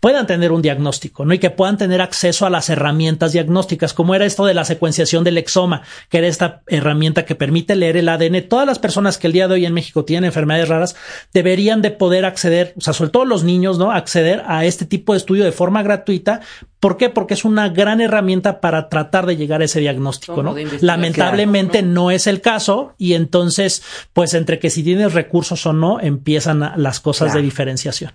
[0.00, 1.32] puedan tener un diagnóstico, ¿no?
[1.32, 5.24] Y que puedan tener acceso a las herramientas diagnósticas, como era esto de la secuenciación
[5.24, 5.80] del exoma,
[6.10, 8.46] que era esta herramienta que permite leer el ADN.
[8.48, 10.96] Todas las personas que el día de hoy en México tienen enfermedades raras
[11.32, 13.92] deberían de poder acceder, o sea, sobre todo los niños, ¿no?
[13.92, 16.42] Acceder a este tipo de estudio de forma gratuita.
[16.84, 17.08] ¿Por qué?
[17.08, 20.54] Porque es una gran herramienta para tratar de llegar a ese diagnóstico, ¿no?
[20.82, 21.94] Lamentablemente claro.
[21.94, 23.82] no es el caso y entonces,
[24.12, 27.38] pues entre que si tienes recursos o no, empiezan las cosas claro.
[27.38, 28.12] de diferenciación.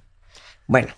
[0.68, 0.90] Bueno,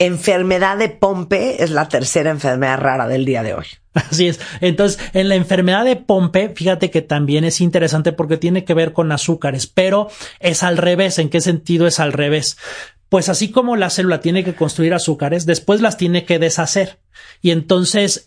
[0.00, 3.66] enfermedad de Pompe es la tercera enfermedad rara del día de hoy.
[3.94, 4.40] Así es.
[4.60, 8.92] Entonces, en la enfermedad de Pompe, fíjate que también es interesante porque tiene que ver
[8.92, 10.08] con azúcares, pero
[10.40, 11.20] es al revés.
[11.20, 12.56] ¿En qué sentido es al revés?
[13.12, 16.98] Pues así como la célula tiene que construir azúcares, después las tiene que deshacer.
[17.42, 18.24] Y entonces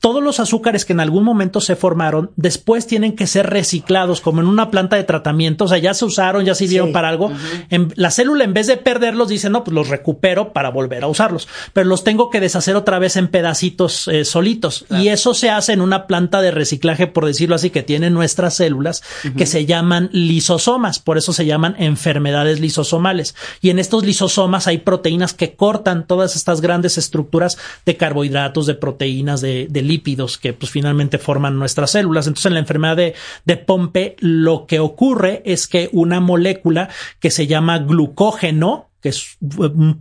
[0.00, 4.40] todos los azúcares que en algún momento se formaron, después tienen que ser reciclados como
[4.40, 6.92] en una planta de tratamiento, o sea, ya se usaron, ya sirvieron Sí.
[6.92, 7.30] para algo.
[7.70, 11.06] En- la célula en vez de perderlos dice, no, pues los recupero para volver a
[11.06, 14.84] usarlos, pero los tengo que deshacer otra vez en pedacitos eh, solitos.
[14.90, 18.54] Y eso se hace en una planta de reciclaje, por decirlo así, que tienen nuestras
[18.56, 19.02] células,
[19.36, 23.36] que se llaman lisosomas, por eso se llaman enfermedades lisosomales.
[23.60, 28.74] Y en estos lisosomas hay proteínas que cortan todas estas grandes estructuras de carbohidratos, de
[28.74, 32.26] proteínas, de, de lípidos que pues finalmente forman nuestras células.
[32.26, 33.14] Entonces en la enfermedad de,
[33.44, 36.88] de Pompe lo que ocurre es que una molécula
[37.20, 39.38] que se llama glucógeno, que es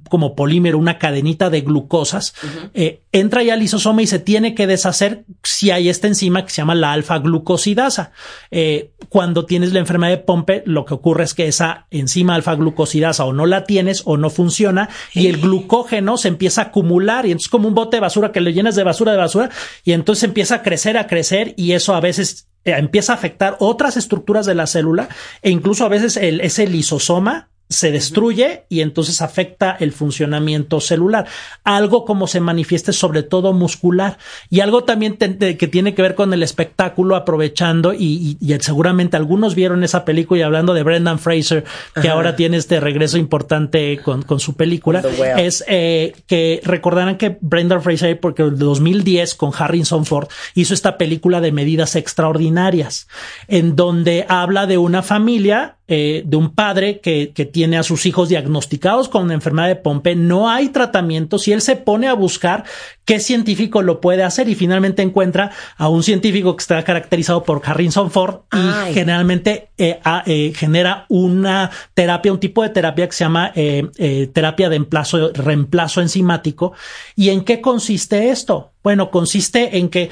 [0.10, 2.34] como polímero, una cadenita de glucosas,
[2.74, 6.52] eh, entra ya al lisosoma y se tiene que deshacer si hay esta enzima que
[6.52, 8.12] se llama la alfa-glucosidasa.
[8.50, 13.24] Eh, cuando tienes la enfermedad de Pompe, lo que ocurre es que esa enzima alfa-glucosidasa
[13.26, 17.32] o no la tienes o no funciona y el glucógeno se empieza a acumular y
[17.32, 19.50] entonces como un bote de basura que le llenas de basura de basura
[19.84, 23.58] y entonces empieza a crecer, a crecer y eso a veces eh, empieza a afectar
[23.60, 25.08] otras estructuras de la célula
[25.42, 31.28] e incluso a veces el, ese lisosoma se destruye y entonces afecta el funcionamiento celular.
[31.64, 34.18] Algo como se manifieste sobre todo muscular.
[34.50, 38.58] Y algo también te- que tiene que ver con el espectáculo aprovechando y, y- y
[38.62, 41.66] seguramente algunos vieron esa película y hablando de Brendan Fraser
[42.02, 45.02] que ahora tiene este regreso importante con, con su película
[45.40, 50.74] es eh, que recordarán que Brendan Fraser porque en el 2010 con Harrison Ford hizo
[50.74, 53.08] esta película de medidas extraordinarias
[53.48, 58.06] en donde habla de una familia eh, de un padre que, que tiene a sus
[58.06, 62.14] hijos diagnosticados con una enfermedad de Pompe, no hay tratamientos y él se pone a
[62.14, 62.66] buscar
[63.06, 67.62] qué científico lo puede hacer y finalmente encuentra a un científico que está caracterizado por
[67.64, 68.94] Harrison Ford y Ay.
[68.94, 73.54] generalmente eh, a- eh, genera una terapia, un tipo de terapia que se llama
[74.34, 76.74] terapia de emplazo, reemplazo enzimático.
[77.16, 78.72] ¿Y en qué consiste esto?
[78.84, 80.10] Bueno, consiste en que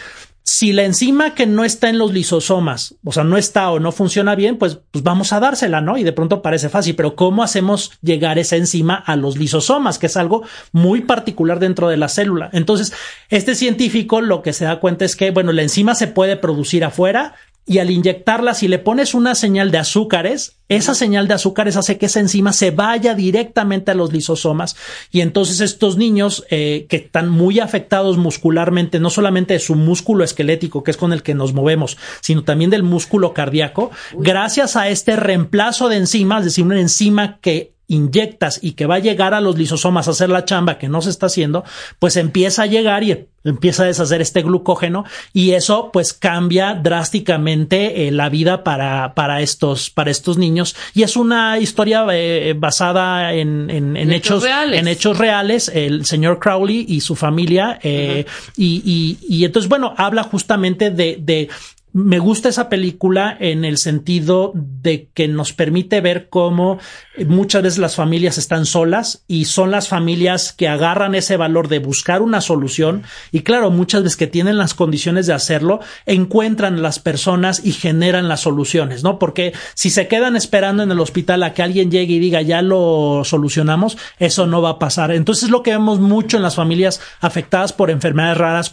[0.47, 3.91] si la enzima que no está en los lisosomas, o sea, no está o no
[3.91, 5.97] funciona bien, pues, pues vamos a dársela, ¿no?
[5.97, 9.97] Y de pronto parece fácil, pero ¿cómo hacemos llegar esa enzima a los lisosomas?
[9.97, 12.51] Que es algo muy particular dentro de la célula.
[12.53, 12.93] Entonces,
[13.29, 16.85] este científico lo que se da cuenta es que, bueno, la enzima se puede producir
[16.85, 17.33] afuera,
[17.67, 21.97] y al inyectarla, si le pones una señal de azúcares, esa señal de azúcares hace
[21.97, 24.75] que esa enzima se vaya directamente a los lisosomas
[25.11, 30.23] y entonces estos niños eh, que están muy afectados muscularmente, no solamente de su músculo
[30.23, 34.89] esquelético, que es con el que nos movemos, sino también del músculo cardíaco, gracias a
[34.89, 39.33] este reemplazo de enzimas, es decir, una enzima que inyectas y que va a llegar
[39.33, 41.63] a los lisosomas a hacer la chamba que no se está haciendo,
[41.99, 48.07] pues empieza a llegar y empieza a deshacer este glucógeno y eso pues cambia drásticamente
[48.07, 50.75] eh, la vida para, para estos, para estos niños.
[50.93, 54.79] Y es una historia eh, basada en, en, en hechos, reales.
[54.79, 57.79] en hechos reales, el señor Crowley y su familia.
[57.83, 58.25] eh,
[58.57, 61.49] y, y, y entonces, bueno, habla justamente de, de
[61.95, 66.77] me gusta esa película en el sentido de que nos permite ver cómo
[67.25, 71.79] muchas veces las familias están solas y son las familias que agarran ese valor de
[71.79, 76.99] buscar una solución y claro, muchas veces que tienen las condiciones de hacerlo, encuentran las
[76.99, 79.17] personas y generan las soluciones, ¿no?
[79.17, 82.61] Porque si se quedan esperando en el hospital a que alguien llegue y diga ya
[82.61, 85.11] lo solucionamos, eso no va a pasar.
[85.13, 88.69] Entonces lo que vemos mucho en las familias afectadas por enfermedades raras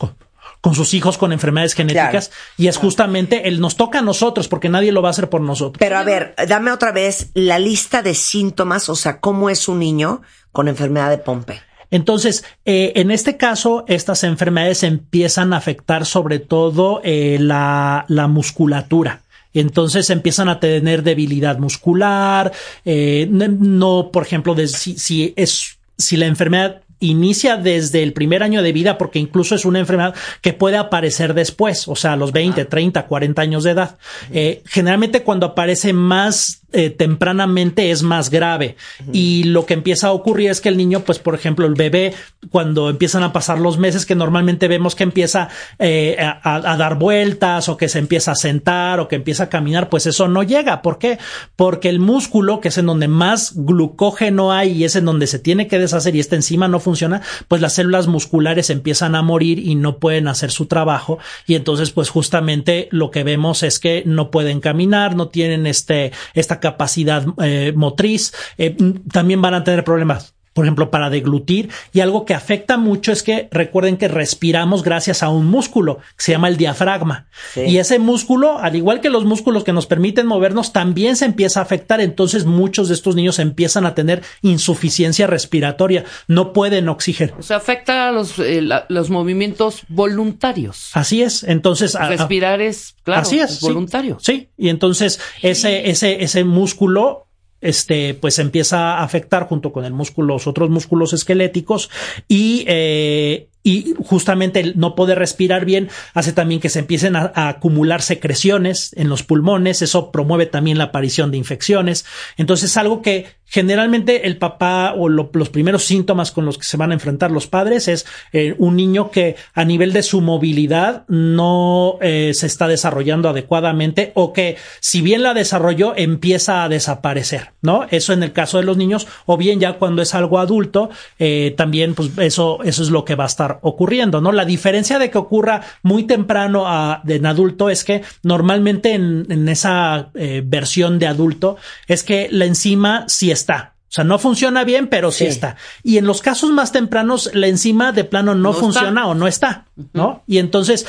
[0.62, 4.68] con sus hijos con enfermedades genéticas y es justamente el nos toca a nosotros porque
[4.68, 5.78] nadie lo va a hacer por nosotros.
[5.78, 9.80] Pero a ver, dame otra vez la lista de síntomas, o sea, cómo es un
[9.80, 10.22] niño
[10.52, 11.60] con enfermedad de Pompe.
[11.90, 18.28] Entonces, eh, en este caso, estas enfermedades empiezan a afectar sobre todo eh, la, la
[18.28, 19.20] musculatura.
[19.54, 22.52] Entonces empiezan a tener debilidad muscular,
[22.84, 28.12] eh, no, no, por ejemplo, de, si, si es si la enfermedad inicia desde el
[28.12, 32.12] primer año de vida, porque incluso es una enfermedad que puede aparecer después, o sea,
[32.12, 33.98] a los 20, 30, 40 años de edad.
[34.32, 38.76] Eh, generalmente cuando aparece más eh, tempranamente es más grave
[39.12, 42.14] y lo que empieza a ocurrir es que el niño, pues por ejemplo, el bebé,
[42.50, 46.96] cuando empiezan a pasar los meses que normalmente vemos que empieza eh, a, a dar
[46.96, 50.42] vueltas o que se empieza a sentar o que empieza a caminar, pues eso no
[50.42, 50.82] llega.
[50.82, 51.18] ¿Por qué?
[51.56, 55.38] Porque el músculo, que es en donde más glucógeno hay y es en donde se
[55.38, 59.58] tiene que deshacer y esta enzima no funciona, pues las células musculares empiezan a morir
[59.58, 64.02] y no pueden hacer su trabajo y entonces pues justamente lo que vemos es que
[64.06, 68.74] no pueden caminar, no tienen este esta capacidad eh, motriz, eh,
[69.12, 71.70] también van a tener problemas por ejemplo, para deglutir.
[71.92, 76.22] Y algo que afecta mucho es que recuerden que respiramos gracias a un músculo que
[76.24, 77.26] se llama el diafragma.
[77.56, 81.60] Y ese músculo, al igual que los músculos que nos permiten movernos, también se empieza
[81.60, 82.00] a afectar.
[82.00, 86.04] Entonces muchos de estos niños empiezan a tener insuficiencia respiratoria.
[86.28, 87.34] No pueden oxígeno.
[87.38, 90.90] O sea, afecta a los, eh, la- los movimientos voluntarios.
[90.94, 91.42] Así es.
[91.44, 93.66] Entonces, a- a- Respirar es, claro, Así es, es sí.
[93.66, 94.18] voluntario.
[94.20, 97.26] Sí, y entonces ese, ese, ese músculo,
[97.62, 101.90] este, pues empieza a afectar junto con el músculo, los otros músculos esqueléticos
[102.28, 107.32] y, eh, y justamente el no poder respirar bien hace también que se empiecen a,
[107.34, 109.82] a acumular secreciones en los pulmones.
[109.82, 112.04] Eso promueve también la aparición de infecciones.
[112.36, 116.78] Entonces, algo que generalmente el papá o lo- los primeros síntomas con los que se
[116.78, 121.04] van a enfrentar los padres es eh, un niño que a nivel de su movilidad
[121.08, 127.50] no eh, se está desarrollando adecuadamente o que si bien la desarrolló empieza a desaparecer,
[127.60, 127.86] ¿no?
[127.90, 130.88] Eso en el caso de los niños o bien ya cuando es algo adulto
[131.18, 134.32] eh, también pues eso eso es lo que va a estar ocurriendo, ¿no?
[134.32, 139.46] La diferencia de que ocurra muy temprano a, en adulto es que normalmente en, en
[139.50, 140.08] esa
[140.44, 141.56] versión de adulto
[141.86, 143.74] es que la enzima sí está.
[143.88, 145.30] O sea, no funciona bien, pero sí, Sí.
[145.30, 145.56] está.
[145.82, 148.60] Y en los casos más tempranos, la enzima de plano no, No está.
[148.60, 150.22] funciona o no está, ¿no?
[150.26, 150.86] Y entonces,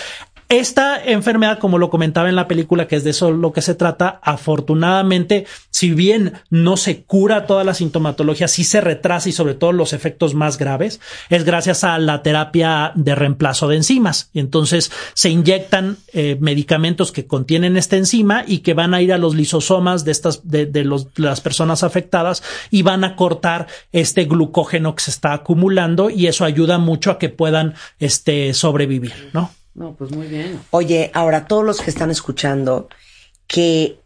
[0.49, 3.75] esta enfermedad, como lo comentaba en la película, que es de eso lo que se
[3.75, 9.55] trata, afortunadamente, si bien no se cura toda la sintomatología, sí se retrasa y sobre
[9.55, 10.99] todo los efectos más graves,
[11.29, 14.29] es gracias a la terapia de reemplazo de enzimas.
[14.33, 19.13] Y entonces se inyectan eh, medicamentos que contienen esta enzima y que van a ir
[19.13, 20.83] a los lisosomas de estas, de, de
[21.15, 26.45] las personas afectadas y van a cortar este glucógeno que se está acumulando y eso
[26.45, 29.51] ayuda mucho a que puedan, este, sobrevivir, ¿no?
[29.75, 30.59] No, pues muy bien.
[30.69, 32.89] Oye, ahora todos los que están escuchando
[33.47, 33.99] que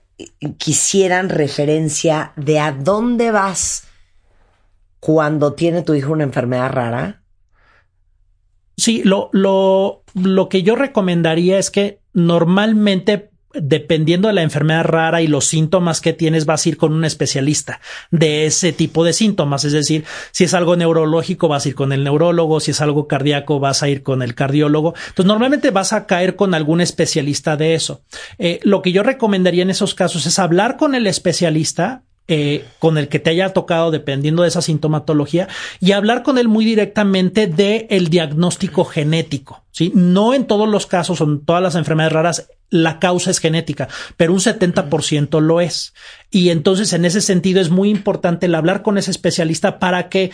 [0.57, 3.88] quisieran referencia de a dónde vas
[4.99, 7.22] cuando tiene tu hijo una enfermedad rara.
[8.77, 15.22] Sí, lo, lo, lo que yo recomendaría es que normalmente dependiendo de la enfermedad rara
[15.22, 17.80] y los síntomas que tienes, vas a ir con un especialista
[18.11, 19.64] de ese tipo de síntomas.
[19.64, 23.07] Es decir, si es algo neurológico, vas a ir con el neurólogo, si es algo
[23.07, 24.94] cardíaco, vas a ir con el cardiólogo.
[25.10, 28.02] Entonces, normalmente vas a caer con algún especialista de eso.
[28.38, 32.97] Eh, lo que yo recomendaría en esos casos es hablar con el especialista eh, con
[32.97, 35.47] el que te haya tocado dependiendo de esa sintomatología
[35.79, 39.63] y hablar con él muy directamente de el diagnóstico genético.
[39.71, 39.91] ¿sí?
[39.95, 43.87] No en todos los casos en todas las enfermedades raras la causa es genética,
[44.17, 45.93] pero un 70% lo es.
[46.29, 50.31] Y entonces en ese sentido es muy importante el hablar con ese especialista para que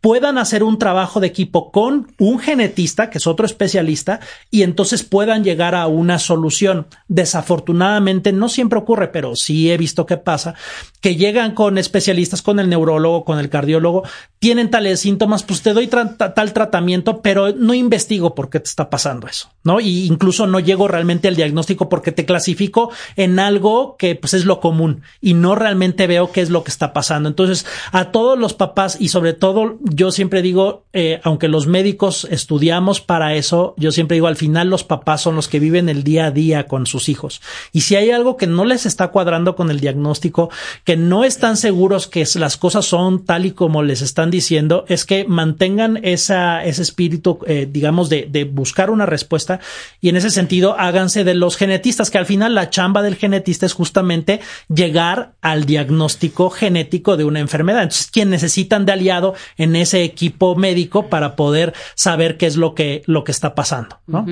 [0.00, 5.02] puedan hacer un trabajo de equipo con un genetista, que es otro especialista, y entonces
[5.02, 6.86] puedan llegar a una solución.
[7.08, 10.54] Desafortunadamente, no siempre ocurre, pero sí he visto que pasa,
[11.00, 14.04] que llegan con especialistas, con el neurólogo, con el cardiólogo,
[14.38, 18.90] tienen tales síntomas, pues te doy tal tratamiento, pero no investigo por qué te está
[18.90, 19.80] pasando eso, ¿no?
[19.80, 24.44] Y incluso no llego realmente al diagnóstico porque te clasifico en algo que pues es
[24.44, 27.28] lo común y no realmente veo qué es lo que está pasando.
[27.28, 32.26] Entonces, a todos los papás y sobre todo yo siempre digo, eh, aunque los médicos
[32.30, 36.02] estudiamos para eso, yo siempre digo, al final los papás son los que viven el
[36.02, 37.40] día a día con sus hijos.
[37.72, 40.50] Y si hay algo que no les está cuadrando con el diagnóstico,
[40.84, 45.04] que no están seguros que las cosas son tal y como les están diciendo, es
[45.04, 49.60] que mantengan ese espíritu, eh, digamos, de, de buscar una respuesta
[50.00, 53.64] y en ese sentido háganse de los genetistas, que al final la chamba del genetista
[53.64, 57.82] es justamente llegar al diagnóstico genético de una enfermedad.
[57.82, 62.74] Entonces, quien necesitan de aliado en ese equipo médico para poder saber qué es lo
[62.74, 64.26] que, lo que está pasando, ¿no?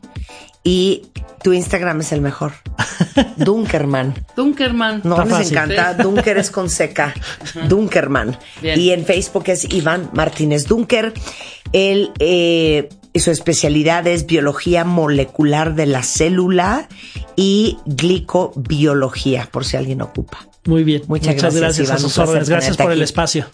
[0.64, 1.06] Y
[1.42, 2.52] tu Instagram es el mejor.
[3.36, 4.26] Dunkerman.
[4.36, 5.00] Dunkerman.
[5.04, 5.52] No, Está les fácil.
[5.56, 5.94] encanta.
[5.94, 7.14] Dunker es con seca.
[7.68, 8.36] Dunkerman.
[8.60, 8.78] Bien.
[8.78, 11.14] Y en Facebook es Iván Martínez Dunker.
[11.72, 16.88] Él, eh, su especialidad es biología molecular de la célula
[17.36, 20.47] y glicobiología, por si alguien ocupa.
[20.66, 21.02] Muy bien.
[21.08, 21.96] Muchas Muchas, gracias, gracias, Iván.
[21.96, 22.48] a sus órdenes.
[22.48, 23.46] Gracias por el espacio.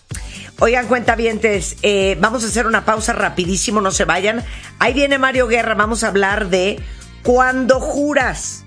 [0.61, 4.43] Oigan, cuentavientes, eh, vamos a hacer una pausa rapidísimo, no se vayan.
[4.79, 6.79] Ahí viene Mario Guerra, vamos a hablar de
[7.23, 8.65] cuando juras.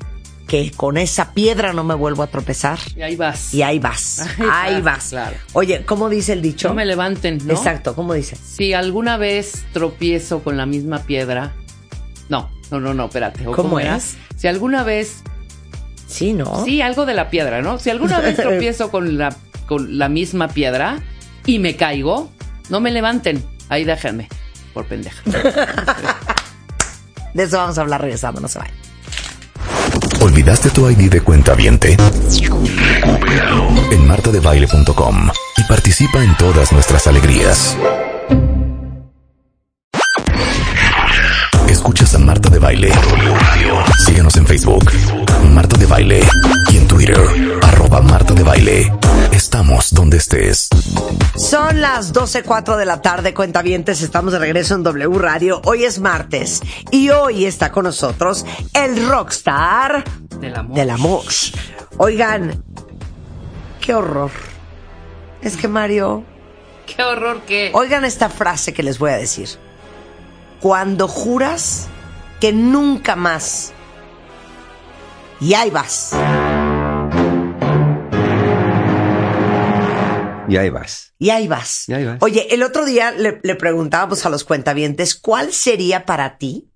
[0.47, 2.79] que con esa piedra no me vuelvo a tropezar.
[2.95, 3.53] Y ahí vas.
[3.53, 5.09] Y ahí vas, Ahí ahí vas, vas.
[5.09, 5.35] claro.
[5.51, 6.69] Oye, ¿cómo dice el dicho?
[6.69, 7.53] No me levanten, ¿no?
[7.53, 8.37] Exacto, ¿cómo dice?
[8.37, 11.53] Si alguna vez tropiezo con la misma piedra.
[12.29, 13.45] No, no, no, no, espérate.
[13.45, 14.15] ¿o ¿Cómo es?
[14.37, 15.21] Si alguna vez.
[16.07, 16.63] Sí, ¿no?
[16.65, 17.77] Sí, algo de la piedra, ¿no?
[17.79, 19.35] Si alguna vez tropiezo con la,
[19.67, 20.99] con la misma piedra
[21.45, 22.31] y me caigo,
[22.69, 23.43] no me levanten.
[23.69, 24.29] Ahí déjenme.
[24.73, 25.21] Por pendeja.
[27.33, 28.75] De eso vamos a hablar regresando, no se vayan.
[30.21, 31.97] ¿Olvidaste tu ID de cuenta viente?
[33.05, 37.77] Recupéralo en martadebaile.com y participa en todas nuestras alegrías.
[41.87, 42.91] Escuchas a Marta de Baile.
[44.05, 44.91] Síguenos en Facebook,
[45.53, 46.21] Marta de Baile,
[46.69, 47.17] y en Twitter,
[47.61, 48.91] arroba Marta de Baile.
[49.31, 50.67] Estamos donde estés.
[51.37, 54.01] Son las 12.04 de la tarde, cuentavientes.
[54.01, 55.61] Estamos de regreso en W Radio.
[55.63, 56.61] Hoy es martes
[56.91, 60.03] y hoy está con nosotros el rockstar
[60.41, 60.75] Del amor.
[60.75, 61.23] del amor.
[61.99, 62.65] Oigan,
[63.79, 64.31] qué horror.
[65.41, 66.25] Es que Mario,
[66.85, 67.71] Qué horror que.
[67.73, 69.47] oigan esta frase que les voy a decir.
[70.61, 71.87] Cuando juras
[72.39, 73.73] que nunca más.
[75.39, 76.13] Y ahí vas.
[80.49, 81.13] Y ahí vas.
[81.19, 81.89] Y ahí vas.
[81.89, 82.17] Y ahí vas.
[82.21, 86.69] Oye, el otro día le, le preguntábamos a los cuentavientes cuál sería para ti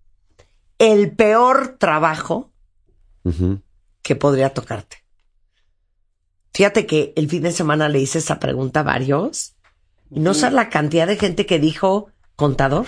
[0.77, 2.51] el peor trabajo
[4.01, 4.97] que podría tocarte.
[6.53, 9.55] Fíjate que el fin de semana le hice esa pregunta a varios
[10.09, 12.87] y no sabes la cantidad de gente que dijo contador.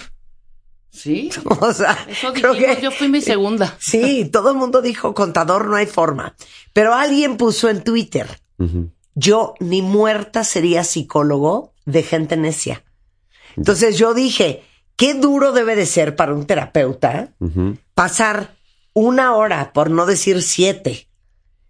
[0.94, 1.32] Sí.
[1.60, 3.76] O sea, Eso creo dijimos, que yo fui mi segunda.
[3.80, 6.36] sí, todo el mundo dijo contador, no hay forma.
[6.72, 8.40] Pero alguien puso en Twitter,
[9.15, 12.84] yo ni muerta sería psicólogo de gente necia.
[13.57, 14.64] Entonces yo dije,
[14.95, 17.34] qué duro debe de ser para un terapeuta
[17.94, 18.56] pasar
[18.94, 21.10] una hora, por no decir siete,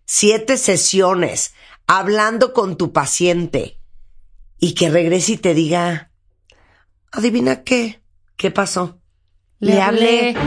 [0.05, 1.53] siete sesiones
[1.87, 3.79] hablando con tu paciente
[4.59, 6.11] y que regrese y te diga,
[7.11, 8.01] adivina qué,
[8.37, 8.99] qué pasó.
[9.63, 10.35] Le, hablé.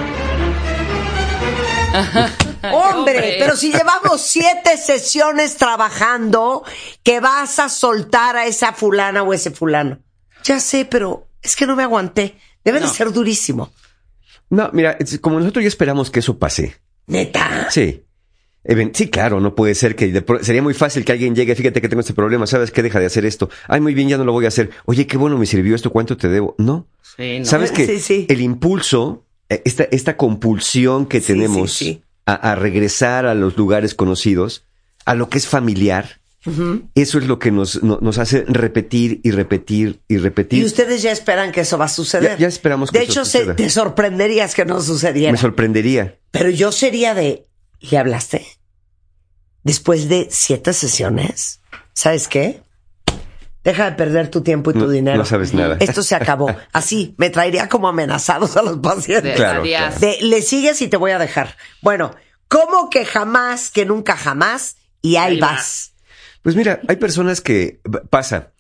[2.63, 3.37] Hombre, Hombre.
[3.39, 6.65] pero si llevamos siete sesiones trabajando,
[7.03, 9.99] que vas a soltar a esa fulana o ese fulano.
[10.45, 12.37] Ya sé, pero es que no me aguanté.
[12.65, 13.73] Debe de ser durísimo.
[14.51, 16.77] No, mira, como nosotros ya esperamos que eso pase.
[17.07, 17.69] Neta.
[17.71, 18.06] Sí.
[18.95, 21.81] Sí, claro, no puede ser que de pro- sería muy fácil que alguien llegue, fíjate
[21.81, 22.83] que tengo este problema, ¿sabes qué?
[22.83, 23.49] Deja de hacer esto.
[23.69, 24.71] Ay, muy bien, ya no lo voy a hacer.
[24.87, 26.55] Oye, qué bueno me sirvió esto, ¿cuánto te debo?
[26.59, 26.87] No.
[27.17, 27.45] Sí, no.
[27.45, 28.27] ¿Sabes que Sí, sí.
[28.29, 32.03] el impulso, eh, esta, esta compulsión que Sí, tenemos sí, sí.
[32.27, 34.65] A, a regresar a los lugares conocidos,
[35.05, 36.21] a lo que es familiar,
[36.95, 40.63] eso es lo que nos, no- nos hace repetir y repetir y repetir.
[40.63, 42.33] Y ustedes ya esperan que eso va a suceder.
[42.33, 43.57] Ya- ya esperamos que De eso hecho, se- suceda.
[43.57, 45.33] te sorprenderías que no sucediera.
[45.33, 46.19] Me sorprendería.
[46.31, 47.47] Pero yo sería de,
[47.81, 48.47] ¿le hablaste?
[49.67, 51.59] Después de siete sesiones,
[51.93, 52.63] ¿sabes qué?
[53.65, 55.17] Deja de perder tu tiempo y tu No- dinero.
[55.19, 55.77] no sabes nada.
[55.81, 56.55] Esto se acabó.
[56.73, 59.33] Así, me traería como amenazados a los pacientes.
[59.33, 59.99] De- Claro, claro.
[59.99, 61.57] De, le sigues y te voy a dejar.
[61.83, 62.13] Bueno,
[62.47, 64.77] ¿cómo que jamás, que nunca jamás?
[65.03, 65.95] Y ahí, Ahí vas.
[66.43, 68.53] Pues mira, hay personas que pasa,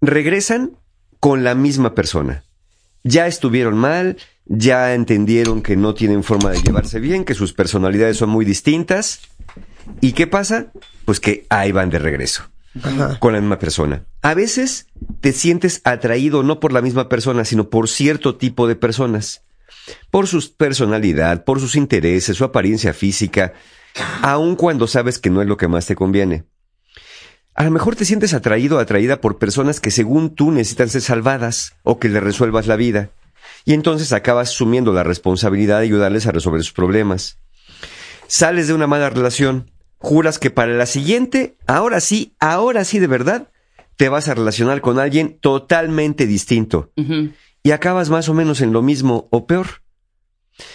[0.00, 0.78] regresan
[1.20, 2.42] con la misma persona.
[3.04, 4.16] Ya estuvieron mal,
[4.46, 9.20] ya entendieron que no tienen forma de llevarse bien, que sus personalidades son muy distintas.
[10.00, 10.72] ¿Y qué pasa?
[11.04, 12.50] Pues que ahí van de regreso
[13.18, 14.04] con la misma persona.
[14.22, 14.86] A veces
[15.20, 19.42] te sientes atraído no por la misma persona, sino por cierto tipo de personas.
[20.10, 23.54] Por su personalidad, por sus intereses, su apariencia física,
[24.22, 26.44] aun cuando sabes que no es lo que más te conviene.
[27.54, 31.02] A lo mejor te sientes atraído o atraída por personas que según tú necesitan ser
[31.02, 33.10] salvadas o que le resuelvas la vida.
[33.64, 37.38] Y entonces acabas asumiendo la responsabilidad de ayudarles a resolver sus problemas.
[38.28, 43.06] Sales de una mala relación, juras que para la siguiente, ahora sí, ahora sí de
[43.06, 43.50] verdad,
[43.96, 46.92] te vas a relacionar con alguien totalmente distinto.
[47.62, 49.82] Y acabas más o menos en lo mismo o peor.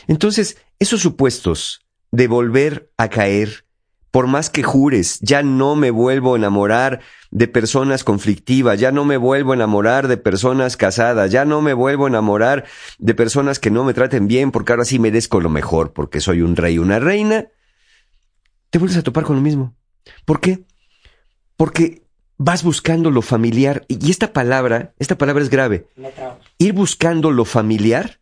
[0.07, 3.65] Entonces, esos supuestos de volver a caer,
[4.11, 6.99] por más que jures, ya no me vuelvo a enamorar
[7.31, 11.73] de personas conflictivas, ya no me vuelvo a enamorar de personas casadas, ya no me
[11.73, 12.65] vuelvo a enamorar
[12.99, 16.41] de personas que no me traten bien porque ahora sí merezco lo mejor, porque soy
[16.41, 17.47] un rey, una reina,
[18.73, 19.75] te vuelves a topar con lo mismo.
[20.25, 20.63] ¿Por qué?
[21.57, 22.01] Porque
[22.37, 25.85] vas buscando lo familiar, y esta palabra, esta palabra es grave,
[26.57, 28.19] ir buscando lo familiar,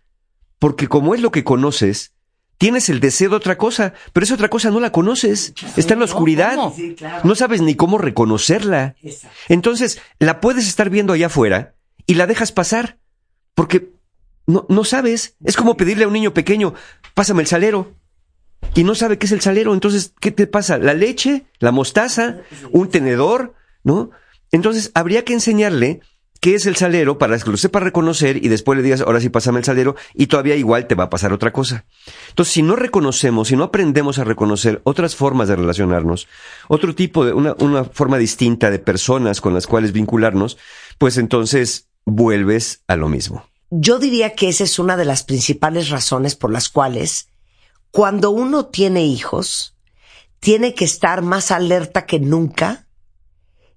[0.59, 2.11] porque como es lo que conoces,
[2.57, 5.99] tienes el deseo de otra cosa, pero esa otra cosa no la conoces, está en
[5.99, 6.75] la oscuridad, ¿cómo?
[6.75, 7.21] Sí, claro.
[7.23, 8.95] no sabes ni cómo reconocerla.
[9.01, 9.37] Exacto.
[9.47, 11.75] Entonces, la puedes estar viendo allá afuera
[12.05, 12.99] y la dejas pasar,
[13.55, 13.93] porque
[14.47, 16.73] no, no sabes, es como pedirle a un niño pequeño,
[17.13, 18.00] pásame el salero.
[18.75, 19.73] Y no sabe qué es el salero.
[19.73, 20.77] Entonces, ¿qué te pasa?
[20.77, 21.45] ¿La leche?
[21.59, 22.37] ¿La mostaza?
[22.71, 23.53] ¿Un tenedor?
[23.83, 24.11] ¿No?
[24.51, 26.01] Entonces, habría que enseñarle
[26.41, 29.29] qué es el salero para que lo sepa reconocer y después le digas, ahora sí
[29.29, 31.85] pásame el salero y todavía igual te va a pasar otra cosa.
[32.29, 36.27] Entonces, si no reconocemos, si no aprendemos a reconocer otras formas de relacionarnos,
[36.67, 40.57] otro tipo de, una, una forma distinta de personas con las cuales vincularnos,
[40.97, 43.45] pues entonces vuelves a lo mismo.
[43.69, 47.29] Yo diría que esa es una de las principales razones por las cuales
[47.91, 49.75] cuando uno tiene hijos,
[50.39, 52.87] tiene que estar más alerta que nunca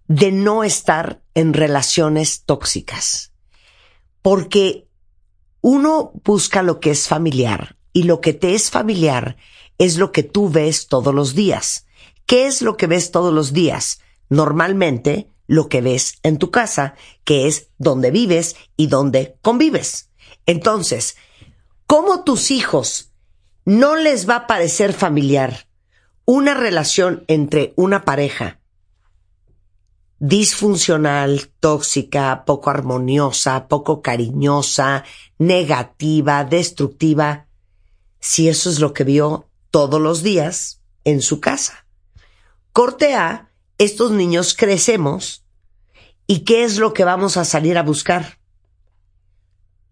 [0.06, 3.32] de no estar en relaciones tóxicas.
[4.22, 4.88] Porque
[5.60, 9.36] uno busca lo que es familiar y lo que te es familiar
[9.78, 11.86] es lo que tú ves todos los días.
[12.26, 14.00] ¿Qué es lo que ves todos los días?
[14.28, 20.10] Normalmente lo que ves en tu casa, que es donde vives y donde convives.
[20.46, 21.16] Entonces,
[21.86, 23.12] ¿cómo tus hijos
[23.64, 25.66] no les va a parecer familiar
[26.26, 28.60] una relación entre una pareja
[30.18, 35.04] disfuncional, tóxica, poco armoniosa, poco cariñosa,
[35.38, 37.46] negativa, destructiva,
[38.20, 41.86] si eso es lo que vio todos los días en su casa.
[42.72, 45.44] Corte A, estos niños crecemos
[46.26, 48.38] y ¿qué es lo que vamos a salir a buscar?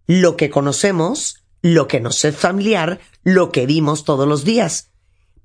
[0.07, 4.90] Lo que conocemos, lo que nos es familiar, lo que vimos todos los días.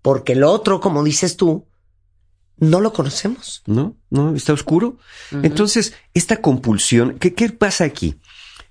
[0.02, 1.68] Porque lo otro, como dices tú,
[2.58, 3.64] no lo conocemos.
[3.66, 3.96] ¿No?
[4.10, 4.36] ¿No?
[4.36, 4.98] ¿Está oscuro?
[5.44, 8.16] Entonces, esta compulsión, ¿qué, qué pasa aquí?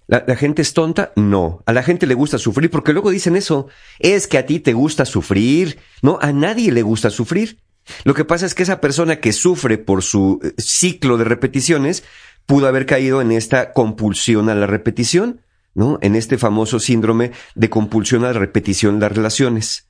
[0.08, 1.12] ¿La, ¿La, gente es tonta?
[1.16, 1.62] No.
[1.66, 3.68] A la gente le gusta sufrir porque luego dicen eso.
[3.98, 5.78] Es que a ti te gusta sufrir.
[6.02, 7.58] No, a nadie le gusta sufrir.
[8.04, 12.04] Lo que pasa es que esa persona que sufre por su eh, ciclo de repeticiones
[12.46, 15.40] pudo haber caído en esta compulsión a la repetición,
[15.76, 15.98] ¿no?
[16.00, 19.88] En este famoso síndrome de compulsión a la repetición de las relaciones.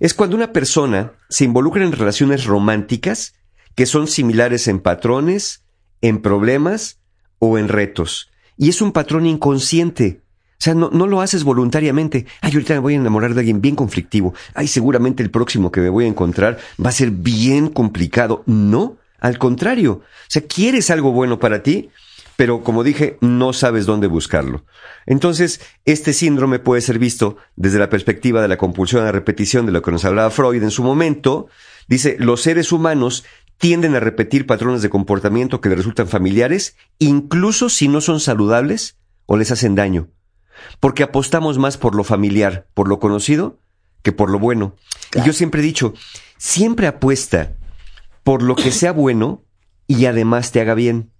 [0.00, 3.34] Es cuando una persona se involucra en relaciones románticas
[3.76, 5.64] que son similares en patrones,
[6.00, 6.98] en problemas
[7.38, 8.28] o en retos.
[8.56, 10.20] Y es un patrón inconsciente.
[10.58, 12.26] O sea, no, no, lo haces voluntariamente.
[12.40, 14.34] Ay, ahorita me voy a enamorar de alguien bien conflictivo.
[14.54, 18.42] Ay, seguramente el próximo que me voy a encontrar va a ser bien complicado.
[18.46, 19.92] No, al contrario.
[19.92, 21.90] O sea, quieres algo bueno para ti,
[22.40, 24.64] pero como dije, no sabes dónde buscarlo.
[25.04, 29.66] Entonces, este síndrome puede ser visto desde la perspectiva de la compulsión a la repetición
[29.66, 31.48] de lo que nos hablaba Freud en su momento.
[31.86, 33.26] Dice, los seres humanos
[33.58, 38.96] tienden a repetir patrones de comportamiento que les resultan familiares, incluso si no son saludables
[39.26, 40.08] o les hacen daño.
[40.80, 43.58] Porque apostamos más por lo familiar, por lo conocido,
[44.00, 44.76] que por lo bueno.
[45.10, 45.26] Claro.
[45.26, 45.92] Y yo siempre he dicho,
[46.38, 47.52] siempre apuesta
[48.24, 49.44] por lo que sea bueno
[49.86, 51.10] y además te haga bien.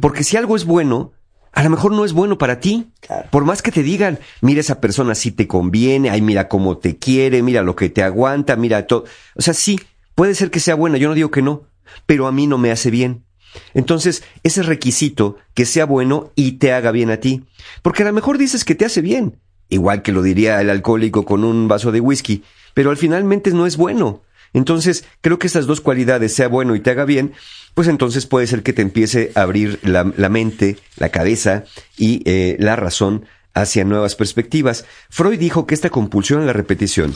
[0.00, 1.12] Porque si algo es bueno,
[1.52, 2.90] a lo mejor no es bueno para ti.
[3.00, 3.28] Claro.
[3.30, 6.98] Por más que te digan, mira esa persona si te conviene, ay, mira cómo te
[6.98, 9.04] quiere, mira lo que te aguanta, mira todo.
[9.36, 9.80] O sea, sí,
[10.14, 11.62] puede ser que sea buena, yo no digo que no,
[12.06, 13.24] pero a mí no me hace bien.
[13.72, 17.44] Entonces, ese requisito que sea bueno y te haga bien a ti.
[17.82, 19.38] Porque a lo mejor dices que te hace bien,
[19.68, 22.42] igual que lo diría el alcohólico con un vaso de whisky,
[22.74, 24.22] pero al finalmente no es bueno.
[24.54, 27.34] Entonces, creo que estas dos cualidades, sea bueno y te haga bien,
[27.74, 31.64] pues entonces puede ser que te empiece a abrir la, la mente, la cabeza
[31.98, 34.84] y eh, la razón hacia nuevas perspectivas.
[35.10, 37.14] Freud dijo que esta compulsión a la repetición,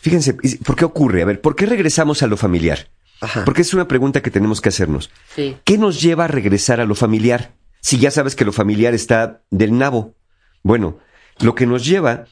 [0.00, 0.34] fíjense,
[0.64, 1.22] ¿por qué ocurre?
[1.22, 2.88] A ver, ¿por qué regresamos a lo familiar?
[3.20, 3.44] Ajá.
[3.44, 5.10] Porque es una pregunta que tenemos que hacernos.
[5.34, 5.56] Sí.
[5.64, 7.52] ¿Qué nos lleva a regresar a lo familiar?
[7.80, 10.14] Si ya sabes que lo familiar está del nabo.
[10.62, 10.98] Bueno,
[11.40, 12.26] lo que nos lleva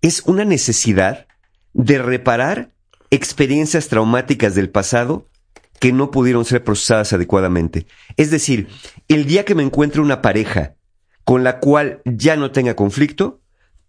[0.00, 1.26] es una necesidad
[1.74, 2.70] de reparar
[3.12, 5.28] experiencias traumáticas del pasado
[5.78, 7.86] que no pudieron ser procesadas adecuadamente.
[8.16, 8.68] Es decir,
[9.06, 10.76] el día que me encuentre una pareja
[11.24, 13.40] con la cual ya no tenga conflicto,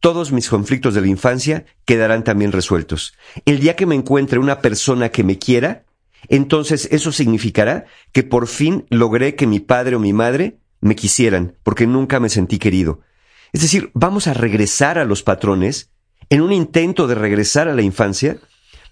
[0.02, 3.14] todos mis conflictos de la infancia quedarán también resueltos.
[3.46, 5.86] El día que me encuentre una persona que me quiera,
[6.28, 11.56] entonces eso significará que por fin logré que mi padre o mi madre me quisieran,
[11.64, 13.00] porque nunca me sentí querido.
[13.54, 15.92] Es decir, vamos a regresar a los patrones
[16.30, 18.40] en un intento de regresar a la infancia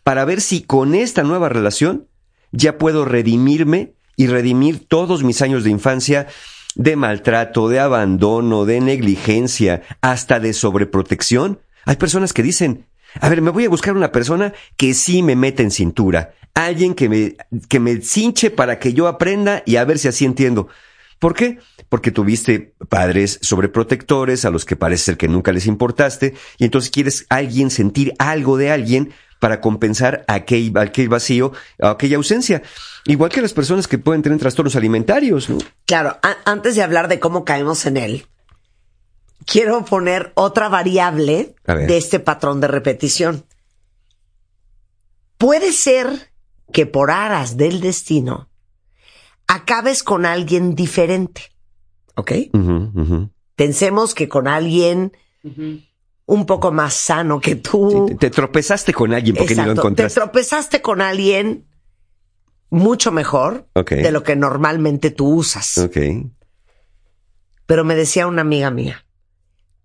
[0.03, 2.07] para ver si con esta nueva relación
[2.51, 6.27] ya puedo redimirme y redimir todos mis años de infancia
[6.75, 11.59] de maltrato, de abandono, de negligencia, hasta de sobreprotección.
[11.85, 12.85] Hay personas que dicen,
[13.19, 16.93] a ver, me voy a buscar una persona que sí me mete en cintura, alguien
[16.93, 17.35] que me,
[17.67, 20.67] que me cinche para que yo aprenda y a ver si así entiendo.
[21.19, 21.59] ¿Por qué?
[21.89, 26.89] Porque tuviste padres sobreprotectores a los que parece ser que nunca les importaste y entonces
[26.89, 29.11] quieres alguien sentir algo de alguien
[29.41, 31.51] para compensar aquel, aquel vacío,
[31.81, 32.61] aquella ausencia.
[33.05, 35.49] Igual que las personas que pueden tener trastornos alimentarios.
[35.49, 35.57] ¿no?
[35.87, 38.27] Claro, antes de hablar de cómo caemos en él,
[39.47, 43.43] quiero poner otra variable de este patrón de repetición.
[45.39, 46.31] puede ser
[46.71, 48.47] que por aras del destino
[49.47, 51.41] acabes con alguien diferente.
[52.13, 52.31] ¿Ok?
[53.55, 55.13] Pensemos que con alguien
[56.31, 58.05] un poco más sano que tú.
[58.07, 59.81] Sí, te, te tropezaste con alguien porque ni lo Exacto.
[59.81, 60.19] Te encontraste.
[60.21, 61.67] tropezaste con alguien
[62.69, 65.77] mucho mejor de lo que normalmente tú usas.
[65.77, 65.97] Ok.
[67.65, 69.05] Pero me decía una amiga mía,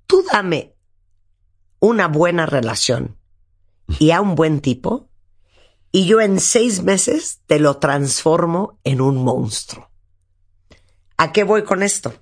[0.07, 0.77] tú dame
[1.81, 3.17] una buena relación
[3.99, 5.09] y a un buen tipo
[5.91, 9.91] y yo en seis meses te lo transformo en un monstruo.
[11.17, 12.15] ¿A qué voy con esto?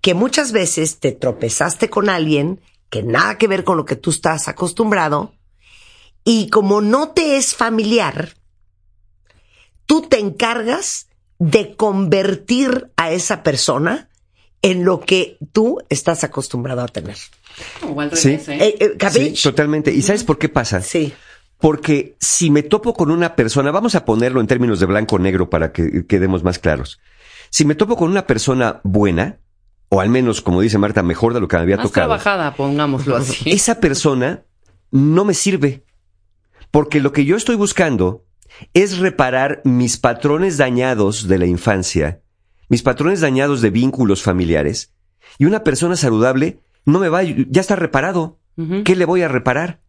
[0.00, 4.10] Que muchas veces te tropezaste con alguien que nada que ver con lo que tú
[4.10, 5.32] estás acostumbrado
[6.24, 8.34] y como no te es familiar,
[9.86, 11.06] tú te encargas
[11.38, 14.08] de convertir a esa persona
[14.62, 17.16] en lo que tú estás acostumbrado a tener.
[17.88, 18.30] O al Sí.
[18.36, 18.76] revés, ¿eh?
[18.80, 19.90] Eh, eh, Sí, totalmente.
[19.92, 20.82] ¿Y sabes por qué pasa?
[20.82, 21.14] Sí.
[21.58, 25.18] Porque si me topo con una persona, vamos a ponerlo en términos de blanco o
[25.18, 27.00] negro para que quedemos más claros.
[27.50, 29.38] Si me topo con una persona buena,
[29.90, 32.54] o al menos, como dice Marta, mejor de lo que me había Más tocado, trabajada,
[32.54, 33.50] pongámoslo así.
[33.50, 34.44] esa persona
[34.92, 35.84] no me sirve.
[36.70, 38.24] Porque lo que yo estoy buscando
[38.72, 42.22] es reparar mis patrones dañados de la infancia,
[42.68, 44.94] mis patrones dañados de vínculos familiares.
[45.38, 48.38] Y una persona saludable no me va, ya está reparado.
[48.84, 49.80] ¿Qué le voy a reparar?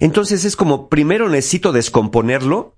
[0.00, 2.76] Entonces es como, primero necesito descomponerlo,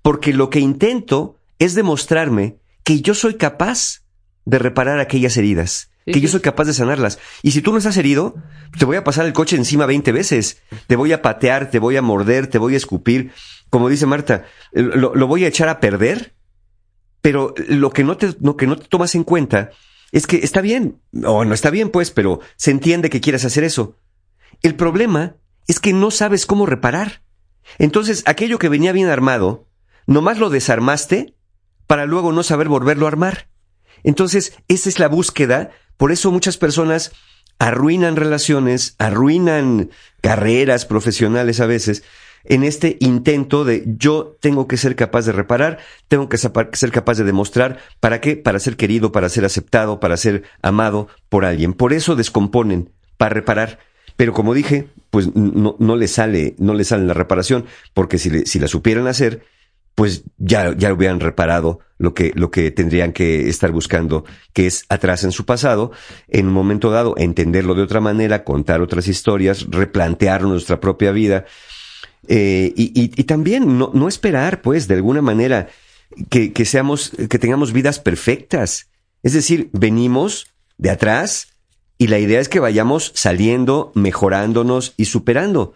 [0.00, 4.01] porque lo que intento es demostrarme que yo soy capaz
[4.44, 7.18] de reparar aquellas heridas, Sí, que yo soy capaz de sanarlas.
[7.42, 8.34] Y si tú no estás herido,
[8.76, 11.96] te voy a pasar el coche encima 20 veces, te voy a patear, te voy
[11.96, 13.30] a morder, te voy a escupir.
[13.70, 16.34] Como dice Marta, lo, lo voy a echar a perder,
[17.20, 19.70] pero lo que no te, lo que no te tomas en cuenta
[20.10, 23.64] es que está bien, o no está bien pues, pero se entiende que quieras hacer
[23.64, 23.96] eso.
[24.62, 25.36] El problema
[25.66, 27.22] es que no sabes cómo reparar.
[27.78, 29.68] Entonces, aquello que venía bien armado,
[30.06, 31.34] nomás lo desarmaste
[31.86, 33.48] para luego no saber volverlo a armar.
[34.04, 35.70] Entonces, esa es la búsqueda.
[35.96, 37.12] Por eso muchas personas
[37.58, 42.02] arruinan relaciones, arruinan carreras profesionales a veces,
[42.44, 47.18] en este intento de yo tengo que ser capaz de reparar, tengo que ser capaz
[47.18, 48.36] de demostrar, ¿para qué?
[48.36, 51.72] Para ser querido, para ser aceptado, para ser amado por alguien.
[51.72, 53.78] Por eso descomponen, para reparar.
[54.16, 57.64] Pero como dije, pues no, no le sale, no le sale la reparación,
[57.94, 59.44] porque si, si la supieran hacer,
[59.94, 64.84] pues ya, ya hubieran reparado lo que, lo que tendrían que estar buscando, que es
[64.88, 65.92] atrás en su pasado,
[66.28, 71.44] en un momento dado, entenderlo de otra manera, contar otras historias, replantear nuestra propia vida,
[72.28, 75.68] eh, y, y- y también no, no esperar, pues, de alguna manera,
[76.30, 78.88] que, que seamos, que tengamos vidas perfectas.
[79.22, 80.46] Es decir, venimos
[80.78, 81.48] de atrás
[81.98, 85.74] y la idea es que vayamos saliendo, mejorándonos y superando.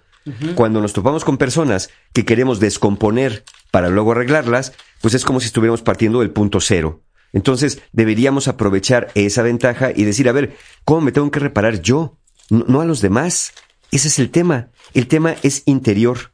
[0.54, 5.46] Cuando nos topamos con personas que queremos descomponer para luego arreglarlas, pues es como si
[5.46, 7.02] estuviéramos partiendo del punto cero.
[7.32, 12.18] Entonces deberíamos aprovechar esa ventaja y decir, a ver, ¿cómo me tengo que reparar yo?
[12.50, 13.52] No, no a los demás.
[13.90, 14.70] Ese es el tema.
[14.94, 16.32] El tema es interior.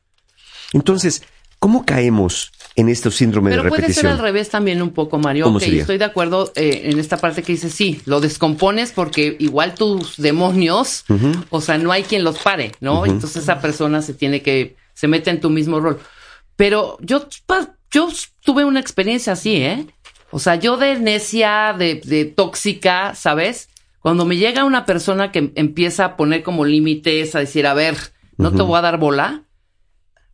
[0.73, 1.23] Entonces,
[1.59, 4.13] ¿cómo caemos en estos síndromes Pero de puede ser repetición?
[4.13, 5.45] al revés también un poco, Mario.
[5.45, 5.81] ¿Cómo Ok, sería?
[5.83, 10.17] estoy de acuerdo eh, en esta parte que dice sí, lo descompones porque igual tus
[10.17, 11.05] demonios,
[11.51, 13.05] o sea, no hay quien los pare, ¿no?
[13.07, 16.01] Entonces esa persona se tiene que, se mete en tu mismo rol.
[16.57, 17.27] Pero yo,
[17.91, 18.09] yo
[18.45, 19.87] tuve una experiencia así, ¿eh?
[20.31, 23.69] O sea, yo de necia, de, de tóxica, ¿sabes?
[24.01, 27.97] Cuando me llega una persona que empieza a poner como límites, a decir, a ver,
[28.39, 29.43] no te voy a dar bola,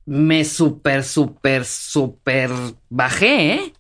[0.09, 2.51] me súper, súper, súper
[2.89, 3.73] bajé, ¿eh?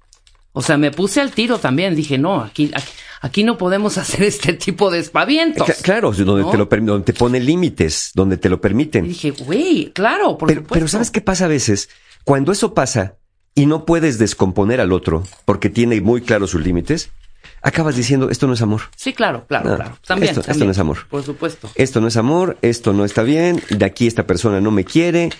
[0.52, 1.94] O sea, me puse al tiro también.
[1.94, 2.88] Dije, no, aquí, aquí,
[3.22, 5.66] aquí no podemos hacer este tipo de espavientos.
[5.66, 6.50] Cla- Claro, donde, ¿no?
[6.50, 9.04] te lo, donde te pone límites, donde te lo permiten.
[9.06, 10.74] Y dije, güey, claro, por Pero, supuesto.
[10.74, 11.88] pero ¿sabes qué pasa a veces?
[12.24, 13.16] Cuando eso pasa
[13.54, 17.10] y no puedes descomponer al otro porque tiene muy claros sus límites,
[17.62, 18.82] acabas diciendo, esto no es amor.
[18.96, 19.98] Sí, claro, claro, No, claro.
[20.06, 21.06] También, esto- no es amor.
[21.08, 21.70] Por supuesto.
[21.74, 25.30] Esto no es amor, esto no está bien, de aquí esta persona no me quiere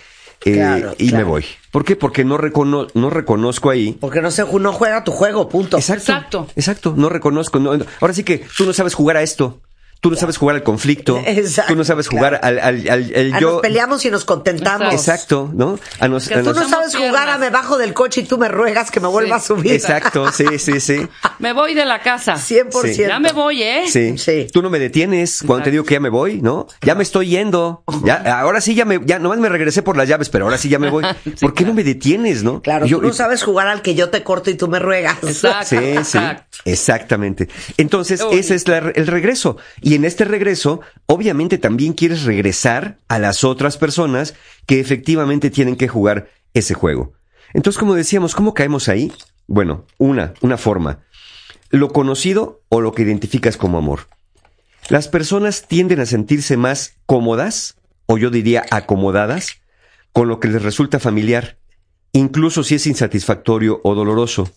[0.45, 1.25] eh, Claro, y claro.
[1.25, 1.45] me voy.
[1.71, 1.95] ¿Por qué?
[1.95, 3.97] Porque no, recono- no reconozco ahí.
[3.99, 5.77] Porque no, se, no juega tu juego, punto.
[5.77, 6.47] Exacto, Exacto.
[6.55, 6.93] exacto.
[6.97, 7.59] no reconozco.
[7.59, 7.71] no-
[8.01, 9.59] ahora sí que tú no sabes jugar a esto.
[10.01, 11.21] Tú no sabes jugar al conflicto.
[11.25, 13.51] Exacto, tú no sabes jugar al, al, al- al yo.
[13.51, 14.93] Nos peleamos y nos contentamos.
[14.93, 15.77] Exacto, ¿no?
[15.99, 18.23] A nos- Que a Tú nos- no sabes jugar a me bajo del coche y
[18.23, 19.73] tú me ruegas que me vuelva a subir.
[19.73, 21.05] Exacto, sí, sí, sí.
[21.39, 22.35] Me voy de la casa.
[22.35, 22.93] 100%.
[22.93, 23.01] Sí.
[23.07, 23.85] Ya me voy, ¿eh?
[23.89, 24.17] Sí.
[24.17, 24.47] Sí.
[24.51, 26.67] Tú no me detienes cuando te digo que ya me voy, ¿no?
[26.81, 27.83] Ya me estoy yendo.
[28.03, 30.67] Ya, ahora sí ya me, ya nomás me regresé por las llaves, pero ahora sí
[30.69, 31.05] ya me voy.
[31.41, 32.61] ¿Por qué no me detienes, no?
[32.61, 35.17] Claro, Yo- tú no sabes jugar al que yo te corto y tú me ruegas.
[35.23, 35.65] Exacto.
[35.69, 36.57] Sí, sí, Exacto.
[36.65, 37.47] exactamente.
[37.77, 39.57] Entonces, ese es la- el regreso.
[39.81, 44.35] Y en este regreso, obviamente también quieres regresar a las otras personas
[44.65, 47.13] que efectivamente tienen que jugar ese juego.
[47.53, 49.11] Entonces, como decíamos, ¿cómo caemos ahí?
[49.47, 50.99] Bueno, una, una forma.
[51.69, 54.07] Lo conocido o lo que identificas como amor.
[54.89, 57.75] Las personas tienden a sentirse más cómodas,
[58.05, 59.57] o yo diría acomodadas,
[60.13, 61.57] con lo que les resulta familiar,
[62.11, 64.51] incluso si es insatisfactorio o doloroso.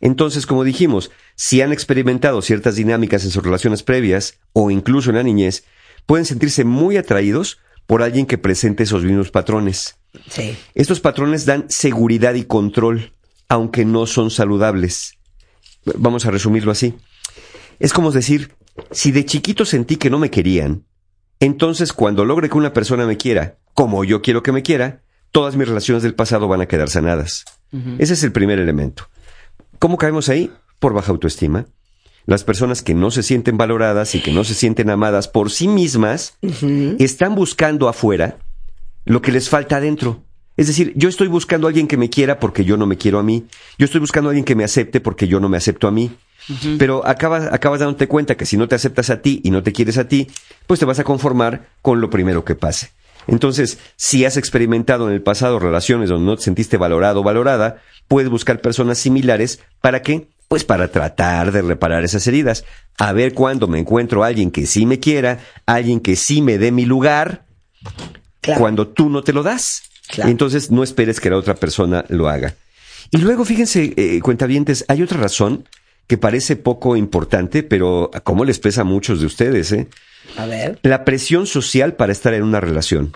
[0.00, 5.16] Entonces, como dijimos, si han experimentado ciertas dinámicas en sus relaciones previas, o incluso en
[5.16, 5.64] la niñez,
[6.06, 9.96] pueden sentirse muy atraídos por alguien que presente esos mismos patrones.
[10.28, 10.56] Sí.
[10.74, 13.12] Estos patrones dan seguridad y control,
[13.48, 15.18] aunque no son saludables.
[15.84, 16.94] Vamos a resumirlo así.
[17.78, 18.54] Es como decir,
[18.90, 20.84] si de chiquito sentí que no me querían,
[21.40, 25.02] entonces cuando logre que una persona me quiera, como yo quiero que me quiera,
[25.32, 27.44] todas mis relaciones del pasado van a quedar sanadas.
[27.98, 29.08] Ese es el primer elemento.
[29.80, 30.52] ¿Cómo caemos ahí?
[30.78, 31.64] Por baja autoestima.
[32.26, 35.68] Las personas que no se sienten valoradas y que no se sienten amadas por sí
[35.68, 36.36] mismas
[36.98, 38.36] están buscando afuera
[39.06, 40.22] lo que les falta adentro.
[40.58, 43.18] Es decir, yo estoy buscando a alguien que me quiera porque yo no me quiero
[43.18, 43.46] a mí.
[43.78, 46.14] Yo estoy buscando a alguien que me acepte porque yo no me acepto a mí.
[46.78, 49.72] Pero acabas, acabas dándote cuenta que si no te aceptas a ti y no te
[49.72, 50.26] quieres a ti,
[50.66, 52.90] pues te vas a conformar con lo primero que pase.
[53.30, 57.80] Entonces, si has experimentado en el pasado relaciones donde no te sentiste valorado o valorada,
[58.08, 60.28] puedes buscar personas similares para qué?
[60.48, 62.64] Pues para tratar de reparar esas heridas.
[62.98, 66.58] A ver cuándo me encuentro a alguien que sí me quiera, alguien que sí me
[66.58, 67.44] dé mi lugar,
[68.40, 68.60] Claro.
[68.60, 69.82] cuando tú no te lo das.
[70.08, 70.30] Claro.
[70.30, 72.54] Entonces no esperes que la otra persona lo haga.
[73.12, 75.68] Y luego, fíjense, eh, cuentavientes, hay otra razón
[76.10, 79.86] que parece poco importante, pero cómo les pesa a muchos de ustedes, ¿eh?
[80.36, 80.80] A ver.
[80.82, 83.12] La presión social para estar en una relación.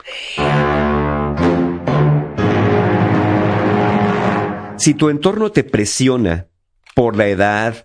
[4.76, 6.46] Si tu entorno te presiona
[6.94, 7.84] por la edad,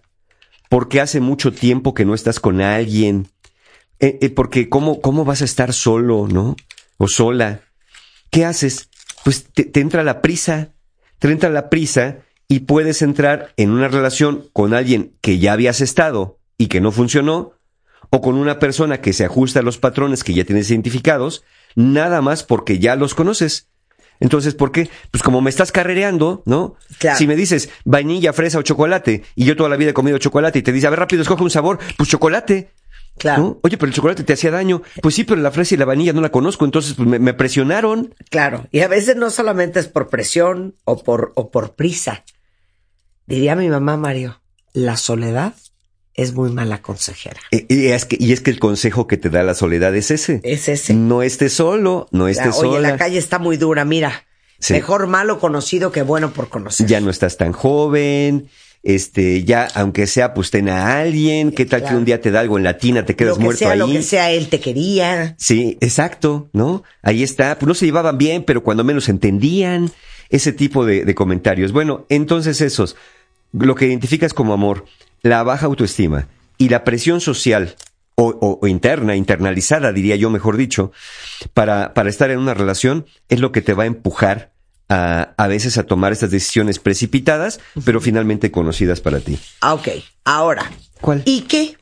[0.69, 3.29] porque hace mucho tiempo que no estás con alguien,
[3.99, 6.55] eh, eh, porque cómo, cómo vas a estar solo, ¿no?
[6.97, 7.61] O sola.
[8.29, 8.91] ¿Qué haces?
[9.23, 10.69] Pues te, te entra la prisa,
[11.17, 12.19] te entra la prisa
[12.51, 16.91] y puedes entrar en una relación con alguien que ya habías estado y que no
[16.91, 17.53] funcionó,
[18.09, 21.43] o con una persona que se ajusta a los patrones que ya tienes identificados,
[21.75, 23.69] nada más porque ya los conoces.
[24.19, 24.89] Entonces, ¿por qué?
[25.11, 26.75] Pues como me estás carrereando, ¿no?
[26.97, 27.17] Claro.
[27.17, 30.59] Si me dices vainilla, fresa o chocolate, y yo toda la vida he comido chocolate,
[30.59, 32.71] y te dice, a ver, rápido, escoge un sabor, pues chocolate.
[33.19, 33.43] Claro.
[33.43, 33.59] ¿no?
[33.63, 34.81] Oye, pero el chocolate te hacía daño.
[35.01, 37.33] Pues sí, pero la fresa y la vainilla no la conozco, entonces pues, me, me
[37.35, 38.15] presionaron.
[38.29, 42.23] Claro, y a veces no solamente es por presión o por, o por prisa.
[43.29, 44.41] Diría mi mamá Mario,
[44.73, 45.53] la soledad
[46.15, 47.39] es muy mala consejera.
[47.51, 50.41] Y es, que, y es que el consejo que te da la soledad es ese.
[50.43, 50.93] Es ese.
[50.93, 52.89] No estés solo, no La- estés Oye, sola.
[52.91, 54.25] la calle está muy dura, mira.
[54.59, 54.73] Sí.
[54.73, 56.85] Mejor malo conocido que bueno por conocer.
[56.87, 58.49] ya no estás tan joven,
[58.83, 62.41] este, ya, aunque sea, pues ten a alguien, qué tal que un día te da
[62.41, 63.79] algo en la tina, te quedas lo que muerto sea, ahí.
[63.79, 65.35] lo que sea, él te quería.
[65.37, 66.83] Sí, exacto, ¿no?
[67.03, 69.91] Ahí está, pues no se llevaban bien, pero cuando menos entendían,
[70.29, 71.71] ese tipo de, de comentarios.
[71.71, 72.97] Bueno, entonces esos,
[73.53, 74.85] lo que identificas como amor,
[75.21, 76.27] la baja autoestima
[76.57, 77.75] y la presión social
[78.15, 80.91] o, o- o interna, internalizada, diría yo, mejor dicho,
[81.53, 84.51] para, para estar en una relación, es lo que te va a empujar
[84.89, 89.37] a, a veces a tomar estas decisiones precipitadas, pero finalmente conocidas para ti.
[89.61, 89.87] Ah, ok.
[90.25, 90.69] Ahora.
[90.99, 91.21] ¿Cuál?
[91.25, 91.77] ¿Y qué?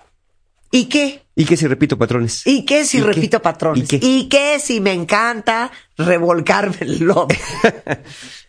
[0.71, 1.23] ¿Y qué?
[1.35, 2.45] ¿Y qué si repito patrones?
[2.45, 3.07] ¿Y qué si ¿Y qué?
[3.07, 3.83] repito patrones?
[3.83, 4.05] ¿Y qué?
[4.05, 7.27] ¿Y qué si me encanta revolcarme el lodo?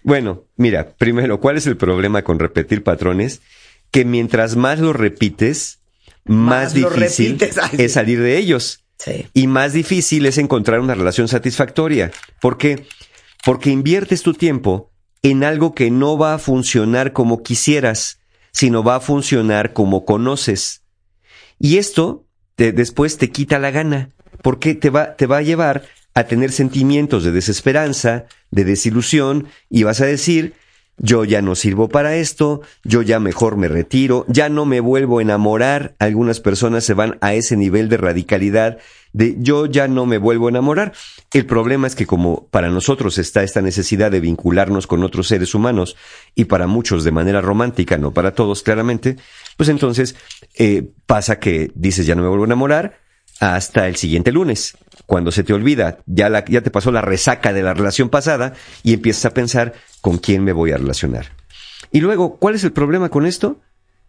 [0.05, 3.43] Bueno, mira, primero, ¿cuál es el problema con repetir patrones?
[3.90, 5.81] Que mientras más lo repites,
[6.24, 7.39] más, Más difícil
[7.77, 8.85] es salir de ellos.
[8.99, 9.27] Sí.
[9.35, 12.11] Y más difícil es encontrar una relación satisfactoria.
[12.40, 12.86] ¿Por qué?
[13.45, 14.90] Porque inviertes tu tiempo
[15.23, 18.20] en algo que no va a funcionar como quisieras,
[18.53, 20.82] sino va a funcionar como conoces.
[21.59, 22.24] Y esto
[22.56, 24.10] te- después te quita la gana,
[24.43, 29.82] porque te va, te va a llevar a tener sentimientos de desesperanza, de desilusión, y
[29.85, 30.55] vas a decir,
[30.97, 35.18] yo ya no sirvo para esto, yo ya mejor me retiro, ya no me vuelvo
[35.18, 35.94] a enamorar.
[36.01, 38.78] Algunas personas se van a ese nivel de radicalidad
[39.12, 40.93] de yo ya no me vuelvo a enamorar.
[41.32, 45.55] El problema es que como para nosotros está esta necesidad de vincularnos con otros seres
[45.55, 45.97] humanos
[46.35, 49.16] y para muchos de manera romántica, no para todos claramente,
[49.56, 50.16] pues entonces
[50.59, 53.01] eh, pasa que dices ya no me vuelvo a enamorar
[53.40, 54.76] hasta el siguiente lunes.
[55.06, 58.94] Cuando se te olvida, ya, ya te pasó la resaca de la relación pasada y
[58.94, 61.26] empiezas a pensar con quién me voy a relacionar.
[61.93, 63.60] Y luego, ¿cuál es el problema con esto?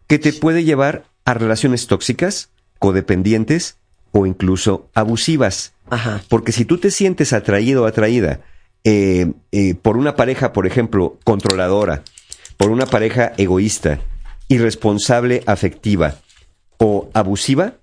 [0.08, 2.50] Que te puede llevar a relaciones tóxicas,
[2.80, 3.79] codependientes
[4.12, 5.74] o incluso abusivas.
[5.90, 6.22] Ajá.
[6.30, 8.42] Porque si tú te sientes atraído o atraída
[8.84, 12.04] eh, eh, por una pareja, por ejemplo, controladora,
[12.58, 14.00] por una pareja egoísta,
[14.48, 16.16] irresponsable, afectiva
[16.78, 17.76] o abusiva,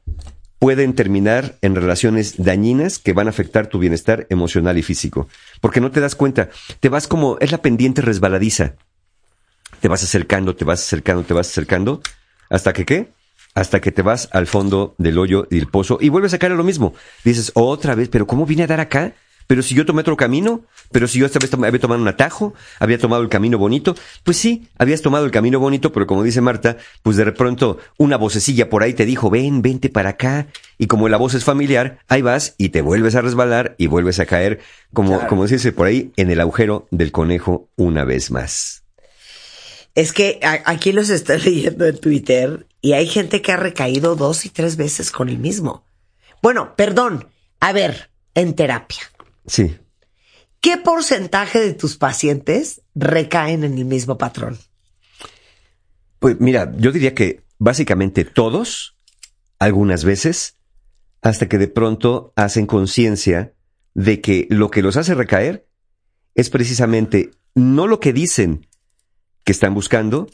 [0.58, 5.28] pueden terminar en relaciones dañinas que van a afectar tu bienestar emocional y físico.
[5.60, 6.48] Porque no te das cuenta,
[6.80, 8.74] te vas como, es la pendiente resbaladiza.
[9.80, 12.00] Te vas acercando, te vas acercando, te vas acercando,
[12.48, 13.12] hasta que qué?
[13.56, 16.52] Hasta que te vas al fondo del hoyo y el pozo y vuelves a caer
[16.52, 16.92] a lo mismo.
[17.24, 19.14] Dices, otra vez, pero ¿cómo vine a dar acá?
[19.46, 22.08] Pero si yo tomé otro camino, pero si yo esta vez tom- había tomado un
[22.08, 26.22] atajo, había tomado el camino bonito, pues sí, habías tomado el camino bonito, pero como
[26.24, 30.48] dice Marta, pues de pronto una vocecilla por ahí te dijo, ven, vente para acá,
[30.78, 34.18] y como la voz es familiar, ahí vas y te vuelves a resbalar y vuelves
[34.18, 34.58] a caer,
[34.92, 38.82] como, como se dice por ahí, en el agujero del conejo una vez más.
[39.94, 44.44] Es que aquí los estoy leyendo en Twitter y hay gente que ha recaído dos
[44.44, 45.84] y tres veces con el mismo.
[46.42, 47.28] Bueno, perdón.
[47.60, 49.02] A ver, en terapia.
[49.46, 49.76] Sí.
[50.60, 54.58] ¿Qué porcentaje de tus pacientes recaen en el mismo patrón?
[56.18, 58.96] Pues mira, yo diría que básicamente todos,
[59.58, 60.56] algunas veces,
[61.22, 63.54] hasta que de pronto hacen conciencia
[63.94, 65.66] de que lo que los hace recaer
[66.34, 68.66] es precisamente no lo que dicen
[69.44, 70.28] que están buscando,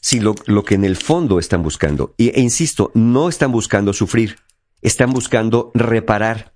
[0.00, 2.14] sino lo que en el fondo están buscando.
[2.18, 4.36] E insisto, no están buscando sufrir,
[4.82, 6.52] están buscando reparar,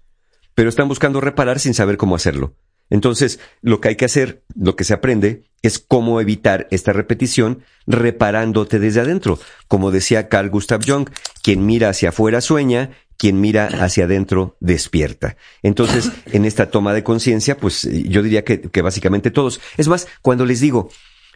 [0.55, 2.55] pero están buscando reparar sin saber cómo hacerlo.
[2.91, 7.63] Entonces, lo que hay que hacer, lo que se aprende, es cómo evitar esta repetición
[7.87, 9.39] reparándote desde adentro.
[9.69, 11.09] Como decía Carl Gustav Jung,
[11.43, 15.37] quien mira hacia afuera sueña, quien mira hacia adentro despierta.
[15.63, 19.61] Entonces, en esta toma de conciencia, pues yo diría que básicamente todos.
[19.79, 20.91] Es más, cuando les digo,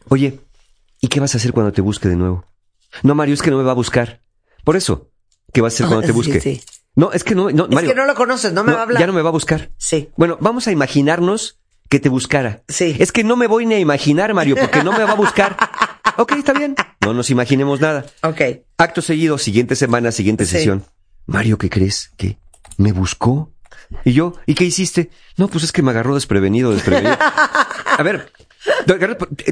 [0.09, 0.40] oye,
[1.01, 2.45] ¿y qué vas a hacer cuando te busque de nuevo?
[3.03, 4.23] No, Mario, es que no me va a buscar.
[4.65, 5.11] Por eso,
[5.53, 6.41] ¿qué vas a hacer cuando te Sí, busque?
[6.41, 6.62] sí.
[6.97, 7.91] No, es que no, no, Es Mario.
[7.91, 9.01] que no lo conoces, no me va a hablar.
[9.01, 9.70] Ya no me va a buscar.
[9.79, 10.11] Sí.
[10.16, 12.62] Bueno, vamos a imaginarnos que te buscara.
[12.69, 12.97] Sí.
[12.99, 15.57] Es que no me voy ni a imaginar, Mario, porque no me va a buscar.
[16.19, 16.75] ok, está bien.
[17.01, 18.05] No nos imaginemos nada.
[18.23, 18.41] Ok.
[18.79, 20.53] Acto seguido, siguiente semana, siguiente Sí.
[20.57, 20.85] sesión.
[21.27, 22.11] Mario, ¿qué crees?
[22.16, 22.39] ¿Qué?
[22.79, 23.53] ¿Me buscó?
[24.05, 25.11] Y yo, ¿y qué hiciste?
[25.37, 27.16] No, pues es que me agarró desprevenido, desprevenido.
[27.99, 28.31] A ver,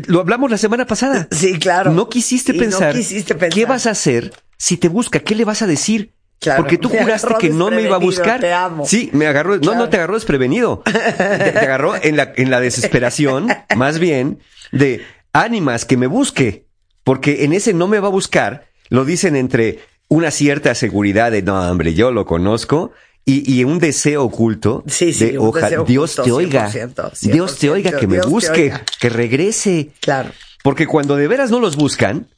[0.07, 1.29] lo hablamos la semana pasada.
[1.31, 1.91] Sí, claro.
[1.91, 2.95] No quisiste Y no pensar.
[2.95, 3.51] quisiste pensar.
[3.55, 5.19] ¿Qué vas a hacer si te busca?
[5.21, 6.13] ¿Qué le vas a decir?
[6.39, 8.41] Claro, Porque tú juraste que no me iba a buscar.
[8.41, 8.87] te amo.
[8.87, 9.57] Sí, me agarró.
[9.59, 10.83] No, no te agarró desprevenido.
[10.85, 14.39] Te, te agarró en la, en la desesperación, más bien,
[14.71, 16.67] de ánimas que me busque.
[17.03, 21.43] Porque en ese no me va a buscar, lo dicen entre una cierta seguridad de
[21.43, 22.93] no, hombre, yo lo conozco.
[23.29, 27.59] Y, y un deseo oculto Sí, sí, de deseo Dios oculto, te oiga, 100%, Dios
[27.59, 29.91] te oiga, que me Dios busque, que regrese.
[30.01, 30.31] Claro.
[30.63, 32.29] Porque cuando de veras no los buscan,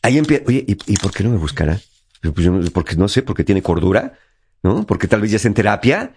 [0.00, 1.78] ahí empieza, oye, ¿y, y por qué no me buscará?
[2.22, 4.18] Pues yo porque no sé, porque tiene cordura,
[4.62, 4.86] ¿no?
[4.86, 6.14] Porque tal vez ya es en terapia,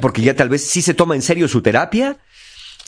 [0.00, 2.18] porque ya tal vez sí se toma en serio su terapia.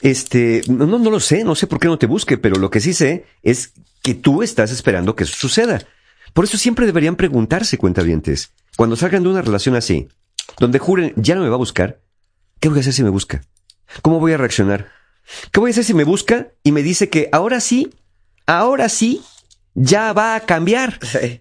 [0.00, 2.70] Este, no, no, no lo sé, no sé por qué no te busque, pero lo
[2.70, 3.72] que sí sé es
[4.02, 5.86] que tú estás esperando que eso suceda.
[6.34, 10.08] Por eso siempre deberían preguntarse, cuentavientes, cuando salgan de una relación así,
[10.58, 12.00] donde juren, ya no me va a buscar,
[12.60, 13.42] ¿qué voy a hacer si me busca?
[14.02, 14.90] ¿Cómo voy a reaccionar?
[15.52, 17.94] ¿Qué voy a hacer si me busca y me dice que ahora sí,
[18.46, 19.22] ahora sí,
[19.74, 20.98] ya va a cambiar?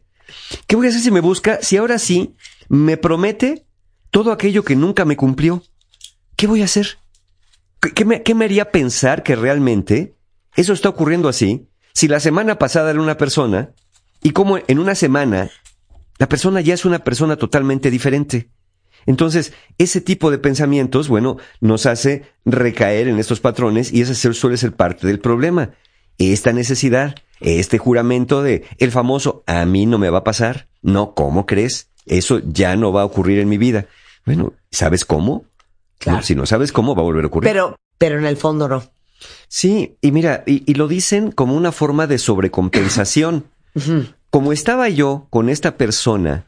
[0.68, 2.36] ¿Qué voy a hacer si me busca si ahora sí
[2.70, 3.66] me promete
[4.12, 5.64] todo aquello que nunca me cumplió?
[6.36, 6.98] ¿Qué voy a hacer?
[7.82, 10.16] ¿Qué, qué me, qué me haría pensar que realmente
[10.56, 13.72] eso está ocurriendo así si la semana pasada era una persona
[14.22, 15.52] y como en una semana
[16.18, 18.50] la persona ya es una persona totalmente diferente?
[19.06, 24.58] Entonces, ese tipo de pensamientos, bueno, nos hace recaer en estos patrones y ese suele
[24.58, 25.72] ser parte del problema.
[26.18, 30.68] Esta necesidad, este juramento de el famoso a mí no me va a pasar.
[30.82, 31.90] No, ¿cómo crees?
[32.06, 33.88] Eso ya no va a ocurrir en mi vida.
[34.26, 35.46] Bueno, ¿sabes cómo?
[35.98, 36.20] Claro.
[36.20, 37.50] No, si no sabes cómo, va a volver a ocurrir.
[37.50, 38.84] Pero, pero en el fondo no.
[39.48, 43.46] Sí, y mira, y, y lo dicen como una forma de sobrecompensación.
[44.30, 46.46] Como estaba yo con esta persona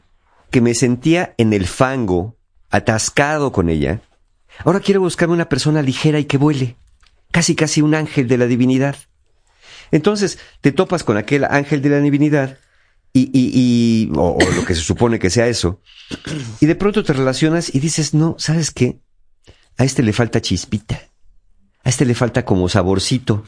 [0.50, 2.35] que me sentía en el fango,
[2.70, 4.00] atascado con ella,
[4.64, 6.76] ahora quiero buscarme una persona ligera y que vuele,
[7.30, 8.96] casi casi un ángel de la divinidad.
[9.90, 12.58] Entonces te topas con aquel ángel de la divinidad
[13.12, 15.80] y, y, y o, lo que se supone que sea eso,
[16.60, 19.00] y de pronto te relacionas y dices, no, ¿sabes qué?
[19.78, 21.00] A este le falta chispita.
[21.84, 23.44] A este le falta como saborcito.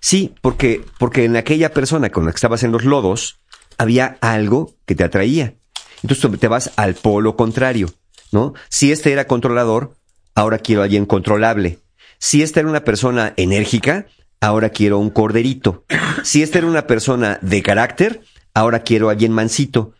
[0.00, 3.40] Sí, porque, porque en aquella persona con la que estabas en los lodos
[3.78, 5.54] había algo que te atraía.
[6.02, 7.92] Entonces te vas al polo contrario,
[8.32, 8.54] ¿no?
[8.68, 9.94] Si este era controlador,
[10.34, 11.78] ahora quiero a alguien controlable.
[12.18, 14.06] Si esta era una persona enérgica,
[14.40, 15.84] ahora quiero un corderito.
[16.24, 18.22] Si esta era una persona de carácter,
[18.54, 19.92] ahora quiero a alguien mansito.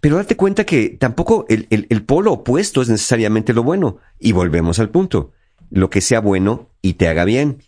[0.00, 3.98] Pero date cuenta que tampoco el, el- el polo opuesto es necesariamente lo bueno.
[4.18, 5.32] Y volvemos al punto.
[5.70, 7.62] Lo que sea bueno y te haga bien.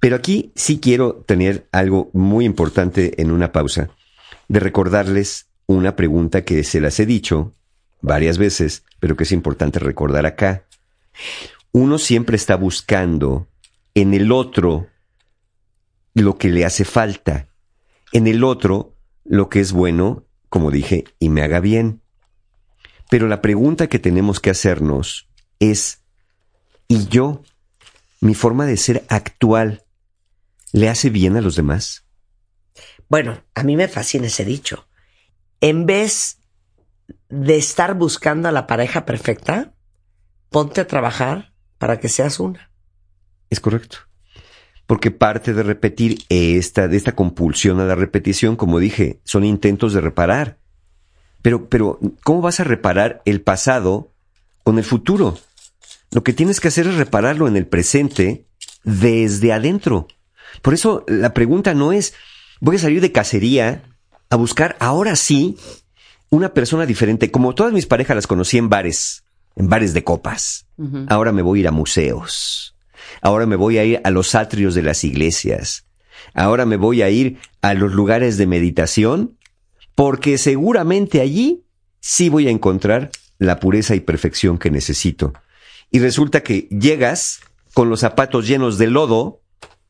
[0.00, 3.90] Pero aquí sí quiero tener algo muy importante en una pausa,
[4.48, 7.54] de recordarles una pregunta que se las he dicho
[8.00, 10.64] varias veces, pero que es importante recordar acá.
[11.72, 13.48] Uno siempre está buscando
[13.94, 14.88] en el otro
[16.14, 17.48] lo que le hace falta,
[18.12, 18.94] en el otro
[19.24, 22.02] lo que es bueno, como dije, y me haga bien.
[23.08, 25.28] Pero la pregunta que tenemos que hacernos
[25.58, 26.02] es,
[26.88, 27.42] ¿y yo,
[28.20, 29.84] mi forma de ser actual,
[30.72, 32.04] le hace bien a los demás?
[33.08, 34.86] Bueno, a mí me fascina ese dicho.
[35.60, 36.39] En vez
[37.28, 39.74] de estar buscando a la pareja perfecta,
[40.50, 42.70] ponte a trabajar para que seas una.
[43.48, 43.98] Es correcto.
[44.86, 49.92] Porque parte de repetir esta, de esta compulsión a la repetición, como dije, son intentos
[49.92, 50.58] de reparar.
[51.42, 54.12] Pero, pero, ¿cómo vas a reparar el pasado
[54.64, 55.38] con el futuro?
[56.10, 58.46] Lo que tienes que hacer es repararlo en el presente
[58.82, 60.08] desde adentro.
[60.62, 62.14] Por eso la pregunta no es,
[62.60, 63.82] voy a salir de cacería
[64.28, 65.56] a buscar ahora sí
[66.30, 67.30] una persona diferente.
[67.30, 69.24] Como todas mis parejas las conocí en bares,
[69.56, 70.66] en bares de copas.
[71.08, 72.74] Ahora me voy a ir a museos.
[73.20, 75.84] Ahora me voy a ir a los atrios de las iglesias.
[76.32, 79.36] Ahora me voy a ir a los lugares de meditación
[79.94, 81.64] porque seguramente allí
[82.00, 85.32] sí voy a encontrar la pureza y perfección que necesito.
[85.90, 87.40] Y resulta que llegas
[87.74, 89.42] con los zapatos llenos de lodo,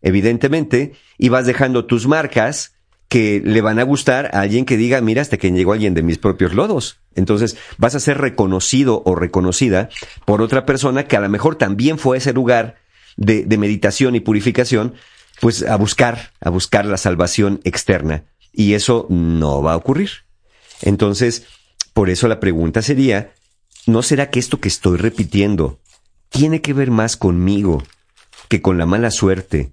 [0.02, 2.74] evidentemente, y vas dejando tus marcas
[3.10, 6.04] que le van a gustar a alguien que diga, mira, hasta que llegó alguien de
[6.04, 7.00] mis propios lodos.
[7.16, 9.88] Entonces vas a ser reconocido o reconocida
[10.24, 12.76] por otra persona que a lo mejor también fue a ese lugar
[13.16, 14.94] de, de meditación y purificación,
[15.40, 18.26] pues a buscar, a buscar la salvación externa.
[18.52, 20.10] Y eso no va a ocurrir.
[20.80, 21.46] Entonces,
[21.92, 23.32] por eso la pregunta sería,
[23.86, 25.80] ¿no será que esto que estoy repitiendo
[26.28, 27.82] tiene que ver más conmigo
[28.46, 29.72] que con la mala suerte,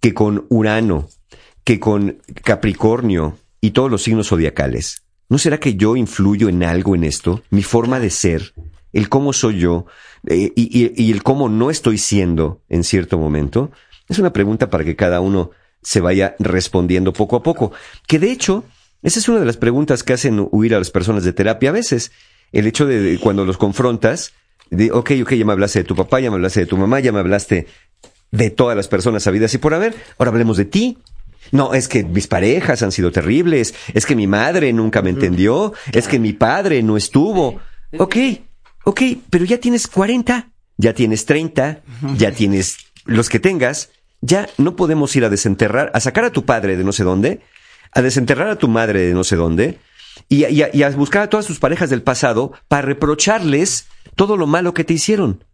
[0.00, 1.08] que con Urano,
[1.64, 5.02] que con Capricornio y todos los signos zodiacales.
[5.28, 7.42] ¿No será que yo influyo en algo en esto?
[7.50, 8.52] Mi forma de ser,
[8.92, 9.86] el cómo soy yo
[10.26, 13.70] eh, y, el cómo no estoy siendo en cierto momento.
[14.08, 17.72] Es una pregunta para que cada uno se vaya respondiendo poco a poco.
[18.06, 18.64] Que de hecho,
[19.02, 21.72] esa es una de las preguntas que hacen huir a las personas de terapia a
[21.72, 22.12] veces.
[22.52, 24.34] El hecho de, de cuando los confrontas,
[24.70, 27.00] de, ok, ok, ya me hablaste de tu papá, ya me hablaste de tu mamá,
[27.00, 27.66] ya me hablaste
[28.32, 30.98] de todas las personas sabidas y por haber, ahora hablemos de ti.
[31.50, 35.72] No, es que mis parejas han sido terribles, es que mi madre nunca me entendió,
[35.92, 37.60] es que mi padre no estuvo.
[37.98, 38.16] Ok,
[38.84, 40.48] ok, pero ya tienes 40,
[40.78, 41.80] ya tienes 30,
[42.16, 43.90] ya tienes los que tengas,
[44.20, 47.40] ya no podemos ir a desenterrar, a sacar a tu padre de no sé dónde,
[47.92, 49.78] a desenterrar a tu madre de no sé dónde,
[50.28, 53.86] y, a- y a- y a buscar a todas tus parejas del pasado para reprocharles
[54.16, 55.44] todo lo malo que te hicieron.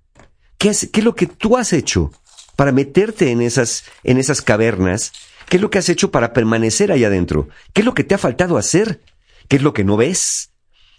[0.58, 2.12] ¿Qué es, qué es lo que tú has hecho
[2.56, 5.12] para meterte en esas, en esas cavernas?
[5.48, 7.48] ¿Qué es lo que has hecho para permanecer ahí adentro?
[7.72, 9.00] ¿Qué es lo que te ha faltado hacer?
[9.48, 10.50] ¿Qué es lo que no ves?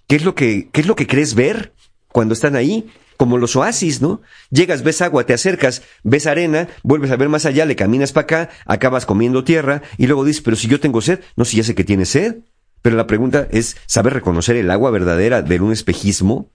[0.08, 1.74] ¿Qué es lo que, qué es lo que crees ver
[2.12, 2.90] cuando están ahí?
[3.18, 4.22] Como los oasis, ¿no?
[4.50, 8.24] Llegas, ves agua, te acercas, ves arena, vuelves a ver más allá, le caminas para
[8.24, 11.64] acá, acabas comiendo tierra y luego dices, pero si yo tengo sed, no, si ya
[11.64, 12.38] sé que tienes sed.
[12.82, 16.50] Pero la pregunta es, ¿saber reconocer el agua verdadera de un espejismo?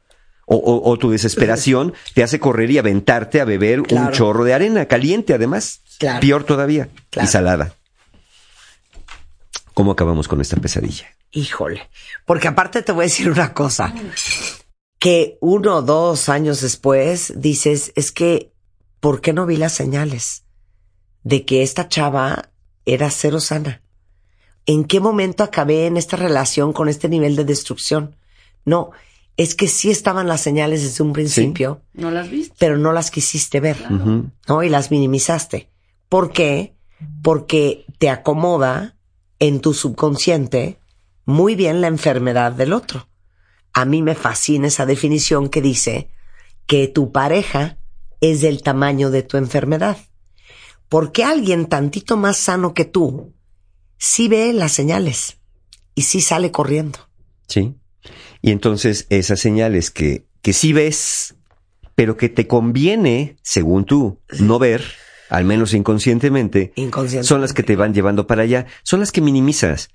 [0.46, 4.52] O, o- o tu desesperación te hace correr y aventarte a beber un chorro de
[4.54, 5.80] arena, caliente además.
[5.98, 6.20] Claro.
[6.20, 6.88] Peor todavía.
[7.10, 7.28] Claro.
[7.28, 7.74] Y salada.
[9.74, 11.06] ¿Cómo acabamos con esta pesadilla?
[11.32, 11.90] Híjole.
[12.24, 13.92] Porque aparte te voy a decir una cosa.
[14.98, 18.52] Que uno o dos años después dices, es que,
[19.00, 20.44] ¿por qué no vi las señales?
[21.24, 22.50] De que esta chava
[22.86, 23.82] era cero sana.
[24.66, 28.16] ¿En qué momento acabé en esta relación con este nivel de destrucción?
[28.64, 28.92] No,
[29.36, 32.54] es que sí estaban las señales desde un principio, ¿No las viste?
[32.58, 33.76] pero no las quisiste ver.
[33.90, 34.62] ¿no?
[34.62, 35.68] Y las minimizaste.
[36.08, 36.76] ¿Por qué?
[37.22, 38.93] Porque te acomoda
[39.38, 40.78] en tu subconsciente
[41.24, 43.08] muy bien la enfermedad del otro.
[43.72, 46.10] A mí me fascina esa definición que dice
[46.66, 47.78] que tu pareja
[48.20, 49.98] es del tamaño de tu enfermedad.
[50.88, 53.34] Porque alguien tantito más sano que tú
[53.98, 55.38] sí ve las señales
[55.94, 56.98] y sí sale corriendo.
[57.48, 57.74] Sí.
[58.42, 61.34] Y entonces esas señales que, que sí ves,
[61.94, 64.84] pero que te conviene, según tú, no ver,
[65.34, 67.26] al menos inconscientemente, Inconsciente.
[67.26, 69.90] son las que te van llevando para allá, son las que minimizas.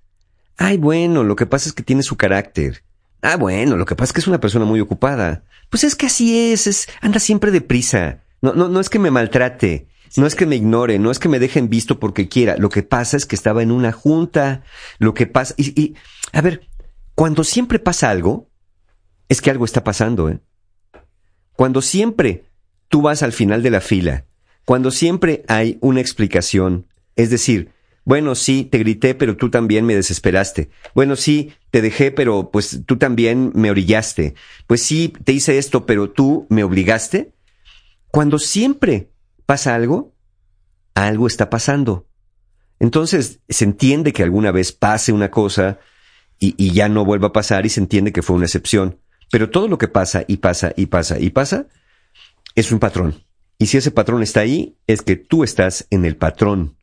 [0.58, 2.84] Ay, bueno, lo que pasa es que tiene su carácter.
[3.22, 5.44] Ah, bueno, lo que pasa es que es una persona muy ocupada.
[5.70, 8.24] Pues es que así es, es anda siempre deprisa.
[8.42, 9.88] No, no, no es que me maltrate,
[10.18, 12.58] no es que me ignore, no es que me dejen visto porque quiera.
[12.58, 14.64] Lo que pasa es que estaba en una junta.
[14.98, 15.96] Lo que pasa, y, y
[16.34, 16.68] a ver,
[17.16, 18.50] cuando siempre pasa algo,
[19.30, 20.40] es que algo está pasando, ¿eh?
[21.54, 22.44] Cuando siempre
[22.90, 24.26] tú vas al final de la fila,
[24.70, 26.86] cuando siempre hay una explicación,
[27.16, 27.72] es decir,
[28.06, 30.70] Bueno, sí, te grité, pero tú también me desesperaste.
[30.94, 34.36] Bueno, sí, te dejé, pero pues tú también me orillaste.
[34.68, 37.34] Pues sí, te hice esto, pero tú me obligaste.
[38.12, 39.10] Cuando siempre
[39.48, 40.14] pasa algo,
[40.94, 42.08] algo está pasando.
[42.80, 45.80] Entonces se entiende que alguna vez pase una cosa
[46.38, 49.00] y, y ya no vuelva a pasar y se entiende que fue una excepción.
[49.32, 51.66] Pero todo lo que pasa y pasa y pasa y pasa
[52.54, 53.29] es un patrón.
[53.60, 56.78] Y si ese patrón está ahí, es que tú estás en el patrón.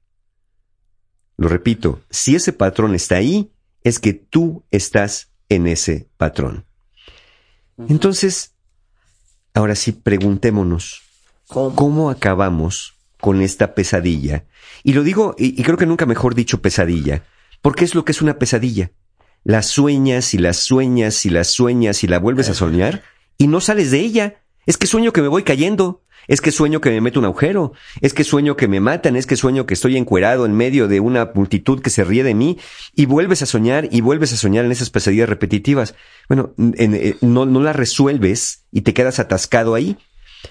[1.39, 3.51] Lo repito, si ese patrón está ahí,
[3.82, 6.66] es que tú estás en ese patrón.
[7.89, 8.55] Entonces,
[9.55, 11.03] ahora sí, preguntémonos,
[11.48, 14.44] ¿cómo, acabamos con esta pesadilla?
[14.82, 17.24] Y lo digo, y, y creo que nunca mejor dicho pesadilla,
[17.62, 18.93] porque es lo que es una pesadilla.
[19.44, 23.03] La sueñas y la sueñas y la sueñas y la vuelves a soñar
[23.39, 24.43] y no sales de ella.
[24.66, 26.03] Es que sueño que me voy cayendo.
[26.28, 27.73] Es que sueño que me meto un agujero.
[28.01, 29.16] Es que sueño que me matan.
[29.16, 32.35] Es que sueño que estoy encuerado en medio de una multitud que se ríe de
[32.35, 32.59] mí.
[32.94, 35.94] Y vuelves a soñar y vuelves a soñar en esas pesadillas repetitivas.
[36.28, 39.97] Bueno, en- eh, no, no las resuelves y te quedas atascado ahí.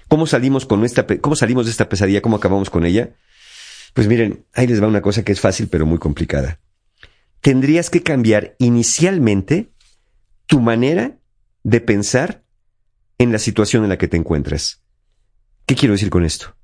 [0.08, 2.22] ¿Cómo salimos con esta, cómo salimos de esta pesadilla?
[2.22, 3.12] ¿Cómo acabamos con ella?
[3.94, 6.60] Pues miren, ahí les va una cosa que es fácil pero muy complicada.
[7.42, 9.70] Tendrías que cambiar inicialmente
[10.48, 11.18] tu manera
[11.64, 12.44] de pensar
[13.18, 14.82] en la situación en la que te encuentras.
[15.66, 16.56] ¿Qué quiero decir con esto?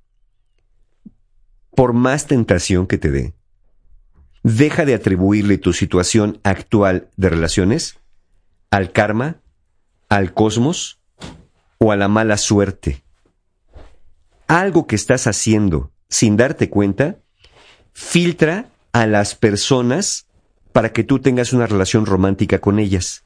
[1.75, 3.33] Por más tentación que te dé,
[4.43, 7.97] deja de atribuirle tu situación actual de relaciones
[8.69, 9.37] al karma,
[10.09, 10.99] al cosmos
[11.77, 13.03] o a la mala suerte.
[14.47, 17.17] Algo que estás haciendo sin darte cuenta,
[17.93, 20.27] filtra a las personas
[20.73, 23.23] para que tú tengas una relación romántica con ellas.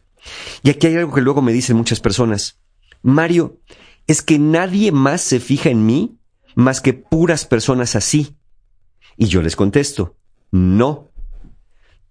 [0.64, 2.60] Y aquí hay algo que luego me dicen muchas personas.
[3.02, 3.60] Mario,
[4.08, 6.18] es que nadie más se fija en mí
[6.56, 8.38] más que puras personas así.
[9.18, 10.18] Y yo les contesto,
[10.52, 11.12] no.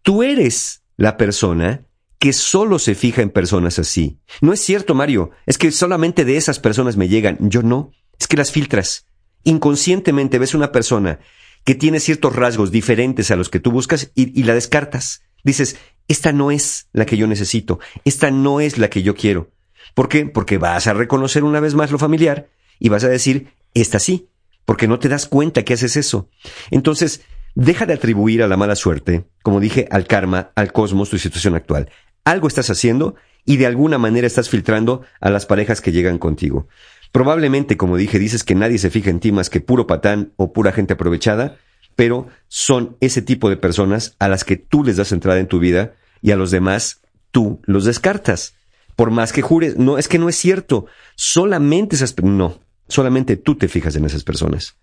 [0.02, 1.86] Tú eres la persona
[2.18, 4.18] que solo se fija en personas así.
[4.40, 7.38] No es cierto, Mario, es que solamente de esas personas me llegan.
[7.40, 9.06] Yo no, es que las filtras.
[9.42, 11.20] Inconscientemente ves una persona
[11.64, 15.22] que tiene ciertos rasgos diferentes a los que tú buscas y, y la descartas.
[15.42, 15.76] Dices,
[16.08, 19.53] esta no es la que yo necesito, esta no es la que yo quiero.
[19.94, 20.26] ¿Por qué?
[20.26, 22.48] Porque vas a reconocer una vez más lo familiar
[22.78, 24.28] y vas a decir, esta sí,
[24.64, 26.28] porque no te das cuenta que haces eso.
[26.70, 27.22] Entonces,
[27.54, 31.54] deja de atribuir a la mala suerte, como dije, al karma, al cosmos, tu situación
[31.54, 31.90] actual.
[32.24, 33.14] Algo estás haciendo
[33.44, 36.68] y de alguna manera estás filtrando a las parejas que llegan contigo.
[37.12, 40.52] Probablemente, como dije, dices que nadie se fija en ti más que puro patán o
[40.52, 41.58] pura gente aprovechada,
[41.94, 45.60] pero son ese tipo de personas a las que tú les das entrada en tu
[45.60, 48.56] vida y a los demás tú los descartas.
[48.96, 50.86] Por más que jures, no, es que no es cierto.
[51.16, 54.76] Solamente esas, no, solamente tú te fijas en esas personas.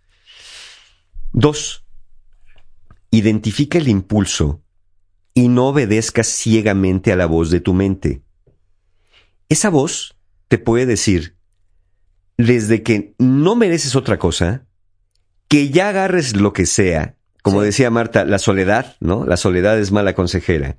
[1.31, 1.85] Dos,
[3.09, 4.61] identifica el impulso
[5.33, 8.21] y no obedezcas ciegamente a la voz de tu mente.
[9.47, 10.15] Esa voz
[10.47, 11.37] te puede decir,
[12.37, 14.65] desde que no mereces otra cosa,
[15.47, 19.25] que ya agarres lo que sea, como decía Marta, la soledad, ¿no?
[19.25, 20.77] La soledad es mala consejera.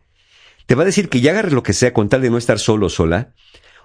[0.67, 2.59] Te va a decir que ya agarres lo que sea con tal de no estar
[2.59, 3.35] solo o sola,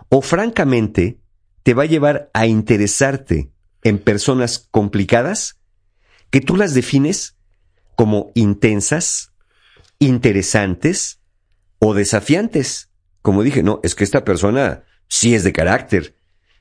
[0.10, 1.20] o francamente
[1.64, 3.52] te va a llevar a interesarte
[3.84, 5.60] en personas complicadas
[6.30, 7.38] que tú las defines
[7.96, 9.34] como intensas,
[10.00, 11.20] interesantes
[11.80, 12.90] o desafiantes.
[13.22, 16.16] Como dije, no, es que esta persona sí es de carácter.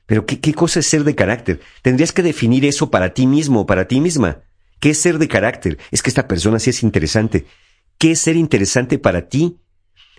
[0.05, 1.61] Pero ¿qué, qué cosa es ser de carácter?
[1.81, 4.41] Tendrías que definir eso para ti mismo o para ti misma.
[4.79, 5.77] ¿Qué es ser de carácter?
[5.91, 7.45] Es que esta persona sí es interesante.
[7.97, 9.57] ¿Qué es ser interesante para ti?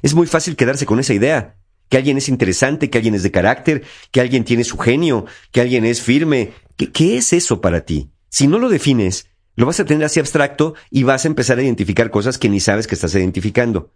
[0.03, 1.57] Es muy fácil quedarse con esa idea.
[1.89, 5.61] Que alguien es interesante, que alguien es de carácter, que alguien tiene su genio, que
[5.61, 6.53] alguien es firme.
[6.77, 8.11] ¿Qué, es eso para ti?
[8.29, 9.27] Si no lo defines,
[9.57, 12.61] lo vas a tener así abstracto y vas a empezar a identificar cosas que ni
[12.61, 13.93] sabes que estás identificando.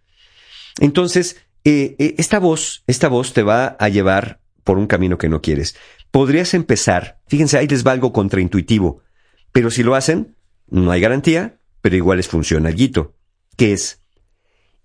[0.81, 5.29] Entonces, eh, eh, esta voz, esta voz te va a llevar por un camino que
[5.29, 5.77] no quieres.
[6.11, 9.03] Podrías empezar, fíjense, ahí les va algo contraintuitivo,
[9.53, 10.35] pero si lo hacen,
[10.69, 13.15] no hay garantía, pero igual les funciona algo,
[13.57, 14.02] que es,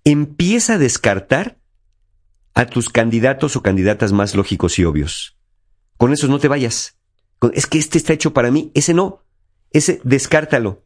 [0.04, 1.58] empieza a descartar
[2.54, 5.38] a tus candidatos o candidatas más lógicos y obvios.
[5.96, 6.98] Con esos no te vayas.
[7.52, 9.24] Es que este está hecho para mí, ese no.
[9.70, 10.84] Ese descártalo.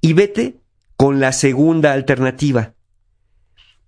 [0.00, 0.60] Y vete
[0.96, 2.74] con la segunda alternativa.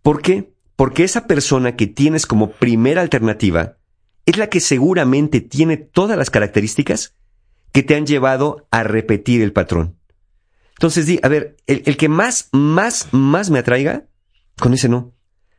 [0.02, 0.52] ¿Por qué?
[0.76, 3.78] Porque esa persona que tienes como primera alternativa
[4.26, 7.16] es la que seguramente tiene todas las características
[7.72, 9.96] que te han llevado a repetir el patrón.
[10.72, 14.06] Entonces di, a ver, el, el que más, más, más me atraiga,
[14.60, 15.14] con ese no.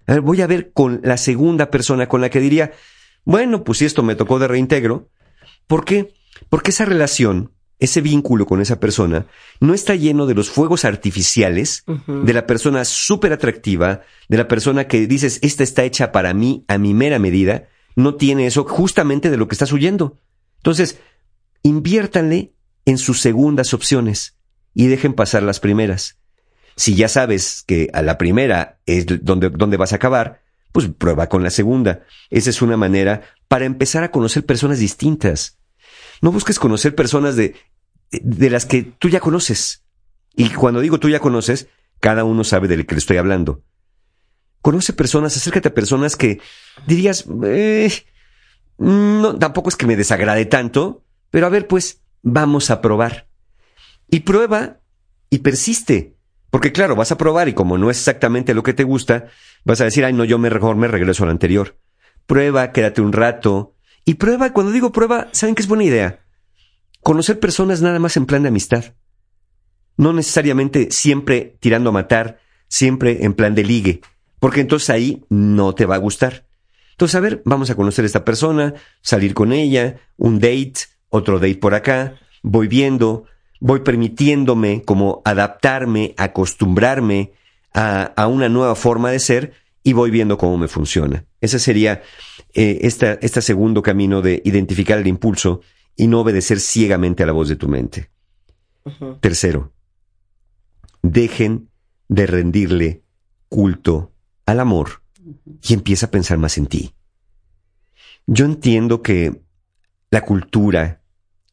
[0.07, 2.71] A ver, voy a ver con la segunda persona con la que diría,
[3.23, 5.09] bueno, pues si esto me tocó de reintegro,
[5.67, 6.13] ¿por qué?
[6.49, 7.51] Porque esa relación
[7.81, 9.25] ese vínculo con esa persona
[9.59, 14.87] no está lleno de los fuegos artificiales de la persona súper atractiva, de la persona
[14.87, 19.31] que dices, esta está hecha para mí a mi mera medida, no tiene eso justamente
[19.31, 20.15] de lo que estás huyendo.
[20.57, 20.99] Entonces,
[21.63, 22.53] inviértanle
[22.85, 24.37] en sus segundas opciones
[24.75, 26.20] y dejen pasar las primeras.
[26.75, 30.41] Si ya sabes que a la primera es donde, donde vas a acabar,
[30.71, 32.03] pues prueba con la segunda.
[32.29, 35.57] Esa es una manera para empezar a conocer personas distintas.
[36.21, 37.55] No busques conocer personas de,
[38.11, 39.83] de las que tú ya conoces.
[40.35, 41.67] Y cuando digo tú ya conoces,
[41.99, 43.63] cada uno sabe del que le estoy hablando.
[44.61, 46.39] Conoce personas, acércate a personas que
[46.85, 47.91] dirías, eh,
[48.77, 53.27] no, tampoco es que me desagrade tanto, pero a ver, pues, vamos a probar.
[54.09, 54.79] Y prueba
[55.29, 56.15] y persiste.
[56.51, 59.27] Porque claro, vas a probar y como no es exactamente lo que te gusta,
[59.63, 61.79] vas a decir, ay, no, yo me regreso al anterior.
[62.27, 63.75] Prueba, quédate un rato.
[64.05, 66.19] Y prueba, cuando digo prueba, ¿saben que es buena idea?
[67.01, 68.93] Conocer personas nada más en plan de amistad.
[69.97, 74.01] No necesariamente siempre tirando a matar, siempre en plan de ligue,
[74.39, 76.45] porque entonces ahí no te va a gustar.
[76.91, 80.73] Entonces, a ver, vamos a conocer a esta persona, salir con ella, un date,
[81.09, 83.25] otro date por acá, voy viendo,
[83.61, 87.31] voy permitiéndome como adaptarme, acostumbrarme
[87.73, 91.25] a, a una nueva forma de ser y voy viendo cómo me funciona.
[91.39, 92.01] Ese sería
[92.53, 95.61] eh, esta, este segundo camino de identificar el impulso
[95.95, 98.09] y no obedecer ciegamente a la voz de tu mente.
[99.19, 99.73] Tercero,
[101.03, 101.69] dejen
[102.09, 103.03] de rendirle
[103.47, 104.11] culto
[104.45, 105.03] al amor
[105.61, 106.95] y empieza a pensar más en ti.
[108.25, 109.41] Yo entiendo que
[110.09, 111.03] la cultura,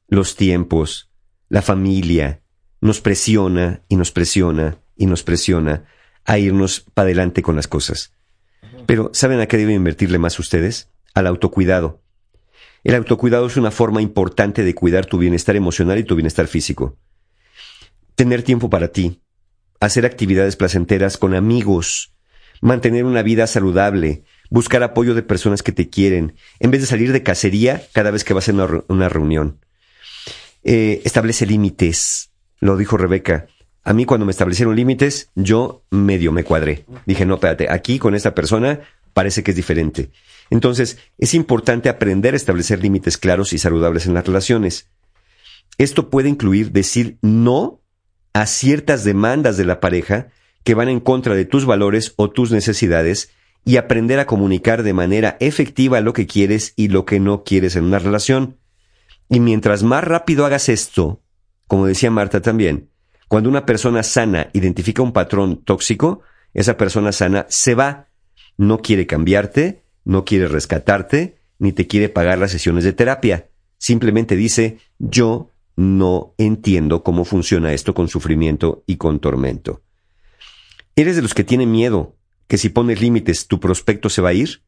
[0.09, 1.11] los tiempos,
[1.49, 2.43] la familia
[2.81, 5.85] nos presiona y nos presiona y nos presiona
[6.25, 8.13] a irnos para adelante con las cosas.
[8.87, 10.91] Pero ¿saben a qué deben invertirle más ustedes?
[11.15, 12.03] Al autocuidado.
[12.85, 16.97] El autocuidado es una forma importante de cuidar tu bienestar emocional y tu bienestar físico.
[18.15, 19.21] Tener tiempo para ti,
[19.81, 22.15] hacer actividades placenteras con amigos,
[22.61, 27.13] mantener una vida saludable, buscar apoyo de personas que te quieren, en vez de salir
[27.13, 29.61] de cacería cada vez que vas a una, una reunión.
[30.71, 32.31] Eh, establece límites,
[32.61, 33.47] lo dijo Rebeca.
[33.85, 36.85] A mí cuando me establecieron límites, yo medio me cuadré.
[37.07, 38.81] Dije, no, espérate, aquí con esta persona
[39.15, 40.11] parece que es diferente.
[40.51, 44.91] Entonces, es importante aprender a establecer límites claros y saludables en las relaciones.
[45.79, 47.81] Esto puede incluir decir no
[48.35, 50.29] a ciertas demandas de la pareja
[50.65, 53.31] que van en contra de tus valores o tus necesidades
[53.65, 57.75] y aprender a comunicar de manera efectiva lo que quieres y lo que no quieres
[57.75, 58.59] en una relación.
[59.29, 61.23] Y mientras más rápido hagas esto,
[61.67, 62.91] como decía Marta también,
[63.29, 66.23] cuando una persona sana identifica un patrón tóxico,
[66.55, 68.09] esa persona sana se va,
[68.57, 73.51] no quiere cambiarte, no quiere rescatarte, ni te quiere pagar las sesiones de terapia.
[73.77, 79.83] Simplemente dice, yo no entiendo cómo funciona esto con sufrimiento y con tormento.
[80.97, 82.17] ¿Eres de los que tienen miedo
[82.49, 84.63] que si pones límites tu prospecto se va a ir?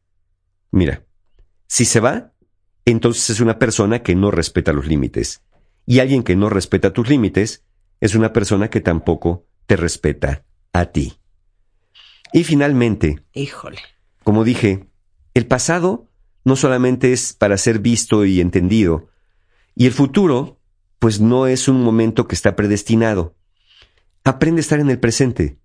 [0.69, 1.03] Mira,
[1.67, 2.30] si se va,
[2.85, 5.41] entonces es una persona que no respeta los límites.
[5.85, 7.63] Y alguien que no respeta tus límites
[7.99, 10.43] es una persona que tampoco te respeta
[10.73, 11.19] a ti.
[12.33, 13.79] Y finalmente, Híjole.
[14.23, 14.87] como dije,
[15.33, 16.09] el pasado
[16.43, 19.09] no solamente es para ser visto y entendido,
[19.75, 20.59] y el futuro,
[20.99, 23.35] pues no es un momento que está predestinado.
[24.23, 25.57] Aprende a estar en el presente.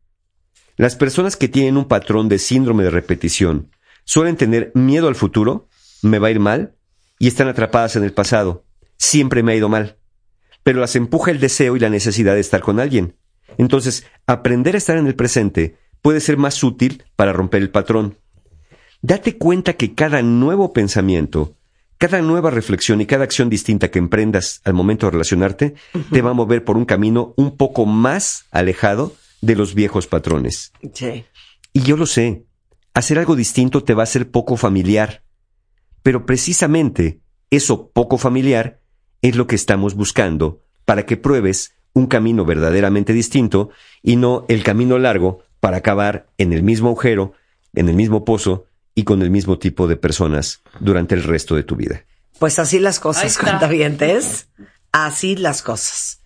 [0.76, 3.70] Las personas que tienen un patrón de síndrome de repetición
[4.04, 5.68] suelen tener miedo al futuro,
[6.02, 6.76] me va a ir mal,
[7.18, 8.64] y están atrapadas en el pasado.
[8.98, 9.98] Siempre me ha ido mal.
[10.62, 13.16] Pero las empuja el deseo y la necesidad de estar con alguien.
[13.58, 18.18] Entonces, aprender a estar en el presente puede ser más útil para romper el patrón.
[19.02, 21.56] Date cuenta que cada nuevo pensamiento,
[21.98, 25.74] cada nueva reflexión y cada acción distinta que emprendas al momento de relacionarte
[26.10, 30.72] te va a mover por un camino un poco más alejado de los viejos patrones.
[30.92, 31.24] Sí.
[31.72, 32.44] Y yo lo sé,
[32.94, 35.22] hacer algo distinto te va a ser poco familiar.
[36.06, 37.18] Pero precisamente
[37.50, 38.78] eso poco familiar
[39.22, 43.70] es lo que estamos buscando para que pruebes un camino verdaderamente distinto
[44.04, 47.32] y no el camino largo para acabar en el mismo agujero,
[47.74, 51.64] en el mismo pozo y con el mismo tipo de personas durante el resto de
[51.64, 52.04] tu vida.
[52.38, 54.46] Pues así las cosas, cuentavientes.
[54.92, 56.20] Así las cosas.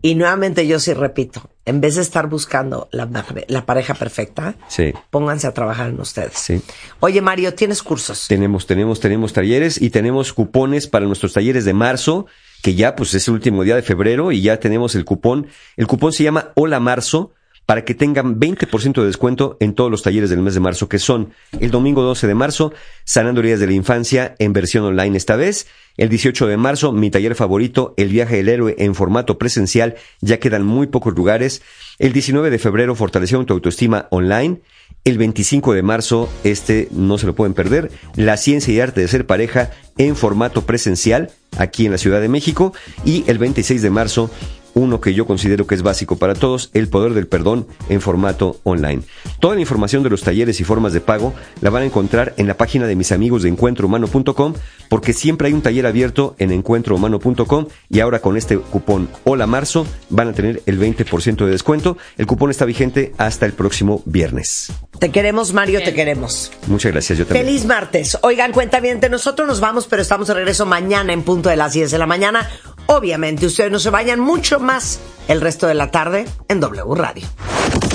[0.00, 4.54] Y nuevamente yo sí repito, en vez de estar buscando la, pare- la pareja perfecta,
[4.68, 6.34] Sí, pónganse a trabajar en ustedes.
[6.34, 6.60] sí.
[7.00, 8.26] Oye, Mario, ¿tienes cursos?
[8.28, 12.26] Tenemos, tenemos, tenemos talleres y tenemos cupones para nuestros talleres de marzo,
[12.62, 15.46] que ya pues es el último día de febrero y ya tenemos el cupón.
[15.76, 17.32] El cupón se llama Hola Marzo
[17.68, 20.98] para que tengan 20% de descuento en todos los talleres del mes de marzo, que
[20.98, 22.72] son el domingo 12 de marzo,
[23.04, 25.66] Sanando Heridas de la Infancia en versión online esta vez,
[25.98, 30.38] el 18 de marzo, mi taller favorito, El viaje del héroe en formato presencial, ya
[30.38, 31.60] quedan muy pocos lugares,
[31.98, 34.62] el 19 de febrero, Fortaleciendo tu autoestima online,
[35.04, 39.08] el 25 de marzo, este no se lo pueden perder, La ciencia y arte de
[39.08, 42.72] ser pareja en formato presencial aquí en la Ciudad de México
[43.04, 44.30] y el 26 de marzo
[44.74, 48.60] uno que yo considero que es básico para todos, el poder del perdón en formato
[48.64, 49.02] online.
[49.40, 52.46] Toda la información de los talleres y formas de pago la van a encontrar en
[52.46, 54.54] la página de mis amigos de encuentrohumano.com
[54.88, 59.86] porque siempre hay un taller abierto en encuentrohumano.com y ahora con este cupón Hola Marzo
[60.08, 61.96] van a tener el 20% de descuento.
[62.16, 64.72] El cupón está vigente hasta el próximo viernes.
[64.98, 66.50] Te queremos, Mario, te queremos.
[66.66, 67.46] Muchas gracias, yo también.
[67.46, 68.18] Feliz martes.
[68.22, 71.72] Oigan, cuenta bien, nosotros nos vamos, pero estamos de regreso mañana en punto de las
[71.72, 72.48] 10 de la mañana.
[72.90, 74.98] Obviamente, ustedes no se vayan mucho más
[75.28, 77.26] el resto de la tarde en W Radio.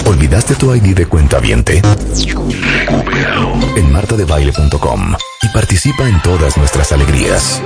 [0.05, 1.81] ¿Olvidaste tu ID de cuenta viente?
[3.75, 7.61] En martadebaile.com y participa en todas nuestras alegrías.